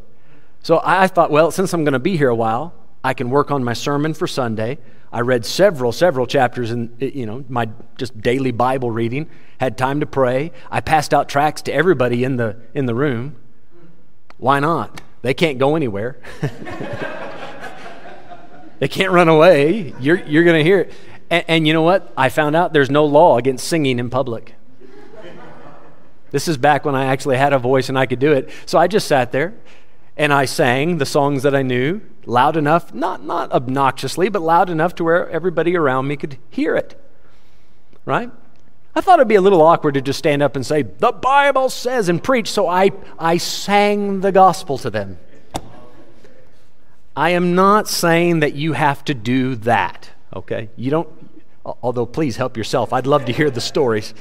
So 0.64 0.82
I 0.84 1.06
thought, 1.06 1.30
well, 1.30 1.52
since 1.52 1.72
I'm 1.72 1.84
going 1.84 1.94
to 1.94 2.00
be 2.00 2.18
here 2.18 2.30
a 2.30 2.36
while, 2.36 2.74
I 3.04 3.14
can 3.14 3.30
work 3.30 3.52
on 3.52 3.64
my 3.64 3.74
sermon 3.74 4.16
for 4.16 4.26
Sunday. 4.26 4.80
I 5.14 5.22
read 5.22 5.46
several, 5.46 5.92
several 5.92 6.26
chapters 6.26 6.72
in 6.72 6.98
you 7.00 7.28
know 7.28 7.46
my 7.48 7.70
just 7.96 8.20
daily 8.20 8.50
Bible 8.50 8.90
reading. 8.90 9.30
Had 9.60 9.78
time 9.78 10.00
to 10.00 10.08
pray. 10.08 10.52
I 10.72 10.82
passed 10.82 11.14
out 11.14 11.30
tracts 11.30 11.62
to 11.64 11.72
everybody 11.72 12.24
in 12.24 12.38
the 12.38 12.58
in 12.74 12.88
the 12.88 12.96
room. 12.96 13.36
Why 14.40 14.60
not? 14.60 15.02
They 15.22 15.36
can't 15.36 15.60
go 15.60 15.76
anywhere. 15.76 16.18
they 18.80 18.88
can't 18.88 19.12
run 19.12 19.30
away. 19.30 19.94
You're 20.00 20.26
you're 20.26 20.44
going 20.44 20.58
to 20.58 20.64
hear 20.64 20.80
it. 20.80 20.94
And, 21.30 21.46
and 21.48 21.68
you 21.68 21.74
know 21.74 21.84
what? 21.84 22.12
I 22.18 22.30
found 22.30 22.56
out 22.56 22.74
there's 22.74 22.90
no 22.90 23.06
law 23.06 23.38
against 23.38 23.68
singing 23.68 24.00
in 24.00 24.10
public. 24.10 24.56
This 26.32 26.48
is 26.48 26.58
back 26.58 26.86
when 26.86 26.96
I 26.96 27.06
actually 27.06 27.38
had 27.38 27.54
a 27.54 27.60
voice 27.60 27.90
and 27.90 27.98
I 27.98 28.06
could 28.06 28.20
do 28.20 28.34
it. 28.34 28.50
So 28.66 28.78
I 28.78 28.88
just 28.88 29.08
sat 29.08 29.32
there 29.32 29.54
and 30.18 30.34
I 30.34 30.46
sang 30.46 30.98
the 30.98 31.06
songs 31.06 31.44
that 31.44 31.56
I 31.56 31.62
knew 31.62 32.02
loud 32.26 32.58
enough, 32.58 32.94
not, 32.94 33.24
not 33.24 33.52
obnoxiously, 33.52 34.30
but 34.30 34.42
loud 34.42 34.70
enough 34.70 34.96
to 34.96 35.04
where 35.04 35.30
everybody 35.30 35.76
around 35.78 36.08
me 36.08 36.18
could 36.18 36.38
hear 36.50 36.76
it. 36.76 37.02
Right? 38.06 38.32
I 38.96 39.02
thought 39.02 39.20
it'd 39.20 39.28
be 39.28 39.36
a 39.36 39.42
little 39.42 39.62
awkward 39.62 39.94
to 39.94 40.02
just 40.02 40.20
stand 40.20 40.42
up 40.42 40.56
and 40.56 40.66
say, 40.66 40.82
The 40.82 41.12
Bible 41.12 41.70
says, 41.70 42.10
and 42.10 42.22
preach, 42.24 42.50
so 42.50 42.68
I, 42.68 42.92
I 43.20 43.38
sang 43.38 44.22
the 44.22 44.32
gospel 44.32 44.78
to 44.80 44.90
them. 44.90 45.20
I 47.16 47.32
am 47.32 47.56
not 47.56 47.88
saying 47.88 48.42
that 48.42 48.54
you 48.54 48.74
have 48.74 49.04
to 49.06 49.14
do 49.14 49.56
that, 49.58 50.10
okay? 50.36 50.70
You 50.76 50.92
don't, 50.92 51.10
although 51.64 52.06
please 52.06 52.38
help 52.38 52.58
yourself. 52.58 52.94
I'd 52.94 53.08
love 53.08 53.26
to 53.26 53.34
hear 53.34 53.50
the 53.50 53.62
stories. 53.62 54.14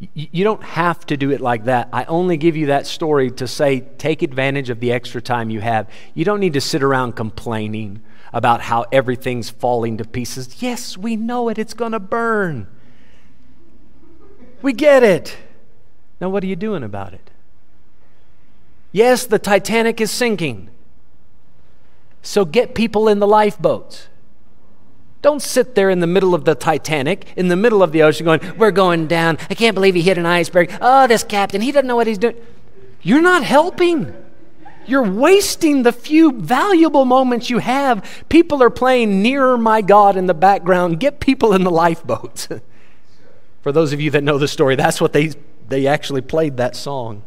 You 0.00 0.44
don't 0.44 0.62
have 0.62 1.04
to 1.06 1.16
do 1.16 1.30
it 1.32 1.40
like 1.40 1.64
that. 1.64 1.88
I 1.92 2.04
only 2.04 2.36
give 2.36 2.56
you 2.56 2.66
that 2.66 2.86
story 2.86 3.32
to 3.32 3.48
say 3.48 3.80
take 3.80 4.22
advantage 4.22 4.70
of 4.70 4.78
the 4.78 4.92
extra 4.92 5.20
time 5.20 5.50
you 5.50 5.60
have. 5.60 5.90
You 6.14 6.24
don't 6.24 6.38
need 6.38 6.52
to 6.52 6.60
sit 6.60 6.84
around 6.84 7.16
complaining 7.16 8.02
about 8.32 8.60
how 8.60 8.86
everything's 8.92 9.50
falling 9.50 9.96
to 9.98 10.04
pieces. 10.04 10.62
Yes, 10.62 10.96
we 10.96 11.16
know 11.16 11.48
it. 11.48 11.58
It's 11.58 11.74
going 11.74 11.92
to 11.92 12.00
burn. 12.00 12.68
We 14.62 14.72
get 14.72 15.02
it. 15.02 15.36
Now, 16.20 16.28
what 16.28 16.44
are 16.44 16.48
you 16.48 16.56
doing 16.56 16.84
about 16.84 17.12
it? 17.14 17.30
Yes, 18.92 19.26
the 19.26 19.38
Titanic 19.38 20.00
is 20.00 20.10
sinking. 20.10 20.70
So 22.22 22.44
get 22.44 22.74
people 22.74 23.08
in 23.08 23.18
the 23.18 23.26
lifeboats. 23.26 24.08
Don't 25.20 25.42
sit 25.42 25.74
there 25.74 25.90
in 25.90 26.00
the 26.00 26.06
middle 26.06 26.34
of 26.34 26.44
the 26.44 26.54
Titanic, 26.54 27.32
in 27.36 27.48
the 27.48 27.56
middle 27.56 27.82
of 27.82 27.90
the 27.92 28.02
ocean, 28.02 28.24
going, 28.24 28.56
We're 28.56 28.70
going 28.70 29.08
down. 29.08 29.38
I 29.50 29.54
can't 29.54 29.74
believe 29.74 29.94
he 29.94 30.02
hit 30.02 30.16
an 30.16 30.26
iceberg. 30.26 30.76
Oh, 30.80 31.06
this 31.06 31.24
captain, 31.24 31.60
he 31.60 31.72
doesn't 31.72 31.86
know 31.86 31.96
what 31.96 32.06
he's 32.06 32.18
doing. 32.18 32.36
You're 33.02 33.22
not 33.22 33.42
helping. 33.42 34.14
You're 34.86 35.02
wasting 35.02 35.82
the 35.82 35.92
few 35.92 36.32
valuable 36.32 37.04
moments 37.04 37.50
you 37.50 37.58
have. 37.58 38.24
People 38.28 38.62
are 38.62 38.70
playing 38.70 39.22
Nearer 39.22 39.58
My 39.58 39.82
God 39.82 40.16
in 40.16 40.26
the 40.26 40.34
background. 40.34 40.98
Get 40.98 41.20
people 41.20 41.52
in 41.52 41.62
the 41.62 41.70
lifeboats. 41.70 42.48
For 43.62 43.72
those 43.72 43.92
of 43.92 44.00
you 44.00 44.10
that 44.12 44.22
know 44.22 44.38
the 44.38 44.48
story, 44.48 44.76
that's 44.76 45.00
what 45.00 45.12
they, 45.12 45.32
they 45.68 45.86
actually 45.86 46.22
played 46.22 46.56
that 46.56 46.74
song. 46.74 47.22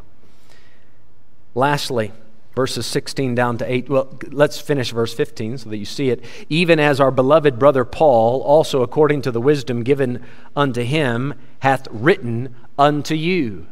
Lastly, 1.53 2.13
verses 2.55 2.85
16 2.85 3.35
down 3.35 3.57
to 3.57 3.71
8. 3.71 3.89
Well, 3.89 4.19
let's 4.29 4.59
finish 4.59 4.91
verse 4.91 5.13
15 5.13 5.59
so 5.59 5.69
that 5.69 5.77
you 5.77 5.85
see 5.85 6.09
it. 6.09 6.23
Even 6.49 6.79
as 6.79 6.99
our 6.99 7.11
beloved 7.11 7.57
brother 7.57 7.85
Paul, 7.85 8.41
also 8.41 8.81
according 8.81 9.21
to 9.23 9.31
the 9.31 9.41
wisdom 9.41 9.83
given 9.83 10.23
unto 10.55 10.81
him, 10.81 11.33
hath 11.59 11.87
written 11.91 12.55
unto 12.77 13.15
you. 13.15 13.67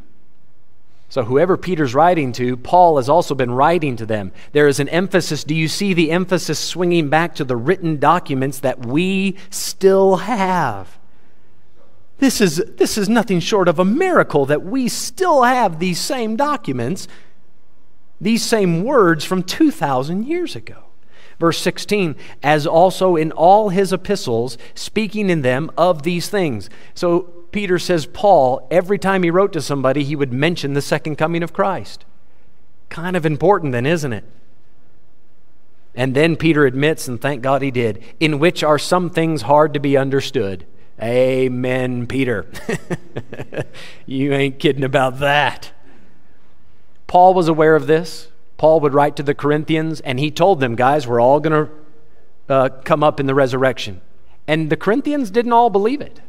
So, 1.11 1.23
whoever 1.23 1.57
Peter's 1.57 1.95
writing 1.95 2.31
to, 2.33 2.55
Paul 2.55 2.97
has 2.97 3.09
also 3.09 3.33
been 3.33 3.49
writing 3.49 3.95
to 3.95 4.05
them. 4.05 4.31
There 4.51 4.67
is 4.67 4.79
an 4.79 4.87
emphasis. 4.89 5.43
Do 5.43 5.55
you 5.55 5.67
see 5.67 5.95
the 5.95 6.11
emphasis 6.11 6.59
swinging 6.59 7.09
back 7.09 7.33
to 7.35 7.43
the 7.43 7.55
written 7.55 7.97
documents 7.97 8.59
that 8.59 8.85
we 8.85 9.35
still 9.49 10.17
have? 10.17 10.99
This 12.19 12.41
is, 12.41 12.57
this 12.75 12.95
is 12.95 13.09
nothing 13.09 13.39
short 13.39 13.67
of 13.67 13.79
a 13.79 13.85
miracle 13.85 14.45
that 14.45 14.63
we 14.63 14.87
still 14.87 15.43
have 15.43 15.79
these 15.79 15.99
same 15.99 16.35
documents 16.35 17.07
these 18.21 18.43
same 18.43 18.83
words 18.83 19.23
from 19.23 19.43
2,000 19.43 20.25
years 20.25 20.55
ago. 20.55 20.83
Verse 21.39 21.57
16, 21.59 22.15
as 22.43 22.67
also 22.67 23.15
in 23.15 23.31
all 23.31 23.69
his 23.69 23.93
epistles, 23.93 24.57
speaking 24.75 25.29
in 25.29 25.41
them 25.41 25.71
of 25.77 26.03
these 26.03 26.29
things. 26.29 26.69
So 26.93 27.21
Peter 27.51 27.79
says, 27.79 28.05
Paul, 28.05 28.67
every 28.69 28.99
time 28.99 29.23
he 29.23 29.31
wrote 29.31 29.53
to 29.53 29.61
somebody, 29.61 30.03
he 30.03 30.17
would 30.17 30.33
mention 30.33 30.73
the 30.73 30.81
second 30.81 31.15
coming 31.15 31.41
of 31.41 31.53
Christ. 31.53 32.03
Kind 32.89 33.15
of 33.15 33.25
important, 33.25 33.71
then, 33.71 33.85
isn't 33.85 34.11
it? 34.11 34.25
And 35.95 36.13
then 36.13 36.35
Peter 36.35 36.65
admits, 36.65 37.07
and 37.07 37.21
thank 37.21 37.41
God 37.41 37.61
he 37.61 37.71
did, 37.71 38.03
in 38.19 38.39
which 38.39 38.63
are 38.63 38.77
some 38.77 39.09
things 39.09 39.43
hard 39.43 39.73
to 39.73 39.79
be 39.79 39.97
understood. 39.97 40.65
Amen, 41.01 42.05
Peter. 42.05 42.51
you 44.05 44.33
ain't 44.33 44.59
kidding 44.59 44.83
about 44.83 45.19
that. 45.19 45.71
Paul 47.09 47.33
was 47.33 47.47
aware 47.47 47.75
of 47.75 47.87
this. 47.87 48.27
Paul 48.57 48.79
would 48.81 48.93
write 48.93 49.15
to 49.15 49.23
the 49.23 49.33
Corinthians, 49.33 49.99
and 50.01 50.19
he 50.19 50.29
told 50.29 50.59
them, 50.59 50.75
guys, 50.75 51.07
we're 51.07 51.19
all 51.19 51.39
going 51.39 51.65
to 51.65 51.71
uh, 52.53 52.69
come 52.83 53.03
up 53.03 53.19
in 53.19 53.25
the 53.25 53.33
resurrection. 53.33 53.99
And 54.47 54.69
the 54.69 54.77
Corinthians 54.77 55.31
didn't 55.31 55.51
all 55.51 55.71
believe 55.71 56.01
it. 56.01 56.21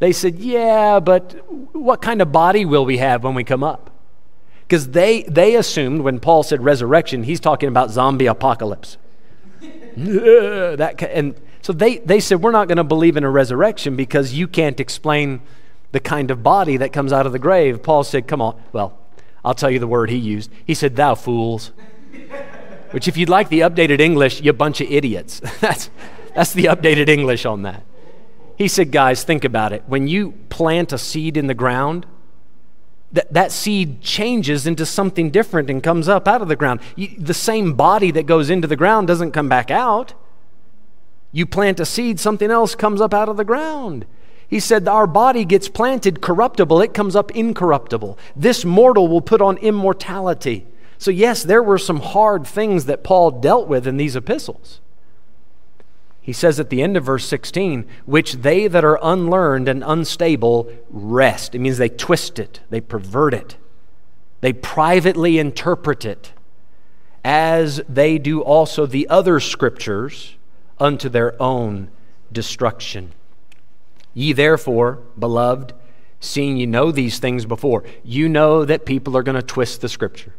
They 0.00 0.10
said, 0.12 0.40
yeah, 0.40 0.98
but 0.98 1.34
what 1.72 2.02
kind 2.02 2.20
of 2.20 2.32
body 2.32 2.64
will 2.64 2.84
we 2.84 2.98
have 2.98 3.22
when 3.22 3.34
we 3.34 3.44
come 3.44 3.62
up? 3.62 3.90
Because 4.62 4.88
they, 4.90 5.22
they 5.24 5.54
assumed 5.54 6.00
when 6.00 6.18
Paul 6.18 6.42
said 6.42 6.64
resurrection, 6.64 7.22
he's 7.22 7.40
talking 7.40 7.68
about 7.68 7.90
zombie 7.90 8.26
apocalypse. 8.26 8.96
that, 9.96 11.00
and 11.12 11.40
so 11.62 11.72
they, 11.72 11.98
they 11.98 12.18
said, 12.18 12.42
we're 12.42 12.50
not 12.50 12.66
going 12.66 12.78
to 12.78 12.84
believe 12.84 13.16
in 13.16 13.22
a 13.22 13.30
resurrection 13.30 13.94
because 13.94 14.34
you 14.34 14.48
can't 14.48 14.80
explain 14.80 15.42
the 15.92 16.00
kind 16.00 16.32
of 16.32 16.42
body 16.42 16.76
that 16.78 16.92
comes 16.92 17.12
out 17.12 17.24
of 17.24 17.30
the 17.30 17.38
grave. 17.38 17.84
Paul 17.84 18.02
said, 18.02 18.26
come 18.26 18.42
on. 18.42 18.60
Well, 18.72 18.99
I'll 19.44 19.54
tell 19.54 19.70
you 19.70 19.78
the 19.78 19.86
word 19.86 20.10
he 20.10 20.16
used. 20.16 20.50
He 20.66 20.74
said, 20.74 20.96
Thou 20.96 21.14
fools. 21.14 21.72
Which, 22.90 23.06
if 23.06 23.16
you'd 23.16 23.28
like 23.28 23.48
the 23.48 23.60
updated 23.60 24.00
English, 24.00 24.40
you 24.40 24.52
bunch 24.52 24.80
of 24.80 24.90
idiots. 24.90 25.40
that's, 25.60 25.90
that's 26.34 26.52
the 26.52 26.64
updated 26.64 27.08
English 27.08 27.46
on 27.46 27.62
that. 27.62 27.84
He 28.56 28.68
said, 28.68 28.90
Guys, 28.90 29.24
think 29.24 29.44
about 29.44 29.72
it. 29.72 29.84
When 29.86 30.08
you 30.08 30.32
plant 30.48 30.92
a 30.92 30.98
seed 30.98 31.36
in 31.36 31.46
the 31.46 31.54
ground, 31.54 32.06
that, 33.12 33.32
that 33.32 33.52
seed 33.52 34.00
changes 34.02 34.66
into 34.66 34.86
something 34.86 35.30
different 35.30 35.68
and 35.68 35.82
comes 35.82 36.08
up 36.08 36.28
out 36.28 36.42
of 36.42 36.48
the 36.48 36.56
ground. 36.56 36.80
You, 36.96 37.08
the 37.18 37.34
same 37.34 37.74
body 37.74 38.10
that 38.12 38.26
goes 38.26 38.50
into 38.50 38.68
the 38.68 38.76
ground 38.76 39.08
doesn't 39.08 39.32
come 39.32 39.48
back 39.48 39.70
out. 39.70 40.14
You 41.32 41.46
plant 41.46 41.80
a 41.80 41.86
seed, 41.86 42.20
something 42.20 42.50
else 42.50 42.74
comes 42.74 43.00
up 43.00 43.14
out 43.14 43.28
of 43.28 43.36
the 43.36 43.44
ground. 43.44 44.06
He 44.50 44.58
said, 44.58 44.88
Our 44.88 45.06
body 45.06 45.44
gets 45.44 45.68
planted 45.68 46.20
corruptible, 46.20 46.82
it 46.82 46.92
comes 46.92 47.14
up 47.14 47.30
incorruptible. 47.30 48.18
This 48.34 48.64
mortal 48.64 49.06
will 49.06 49.20
put 49.20 49.40
on 49.40 49.56
immortality. 49.58 50.66
So, 50.98 51.12
yes, 51.12 51.44
there 51.44 51.62
were 51.62 51.78
some 51.78 52.00
hard 52.00 52.46
things 52.46 52.84
that 52.86 53.04
Paul 53.04 53.30
dealt 53.30 53.68
with 53.68 53.86
in 53.86 53.96
these 53.96 54.16
epistles. 54.16 54.80
He 56.20 56.32
says 56.32 56.60
at 56.60 56.68
the 56.68 56.82
end 56.82 56.96
of 56.96 57.04
verse 57.04 57.24
16, 57.26 57.86
which 58.04 58.34
they 58.34 58.66
that 58.66 58.84
are 58.84 58.98
unlearned 59.00 59.68
and 59.68 59.84
unstable 59.86 60.70
wrest. 60.90 61.54
It 61.54 61.60
means 61.60 61.78
they 61.78 61.88
twist 61.88 62.38
it, 62.38 62.60
they 62.68 62.80
pervert 62.80 63.32
it, 63.32 63.56
they 64.40 64.52
privately 64.52 65.38
interpret 65.38 66.04
it, 66.04 66.32
as 67.24 67.80
they 67.88 68.18
do 68.18 68.42
also 68.42 68.84
the 68.84 69.08
other 69.08 69.40
scriptures 69.40 70.34
unto 70.78 71.08
their 71.08 71.40
own 71.40 71.88
destruction. 72.32 73.12
Ye 74.14 74.32
therefore, 74.32 75.00
beloved, 75.18 75.72
seeing 76.20 76.56
you 76.56 76.66
know 76.66 76.90
these 76.90 77.18
things 77.18 77.46
before, 77.46 77.84
you 78.04 78.28
know 78.28 78.64
that 78.64 78.84
people 78.84 79.16
are 79.16 79.22
going 79.22 79.36
to 79.36 79.42
twist 79.42 79.80
the 79.80 79.88
scripture. 79.88 80.34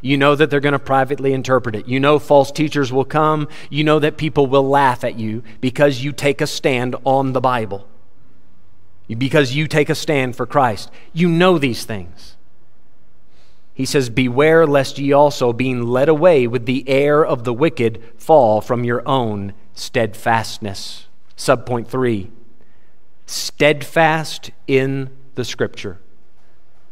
You 0.00 0.18
know 0.18 0.34
that 0.34 0.50
they're 0.50 0.60
going 0.60 0.72
to 0.72 0.78
privately 0.78 1.32
interpret 1.32 1.74
it. 1.74 1.88
You 1.88 1.98
know 1.98 2.18
false 2.18 2.52
teachers 2.52 2.92
will 2.92 3.06
come. 3.06 3.48
You 3.70 3.84
know 3.84 3.98
that 4.00 4.18
people 4.18 4.46
will 4.46 4.68
laugh 4.68 5.02
at 5.02 5.18
you 5.18 5.42
because 5.60 6.04
you 6.04 6.12
take 6.12 6.40
a 6.40 6.46
stand 6.46 6.94
on 7.04 7.32
the 7.32 7.40
Bible, 7.40 7.88
because 9.08 9.54
you 9.54 9.66
take 9.66 9.88
a 9.88 9.94
stand 9.94 10.36
for 10.36 10.44
Christ. 10.44 10.90
You 11.14 11.28
know 11.28 11.56
these 11.56 11.84
things. 11.84 12.36
He 13.72 13.86
says, 13.86 14.08
Beware 14.10 14.66
lest 14.66 14.98
ye 14.98 15.12
also, 15.12 15.52
being 15.52 15.86
led 15.86 16.08
away 16.08 16.46
with 16.46 16.66
the 16.66 16.88
air 16.88 17.24
of 17.24 17.44
the 17.44 17.54
wicked, 17.54 18.02
fall 18.16 18.60
from 18.60 18.84
your 18.84 19.06
own 19.08 19.52
steadfastness. 19.74 21.06
Subpoint 21.36 21.88
three 21.88 22.30
steadfast 23.26 24.50
in 24.66 25.10
the 25.34 25.44
Scripture. 25.44 25.98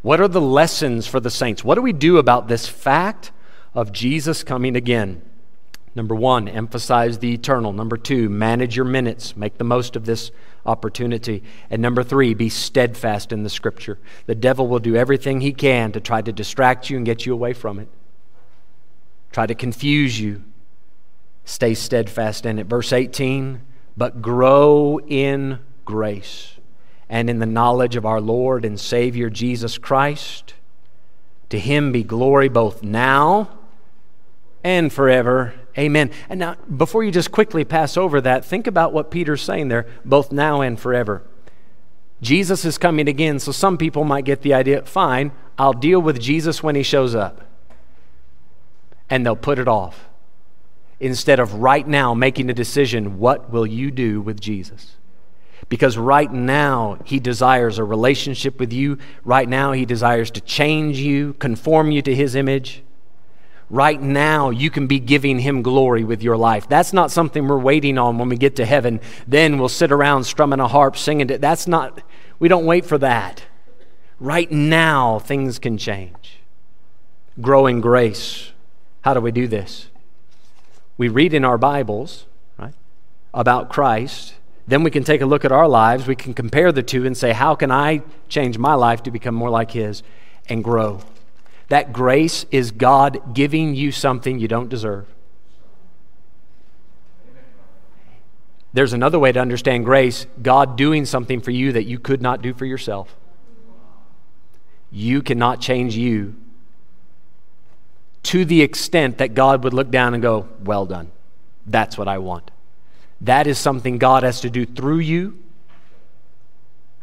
What 0.03 0.21
are 0.21 0.29
the 0.29 0.41
lessons 0.41 1.07
for 1.07 1.21
the 1.21 1.31
saints? 1.31 1.63
What 1.63 1.77
do 1.77 1.83
we 1.83 1.93
do 1.93 2.19
about 2.19 2.49
this 2.49 2.69
fact 2.69 3.31
of 3.75 3.93
Jesus 3.93 4.43
coming 4.43 4.77
again? 4.77 5.23
Number 5.95 6.15
one, 6.15 6.49
emphasize 6.49 7.19
the 7.19 7.35
eternal. 7.35 7.73
Number 7.73 7.97
two, 7.97 8.29
manage 8.29 8.75
your 8.75 8.87
minutes. 8.87 9.37
Make 9.37 9.59
the 9.59 9.65
most 9.65 9.95
of 9.95 10.07
this 10.07 10.31
opportunity. 10.65 11.43
And 11.71 11.83
number 11.83 12.03
three, 12.03 12.35
be 12.35 12.49
steadfast 12.49 13.31
in 13.31 13.43
the 13.43 13.51
scripture. 13.51 13.99
The 14.27 14.35
devil 14.35 14.67
will 14.67 14.79
do 14.79 14.97
everything 14.97 15.41
he 15.41 15.53
can 15.53 15.93
to 15.93 16.01
try 16.01 16.23
to 16.23 16.33
distract 16.33 16.89
you 16.89 16.97
and 16.97 17.05
get 17.05 17.27
you 17.27 17.33
away 17.35 17.53
from 17.53 17.79
it, 17.79 17.89
try 19.33 19.47
to 19.47 19.55
confuse 19.55 20.19
you. 20.19 20.43
Stay 21.45 21.75
steadfast 21.75 22.47
in 22.47 22.59
it. 22.59 22.67
Verse 22.67 22.93
18, 22.93 23.61
but 23.97 24.23
grow 24.23 24.99
in 25.01 25.59
grace 25.85 26.59
and 27.09 27.29
in 27.29 27.39
the 27.39 27.47
knowledge 27.47 27.95
of 27.97 28.07
our 28.07 28.21
Lord 28.21 28.65
and 28.65 28.81
Savior 28.81 29.29
Jesus 29.29 29.77
Christ. 29.77 30.55
To 31.51 31.59
him 31.59 31.93
be 31.93 32.03
glory 32.03 32.49
both 32.49 32.83
now 32.83 33.51
and 34.65 34.93
forever. 34.93 35.55
Amen. 35.77 36.11
And 36.29 36.41
now, 36.41 36.55
before 36.55 37.05
you 37.05 37.11
just 37.11 37.31
quickly 37.31 37.65
pass 37.65 37.97
over 37.97 38.21
that, 38.23 38.45
think 38.45 38.67
about 38.67 38.93
what 38.93 39.11
Peter's 39.11 39.43
saying 39.43 39.69
there, 39.69 39.87
both 40.05 40.33
now 40.33 40.63
and 40.63 40.81
forever. 40.81 41.23
Jesus 42.23 42.65
is 42.65 42.79
coming 42.79 43.09
again, 43.09 43.39
so 43.39 43.53
some 43.53 43.77
people 43.77 44.05
might 44.05 44.25
get 44.25 44.43
the 44.43 44.55
idea 44.55 44.83
fine, 44.83 45.33
I'll 45.59 45.73
deal 45.73 46.01
with 46.01 46.21
Jesus 46.21 46.63
when 46.63 46.77
he 46.77 46.83
shows 46.83 47.15
up. 47.15 47.43
And 49.11 49.27
they'll 49.27 49.37
put 49.37 49.59
it 49.59 49.69
off. 49.69 50.09
Instead 51.01 51.41
of 51.41 51.55
right 51.55 51.87
now 51.87 52.15
making 52.15 52.49
a 52.49 52.55
decision, 52.55 53.19
what 53.19 53.51
will 53.51 53.67
you 53.67 53.91
do 53.91 54.21
with 54.21 54.41
Jesus? 54.41 54.97
Because 55.69 55.97
right 55.97 56.31
now, 56.31 56.99
He 57.05 57.19
desires 57.19 57.79
a 57.79 57.85
relationship 57.85 58.59
with 58.61 58.73
you. 58.73 58.99
Right 59.25 59.49
now, 59.49 59.73
He 59.73 59.85
desires 59.87 60.31
to 60.33 60.41
change 60.41 60.99
you, 60.99 61.35
conform 61.35 61.91
you 61.91 62.03
to 62.03 62.15
His 62.15 62.35
image. 62.35 62.83
Right 63.71 64.01
now, 64.01 64.51
you 64.51 64.71
can 64.71 64.87
be 64.87 64.99
giving 64.99 65.39
Him 65.39 65.63
glory 65.63 66.05
with 66.05 66.23
your 66.23 66.37
life. 66.37 66.69
That's 66.69 66.93
not 66.93 67.11
something 67.11 67.49
we're 67.49 67.59
waiting 67.59 67.97
on 67.97 68.19
when 68.19 68.29
we 68.29 68.37
get 68.37 68.57
to 68.57 68.67
heaven. 68.67 69.01
Then 69.27 69.59
we'll 69.59 69.71
sit 69.71 69.91
around 69.91 70.25
strumming 70.25 70.61
a 70.61 70.69
harp, 70.69 70.97
singing. 70.97 71.29
To, 71.29 71.39
that's 71.39 71.67
not, 71.67 72.03
we 72.39 72.49
don't 72.49 72.67
wait 72.67 72.85
for 72.85 72.99
that. 72.99 73.43
Right 74.21 74.53
now, 74.53 75.21
things 75.21 75.59
can 75.59 75.79
change. 75.79 76.41
Growing 77.41 77.81
grace. 77.81 78.53
How 79.01 79.15
do 79.15 79.21
we 79.21 79.33
do 79.33 79.49
this? 79.49 79.89
We 80.99 81.09
read 81.09 81.33
in 81.33 81.45
our 81.45 81.57
Bibles, 81.57 82.27
right, 82.59 82.75
about 83.33 83.71
Christ 83.71 84.35
then 84.73 84.83
we 84.83 84.91
can 84.91 85.05
take 85.05 85.21
a 85.21 85.27
look 85.27 85.45
at 85.45 85.53
our 85.53 85.69
lives. 85.69 86.07
We 86.07 86.17
can 86.17 86.33
compare 86.33 86.73
the 86.73 86.83
two 86.83 87.05
and 87.05 87.15
say, 87.15 87.33
how 87.33 87.55
can 87.55 87.71
I 87.71 88.01
change 88.31 88.57
my 88.57 88.73
life 88.73 89.03
to 89.03 89.11
become 89.11 89.35
more 89.35 89.51
like 89.51 89.73
His 89.73 90.03
and 90.49 90.65
grow? 90.65 91.01
That 91.69 91.93
grace 91.93 92.47
is 92.51 92.71
God 92.71 93.35
giving 93.35 93.75
you 93.75 93.93
something 93.93 94.39
you 94.39 94.49
don't 94.49 94.71
deserve. 94.71 95.07
There's 98.73 98.95
another 98.95 99.19
way 99.19 99.31
to 99.33 99.41
understand 99.41 99.85
grace 99.85 100.27
God 100.41 100.79
doing 100.79 101.05
something 101.05 101.43
for 101.43 101.51
you 101.51 101.73
that 101.73 101.85
you 101.85 101.99
could 101.99 102.23
not 102.23 102.41
do 102.41 102.55
for 102.55 102.65
yourself. 102.65 103.15
You 104.91 105.21
cannot 105.21 105.61
change 105.61 105.97
you 105.97 106.35
to 108.23 108.47
the 108.47 108.63
extent 108.63 109.19
that 109.19 109.35
God 109.35 109.65
would 109.65 109.75
look 109.75 109.91
down 109.91 110.15
and 110.15 110.23
go, 110.23 110.49
Well 110.65 110.87
done. 110.87 111.11
That's 111.67 111.99
what 111.99 112.09
I 112.09 112.17
want. 112.17 112.52
That 113.23 113.47
is 113.47 113.59
something 113.59 113.99
God 113.99 114.25
has 114.25 114.41
to 114.41 114.51
do 114.51 114.67
through 114.67 114.99
you, 114.99 115.39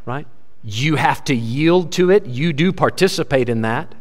right? 0.06 0.28
You 0.64 0.98
have 0.98 1.24
to 1.26 1.36
yield 1.36 1.94
to 1.94 2.12
it. 2.12 2.26
You 2.26 2.52
do 2.52 2.74
participate 2.74 3.48
in 3.48 3.62
that. 3.62 3.96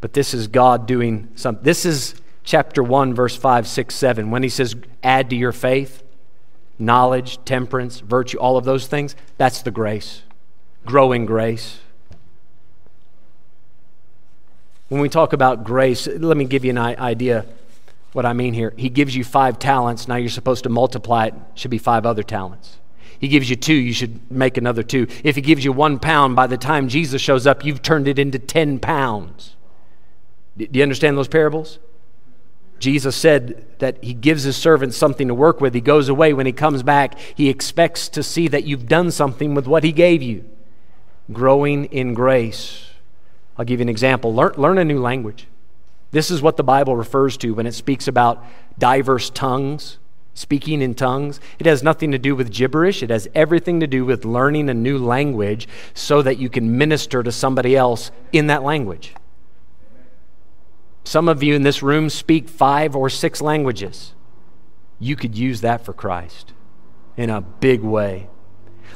But 0.00 0.14
this 0.14 0.32
is 0.32 0.48
God 0.48 0.86
doing 0.86 1.28
something. 1.34 1.62
This 1.62 1.84
is 1.84 2.14
chapter 2.44 2.82
1, 2.82 3.12
verse 3.12 3.36
5, 3.36 3.68
6, 3.68 3.94
7. 3.94 4.30
When 4.30 4.42
he 4.42 4.48
says, 4.48 4.74
add 5.02 5.28
to 5.30 5.36
your 5.36 5.52
faith, 5.52 6.02
knowledge, 6.78 7.44
temperance, 7.44 8.00
virtue, 8.00 8.38
all 8.38 8.56
of 8.56 8.64
those 8.64 8.86
things, 8.86 9.16
that's 9.36 9.60
the 9.60 9.70
grace. 9.70 10.22
Growing 10.86 11.26
grace. 11.26 11.80
When 14.88 15.00
we 15.00 15.10
talk 15.10 15.34
about 15.34 15.64
grace, 15.64 16.06
let 16.06 16.36
me 16.36 16.44
give 16.46 16.64
you 16.64 16.70
an 16.70 16.78
idea 16.78 17.44
what 18.16 18.26
I 18.26 18.32
mean 18.32 18.54
here. 18.54 18.72
He 18.76 18.88
gives 18.88 19.14
you 19.14 19.22
five 19.22 19.58
talents. 19.58 20.08
Now 20.08 20.16
you're 20.16 20.30
supposed 20.30 20.64
to 20.64 20.70
multiply 20.70 21.26
it. 21.26 21.34
Should 21.54 21.70
be 21.70 21.78
five 21.78 22.06
other 22.06 22.22
talents. 22.22 22.78
He 23.18 23.28
gives 23.28 23.48
you 23.48 23.56
two, 23.56 23.74
you 23.74 23.92
should 23.92 24.30
make 24.30 24.56
another 24.56 24.82
two. 24.82 25.06
If 25.22 25.36
he 25.36 25.42
gives 25.42 25.64
you 25.64 25.72
one 25.72 25.98
pound, 25.98 26.34
by 26.34 26.46
the 26.46 26.56
time 26.56 26.88
Jesus 26.88 27.22
shows 27.22 27.46
up, 27.46 27.64
you've 27.64 27.82
turned 27.82 28.08
it 28.08 28.18
into 28.18 28.38
10 28.38 28.78
pounds. 28.78 29.56
Do 30.56 30.66
you 30.70 30.82
understand 30.82 31.16
those 31.16 31.28
parables? 31.28 31.78
Jesus 32.78 33.16
said 33.16 33.66
that 33.78 34.02
he 34.02 34.12
gives 34.12 34.42
his 34.42 34.56
servants 34.56 34.96
something 34.96 35.28
to 35.28 35.34
work 35.34 35.60
with. 35.60 35.74
He 35.74 35.80
goes 35.80 36.08
away. 36.08 36.32
When 36.32 36.46
he 36.46 36.52
comes 36.52 36.82
back, 36.82 37.18
he 37.34 37.48
expects 37.48 38.08
to 38.10 38.22
see 38.22 38.48
that 38.48 38.64
you've 38.64 38.86
done 38.86 39.10
something 39.10 39.54
with 39.54 39.66
what 39.66 39.84
he 39.84 39.92
gave 39.92 40.22
you. 40.22 40.44
Growing 41.32 41.86
in 41.86 42.12
grace. 42.12 42.90
I'll 43.58 43.64
give 43.64 43.80
you 43.80 43.84
an 43.84 43.88
example. 43.88 44.34
Learn, 44.34 44.54
learn 44.56 44.78
a 44.78 44.84
new 44.84 45.00
language. 45.00 45.46
This 46.16 46.30
is 46.30 46.40
what 46.40 46.56
the 46.56 46.64
Bible 46.64 46.96
refers 46.96 47.36
to 47.36 47.50
when 47.50 47.66
it 47.66 47.74
speaks 47.74 48.08
about 48.08 48.42
diverse 48.78 49.28
tongues, 49.28 49.98
speaking 50.32 50.80
in 50.80 50.94
tongues. 50.94 51.40
It 51.58 51.66
has 51.66 51.82
nothing 51.82 52.10
to 52.12 52.18
do 52.18 52.34
with 52.34 52.50
gibberish, 52.50 53.02
it 53.02 53.10
has 53.10 53.28
everything 53.34 53.80
to 53.80 53.86
do 53.86 54.02
with 54.06 54.24
learning 54.24 54.70
a 54.70 54.74
new 54.74 54.96
language 54.96 55.68
so 55.92 56.22
that 56.22 56.38
you 56.38 56.48
can 56.48 56.78
minister 56.78 57.22
to 57.22 57.30
somebody 57.30 57.76
else 57.76 58.10
in 58.32 58.46
that 58.46 58.62
language. 58.62 59.12
Some 61.04 61.28
of 61.28 61.42
you 61.42 61.54
in 61.54 61.64
this 61.64 61.82
room 61.82 62.08
speak 62.08 62.48
five 62.48 62.96
or 62.96 63.10
six 63.10 63.42
languages. 63.42 64.14
You 64.98 65.16
could 65.16 65.36
use 65.36 65.60
that 65.60 65.84
for 65.84 65.92
Christ 65.92 66.54
in 67.18 67.28
a 67.28 67.42
big 67.42 67.82
way. 67.82 68.30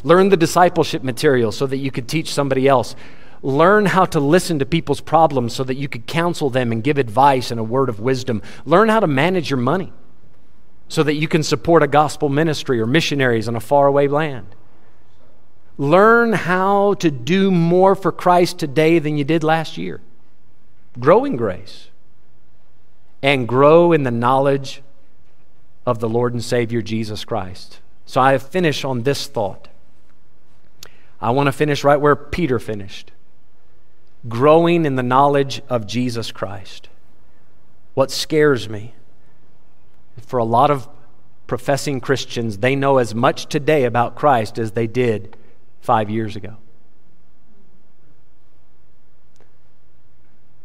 Learn 0.03 0.31
the 0.31 0.39
discipleship 0.39 1.03
material 1.03 1.53
so 1.53 1.67
that 1.67 1.77
you 1.77 1.91
could 1.91 2.09
teach 2.09 2.33
somebody 2.33 2.67
else. 2.67 2.97
Learn 3.43 3.87
how 3.87 4.05
to 4.05 4.21
listen 4.21 4.59
to 4.59 4.67
people's 4.67 5.01
problems 5.01 5.55
so 5.55 5.65
that 5.65 5.77
you 5.77 5.89
could 5.89 6.07
counsel 6.07 6.51
them 6.51 6.73
and 6.73 6.85
give 6.85 6.99
advice 6.99 7.51
and 7.51 7.59
a 7.59 7.65
word 7.65 7.89
of 7.89 7.99
wisdom. 7.99 8.43
Learn 8.67 8.89
how 8.89 9.01
to 9.01 9.07
manage 9.07 9.49
your 9.49 9.59
money 9.59 9.93
so 10.89 11.03
that 11.03 11.15
you 11.15 11.27
can 11.27 11.43
support 11.43 11.83
a 11.83 11.87
gospel 11.87 12.29
ministry 12.29 12.81
or 12.81 12.87
missionaries 12.87 13.49
in 13.49 13.57
a 13.57 13.61
faraway 13.61 14.09
land. 14.09 14.55
Learn 15.79 16.35
how 16.35 16.95
to 16.95 17.11
do 17.11 17.51
more 17.51 17.95
for 17.95 18.13
Christ 18.13 18.59
today 18.59 18.99
than 18.99 19.17
you 19.17 19.25
did 19.25 19.43
last 19.43 19.79
year. 19.79 20.03
Grow 20.99 21.25
in 21.25 21.37
grace 21.37 21.89
and 23.23 23.49
grow 23.49 23.93
in 23.93 24.03
the 24.03 24.11
knowledge 24.11 24.83
of 25.87 26.01
the 26.01 26.09
Lord 26.09 26.35
and 26.35 26.45
Savior 26.45 26.83
Jesus 26.83 27.25
Christ. 27.25 27.81
So 28.05 28.21
I 28.21 28.37
finish 28.37 28.85
on 28.85 29.05
this 29.05 29.27
thought. 29.27 29.69
I 31.23 31.31
want 31.31 31.47
to 31.47 31.53
finish 31.53 31.85
right 31.85 32.01
where 32.01 32.17
Peter 32.17 32.59
finished 32.59 33.13
growing 34.29 34.85
in 34.85 34.97
the 34.97 35.03
knowledge 35.03 35.63
of 35.69 35.87
Jesus 35.87 36.31
Christ. 36.33 36.89
What 37.95 38.11
scares 38.11 38.69
me 38.69 38.95
for 40.27 40.39
a 40.39 40.45
lot 40.45 40.71
of 40.71 40.89
professing 41.47 42.01
Christians, 42.01 42.59
they 42.59 42.77
know 42.77 42.99
as 42.99 43.15
much 43.15 43.47
today 43.47 43.85
about 43.85 44.15
Christ 44.15 44.59
as 44.59 44.73
they 44.73 44.87
did 44.87 45.37
five 45.81 46.09
years 46.09 46.37
ago. 46.37 46.57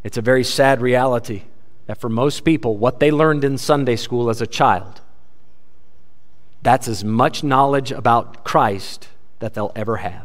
It's 0.04 0.18
a 0.18 0.22
very 0.22 0.44
sad 0.44 0.82
reality 0.82 1.44
that 1.88 2.00
for 2.00 2.10
most 2.10 2.44
people, 2.44 2.78
what 2.78 3.00
they 3.00 3.10
learned 3.10 3.44
in 3.44 3.58
Sunday 3.58 3.96
school 3.96 4.30
as 4.30 4.42
a 4.42 4.48
child, 4.48 5.02
that's 6.62 6.88
as 6.88 7.04
much 7.04 7.44
knowledge 7.44 7.92
about 7.92 8.44
Christ 8.44 9.08
that 9.40 9.56
they'll 9.56 9.72
ever 9.76 9.98
have. 9.98 10.25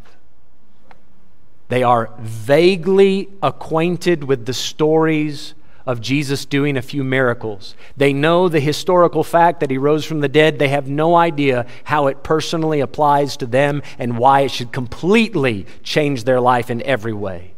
They 1.71 1.85
are 1.85 2.11
vaguely 2.19 3.29
acquainted 3.41 4.25
with 4.25 4.45
the 4.45 4.53
stories 4.53 5.55
of 5.87 6.01
Jesus 6.01 6.45
doing 6.45 6.77
a 6.77 6.83
few 6.83 7.05
miracles. 7.05 7.77
They 7.97 8.13
know 8.13 8.49
the 8.49 8.59
historical 8.59 9.23
fact 9.23 9.61
that 9.61 9.71
he 9.71 9.79
rose 9.79 10.05
from 10.05 10.19
the 10.19 10.29
dead. 10.29 10.59
They 10.59 10.69
have 10.69 10.89
no 10.89 11.15
idea 11.15 11.67
how 11.85 12.09
it 12.09 12.25
personally 12.25 12.81
applies 12.81 13.37
to 13.37 13.47
them 13.47 13.83
and 14.01 14.19
why 14.19 14.41
it 14.41 14.51
should 14.51 14.73
completely 14.73 15.65
change 15.85 16.25
their 16.25 16.41
life 16.41 16.71
in 16.71 16.83
every 16.83 17.13
way. 17.13 17.55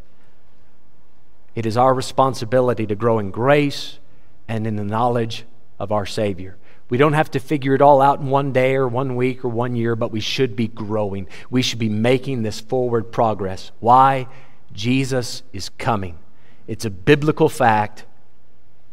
It 1.54 1.64
is 1.64 1.78
our 1.78 1.94
responsibility 1.94 2.86
to 2.86 2.94
grow 2.94 3.18
in 3.18 3.30
grace 3.30 3.98
and 4.46 4.66
in 4.66 4.76
the 4.76 4.84
knowledge 4.84 5.46
of 5.78 5.90
our 5.90 6.04
Savior. 6.04 6.58
We 6.92 6.98
don't 6.98 7.14
have 7.14 7.30
to 7.30 7.40
figure 7.40 7.74
it 7.74 7.80
all 7.80 8.02
out 8.02 8.20
in 8.20 8.26
one 8.26 8.52
day 8.52 8.74
or 8.74 8.86
one 8.86 9.16
week 9.16 9.46
or 9.46 9.48
one 9.48 9.74
year, 9.76 9.96
but 9.96 10.12
we 10.12 10.20
should 10.20 10.54
be 10.54 10.68
growing. 10.68 11.26
We 11.48 11.62
should 11.62 11.78
be 11.78 11.88
making 11.88 12.42
this 12.42 12.60
forward 12.60 13.10
progress. 13.10 13.72
Why? 13.80 14.26
Jesus 14.74 15.42
is 15.54 15.70
coming. 15.70 16.18
It's 16.66 16.84
a 16.84 16.90
biblical 16.90 17.48
fact. 17.48 18.04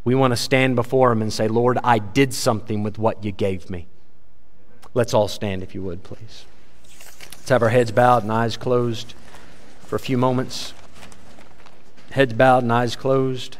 We 0.02 0.14
want 0.14 0.32
to 0.32 0.38
stand 0.38 0.76
before 0.76 1.12
Him 1.12 1.20
and 1.20 1.30
say, 1.30 1.46
Lord, 1.46 1.76
I 1.84 1.98
did 1.98 2.32
something 2.32 2.82
with 2.82 2.98
what 2.98 3.22
you 3.22 3.32
gave 3.32 3.68
me. 3.68 3.86
Let's 4.94 5.12
all 5.12 5.28
stand, 5.28 5.62
if 5.62 5.74
you 5.74 5.82
would, 5.82 6.02
please. 6.02 6.46
Let's 6.84 7.50
have 7.50 7.62
our 7.62 7.68
heads 7.68 7.92
bowed 7.92 8.22
and 8.22 8.32
eyes 8.32 8.56
closed 8.56 9.12
for 9.80 9.96
a 9.96 10.00
few 10.00 10.16
moments. 10.16 10.72
Heads 12.12 12.32
bowed 12.32 12.62
and 12.62 12.72
eyes 12.72 12.96
closed. 12.96 13.58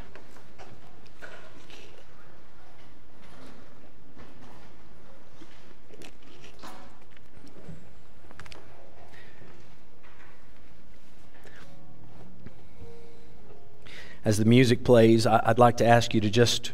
As 14.25 14.37
the 14.37 14.45
music 14.45 14.85
plays, 14.85 15.27
I'd 15.27 15.59
like 15.59 15.79
to 15.79 15.87
ask 15.87 16.13
you 16.13 16.21
to 16.21 16.31
just 16.31 16.73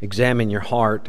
examine 0.00 0.48
your 0.50 0.60
heart. 0.60 1.08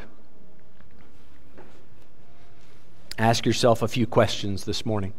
Ask 3.17 3.45
yourself 3.45 3.81
a 3.81 3.87
few 3.87 4.05
questions 4.05 4.65
this 4.65 4.85
morning. 4.85 5.13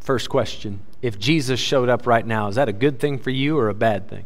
First 0.00 0.28
question 0.28 0.80
If 1.00 1.18
Jesus 1.18 1.60
showed 1.60 1.88
up 1.88 2.08
right 2.08 2.26
now, 2.26 2.48
is 2.48 2.56
that 2.56 2.68
a 2.68 2.72
good 2.72 2.98
thing 2.98 3.18
for 3.18 3.30
you 3.30 3.56
or 3.56 3.68
a 3.68 3.74
bad 3.74 4.08
thing? 4.08 4.24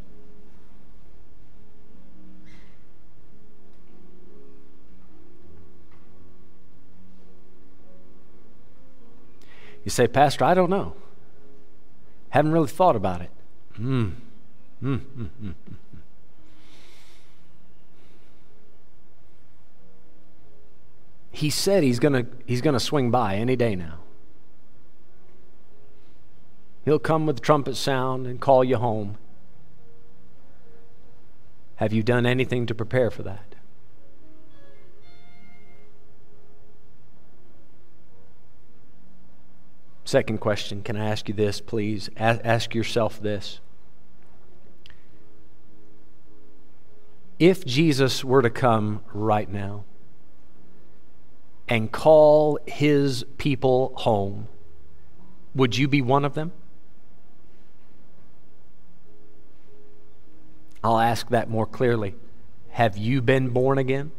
You 9.87 9.91
say, 9.91 10.09
Pastor, 10.09 10.45
I 10.45 10.53
don't 10.55 10.69
know. 10.69 10.95
Haven't 12.31 12.51
really 12.51 12.67
thought 12.67 12.97
about 12.97 13.21
it. 13.21 13.31
Mm. 13.79 14.15
Mm, 14.83 14.99
mm, 14.99 15.29
mm, 15.43 15.55
he 21.31 21.51
said 21.51 21.85
he's 21.85 22.01
going 22.01 22.27
he's 22.47 22.61
going 22.61 22.75
to 22.75 22.81
swing 22.81 23.13
by 23.13 23.37
any 23.37 23.55
day 23.55 23.77
now. 23.77 24.01
He'll 26.85 26.99
come 26.99 27.25
with 27.25 27.37
the 27.37 27.43
trumpet 27.43 27.77
sound 27.77 28.27
and 28.27 28.41
call 28.41 28.65
you 28.65 28.77
home. 28.79 29.17
Have 31.77 31.93
you 31.93 32.03
done 32.03 32.27
anything 32.27 32.67
to 32.67 32.75
prepare 32.75 33.11
for 33.11 33.23
that? 33.23 33.46
Second 40.07 40.39
question 40.39 40.83
Can 40.83 40.97
I 40.97 41.05
ask 41.11 41.29
you 41.29 41.35
this, 41.35 41.61
please? 41.61 42.09
ask 42.17 42.75
yourself 42.75 43.21
this. 43.21 43.59
If 47.41 47.67
Jesus 47.67 48.25
were 48.25 48.41
to 48.41 48.49
come 48.49 49.03
right 49.13 49.51
now 49.51 49.85
and 51.69 51.91
call 51.91 52.59
his 52.67 53.25
people 53.37 53.93
home, 53.97 54.47
would 55.57 55.77
you 55.77 55.89
be 55.89 56.01
one 56.01 56.25
of 56.25 56.35
them? 56.35 56.53
I'll 60.85 61.01
ask 61.01 61.29
that 61.31 61.51
more 61.51 61.67
clearly. 61.67 62.15
Have 62.71 62.97
you 62.97 63.21
been 63.21 63.49
born 63.49 63.77
again? 63.77 64.13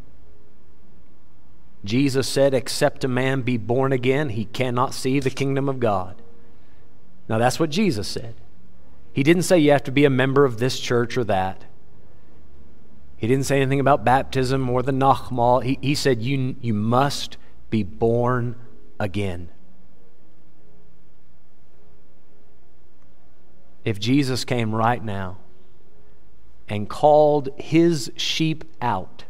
Jesus 1.83 2.27
said, 2.27 2.53
Except 2.53 3.03
a 3.03 3.07
man 3.07 3.41
be 3.41 3.57
born 3.57 3.93
again, 3.93 4.29
he 4.29 4.45
cannot 4.45 4.93
see 4.93 5.19
the 5.19 5.29
kingdom 5.29 5.69
of 5.69 5.79
God. 5.79 6.21
Now, 7.29 7.37
that's 7.37 7.59
what 7.59 7.69
Jesus 7.69 8.07
said. 8.07 8.35
He 9.13 9.23
didn't 9.23 9.43
say 9.43 9.57
you 9.57 9.71
have 9.71 9.83
to 9.83 9.91
be 9.91 10.05
a 10.05 10.09
member 10.09 10.45
of 10.45 10.59
this 10.59 10.79
church 10.79 11.17
or 11.17 11.23
that. 11.25 11.65
He 13.15 13.27
didn't 13.27 13.45
say 13.45 13.57
anything 13.57 13.79
about 13.79 14.05
baptism 14.05 14.69
or 14.69 14.83
the 14.83 14.91
Nagmaal. 14.91 15.63
He, 15.63 15.79
he 15.81 15.95
said, 15.95 16.21
you, 16.21 16.55
you 16.61 16.73
must 16.73 17.37
be 17.69 17.83
born 17.83 18.55
again. 18.99 19.49
If 23.83 23.99
Jesus 23.99 24.45
came 24.45 24.75
right 24.75 25.03
now, 25.03 25.37
and 26.69 26.89
called 26.89 27.49
his 27.57 28.11
sheep 28.17 28.63
out. 28.81 29.23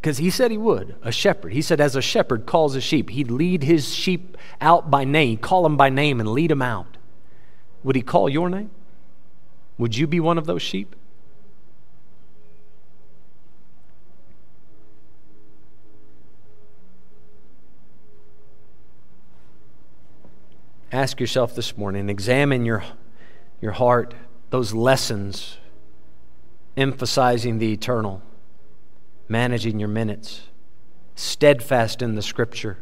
Because 0.00 0.18
he 0.18 0.30
said 0.30 0.50
he 0.50 0.58
would, 0.58 0.94
a 1.02 1.10
shepherd. 1.10 1.52
He 1.52 1.60
said, 1.60 1.80
as 1.80 1.96
a 1.96 2.02
shepherd 2.02 2.46
calls 2.46 2.76
a 2.76 2.80
sheep, 2.80 3.10
he'd 3.10 3.30
lead 3.30 3.64
his 3.64 3.92
sheep 3.92 4.36
out 4.60 4.90
by 4.90 5.04
name, 5.04 5.38
call 5.38 5.64
them 5.64 5.76
by 5.76 5.90
name, 5.90 6.20
and 6.20 6.30
lead 6.30 6.50
them 6.50 6.62
out. 6.62 6.96
Would 7.82 7.96
he 7.96 8.02
call 8.02 8.28
your 8.28 8.48
name? 8.48 8.70
Would 9.76 9.96
you 9.96 10.06
be 10.06 10.20
one 10.20 10.38
of 10.38 10.46
those 10.46 10.62
sheep? 10.62 10.94
Ask 20.90 21.20
yourself 21.20 21.54
this 21.54 21.76
morning, 21.76 22.08
examine 22.08 22.64
your, 22.64 22.82
your 23.60 23.72
heart, 23.72 24.14
those 24.50 24.72
lessons 24.72 25.58
emphasizing 26.76 27.58
the 27.58 27.72
eternal, 27.72 28.22
managing 29.28 29.78
your 29.78 29.88
minutes, 29.88 30.42
steadfast 31.14 32.00
in 32.00 32.14
the 32.14 32.22
scripture. 32.22 32.78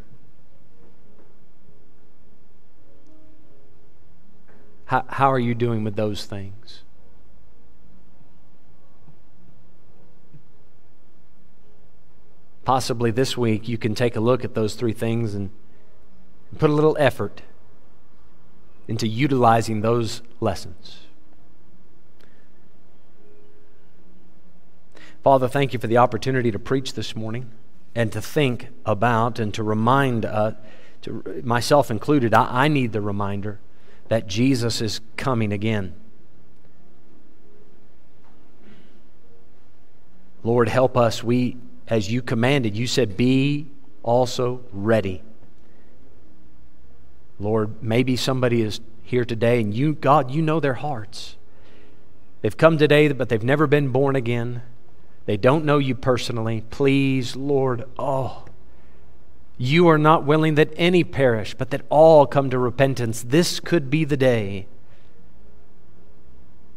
How, 4.86 5.04
how 5.08 5.32
are 5.32 5.38
you 5.38 5.54
doing 5.54 5.82
with 5.82 5.96
those 5.96 6.24
things? 6.26 6.82
Possibly 12.64 13.10
this 13.10 13.36
week 13.36 13.68
you 13.68 13.78
can 13.78 13.94
take 13.94 14.16
a 14.16 14.20
look 14.20 14.44
at 14.44 14.54
those 14.54 14.74
three 14.74 14.92
things 14.92 15.34
and 15.34 15.50
put 16.58 16.70
a 16.70 16.72
little 16.72 16.96
effort 16.98 17.42
into 18.88 19.06
utilizing 19.06 19.80
those 19.80 20.22
lessons. 20.40 21.05
Father, 25.22 25.48
thank 25.48 25.72
you 25.72 25.78
for 25.78 25.86
the 25.86 25.98
opportunity 25.98 26.50
to 26.50 26.58
preach 26.58 26.94
this 26.94 27.16
morning 27.16 27.50
and 27.94 28.12
to 28.12 28.20
think 28.20 28.68
about 28.84 29.38
and 29.38 29.52
to 29.54 29.62
remind, 29.62 30.24
uh, 30.24 30.52
to, 31.02 31.42
myself 31.44 31.90
included, 31.90 32.34
I, 32.34 32.64
I 32.64 32.68
need 32.68 32.92
the 32.92 33.00
reminder 33.00 33.58
that 34.08 34.26
Jesus 34.26 34.80
is 34.80 35.00
coming 35.16 35.52
again. 35.52 35.94
Lord, 40.44 40.68
help 40.68 40.96
us. 40.96 41.24
We, 41.24 41.56
as 41.88 42.10
you 42.10 42.22
commanded, 42.22 42.76
you 42.76 42.86
said, 42.86 43.16
be 43.16 43.66
also 44.02 44.60
ready. 44.72 45.22
Lord, 47.40 47.82
maybe 47.82 48.16
somebody 48.16 48.62
is 48.62 48.80
here 49.02 49.24
today 49.24 49.60
and 49.60 49.74
you, 49.74 49.94
God, 49.94 50.30
you 50.30 50.42
know 50.42 50.60
their 50.60 50.74
hearts. 50.74 51.36
They've 52.42 52.56
come 52.56 52.78
today, 52.78 53.10
but 53.12 53.28
they've 53.28 53.42
never 53.42 53.66
been 53.66 53.88
born 53.88 54.14
again. 54.14 54.62
They 55.26 55.36
don't 55.36 55.64
know 55.64 55.78
you 55.78 55.94
personally. 55.94 56.62
Please, 56.70 57.36
Lord, 57.36 57.84
oh, 57.98 58.44
you 59.58 59.88
are 59.88 59.98
not 59.98 60.24
willing 60.24 60.54
that 60.54 60.72
any 60.76 61.04
perish, 61.04 61.54
but 61.54 61.70
that 61.70 61.82
all 61.88 62.26
come 62.26 62.50
to 62.50 62.58
repentance. 62.58 63.22
This 63.22 63.60
could 63.60 63.90
be 63.90 64.04
the 64.04 64.16
day. 64.16 64.66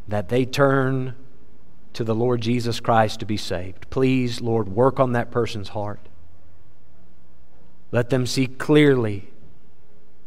that 0.10 0.30
they 0.30 0.44
turn 0.44 1.16
to 1.94 2.04
the 2.04 2.16
Lord 2.16 2.42
Jesus 2.42 2.80
Christ 2.80 3.20
to 3.20 3.26
be 3.26 3.38
saved. 3.38 3.90
Please, 3.90 4.42
Lord, 4.42 4.68
work 4.68 5.00
on 5.00 5.14
that 5.14 5.32
person's 5.32 5.70
heart. 5.70 6.00
Let 7.92 8.10
them 8.10 8.26
see 8.26 8.48
clearly 8.48 9.30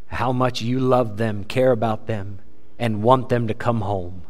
how 0.07 0.31
much 0.31 0.61
you 0.61 0.79
love 0.79 1.17
them, 1.17 1.43
care 1.43 1.71
about 1.71 2.07
them, 2.07 2.39
and 2.79 3.03
want 3.03 3.29
them 3.29 3.47
to 3.47 3.53
come 3.53 3.81
home. 3.81 4.23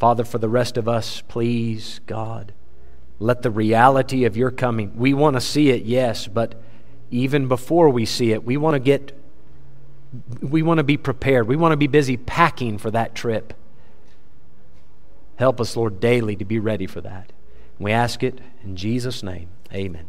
Father, 0.00 0.24
for 0.24 0.38
the 0.38 0.48
rest 0.48 0.78
of 0.78 0.88
us, 0.88 1.22
please, 1.28 2.00
God, 2.06 2.54
let 3.18 3.42
the 3.42 3.50
reality 3.50 4.24
of 4.24 4.34
your 4.34 4.50
coming, 4.50 4.96
we 4.96 5.12
want 5.12 5.36
to 5.36 5.42
see 5.42 5.68
it, 5.68 5.82
yes, 5.84 6.26
but 6.26 6.54
even 7.10 7.48
before 7.48 7.90
we 7.90 8.06
see 8.06 8.32
it, 8.32 8.42
we 8.42 8.56
want 8.56 8.74
to 8.74 8.78
get, 8.80 9.12
we 10.40 10.62
want 10.62 10.78
to 10.78 10.84
be 10.84 10.96
prepared. 10.96 11.46
We 11.46 11.56
want 11.56 11.72
to 11.72 11.76
be 11.76 11.86
busy 11.86 12.16
packing 12.16 12.78
for 12.78 12.90
that 12.92 13.14
trip. 13.14 13.52
Help 15.36 15.60
us, 15.60 15.76
Lord, 15.76 16.00
daily 16.00 16.34
to 16.36 16.46
be 16.46 16.58
ready 16.58 16.86
for 16.86 17.02
that. 17.02 17.32
We 17.78 17.92
ask 17.92 18.22
it 18.22 18.40
in 18.64 18.76
Jesus' 18.76 19.22
name. 19.22 19.50
Amen. 19.70 20.06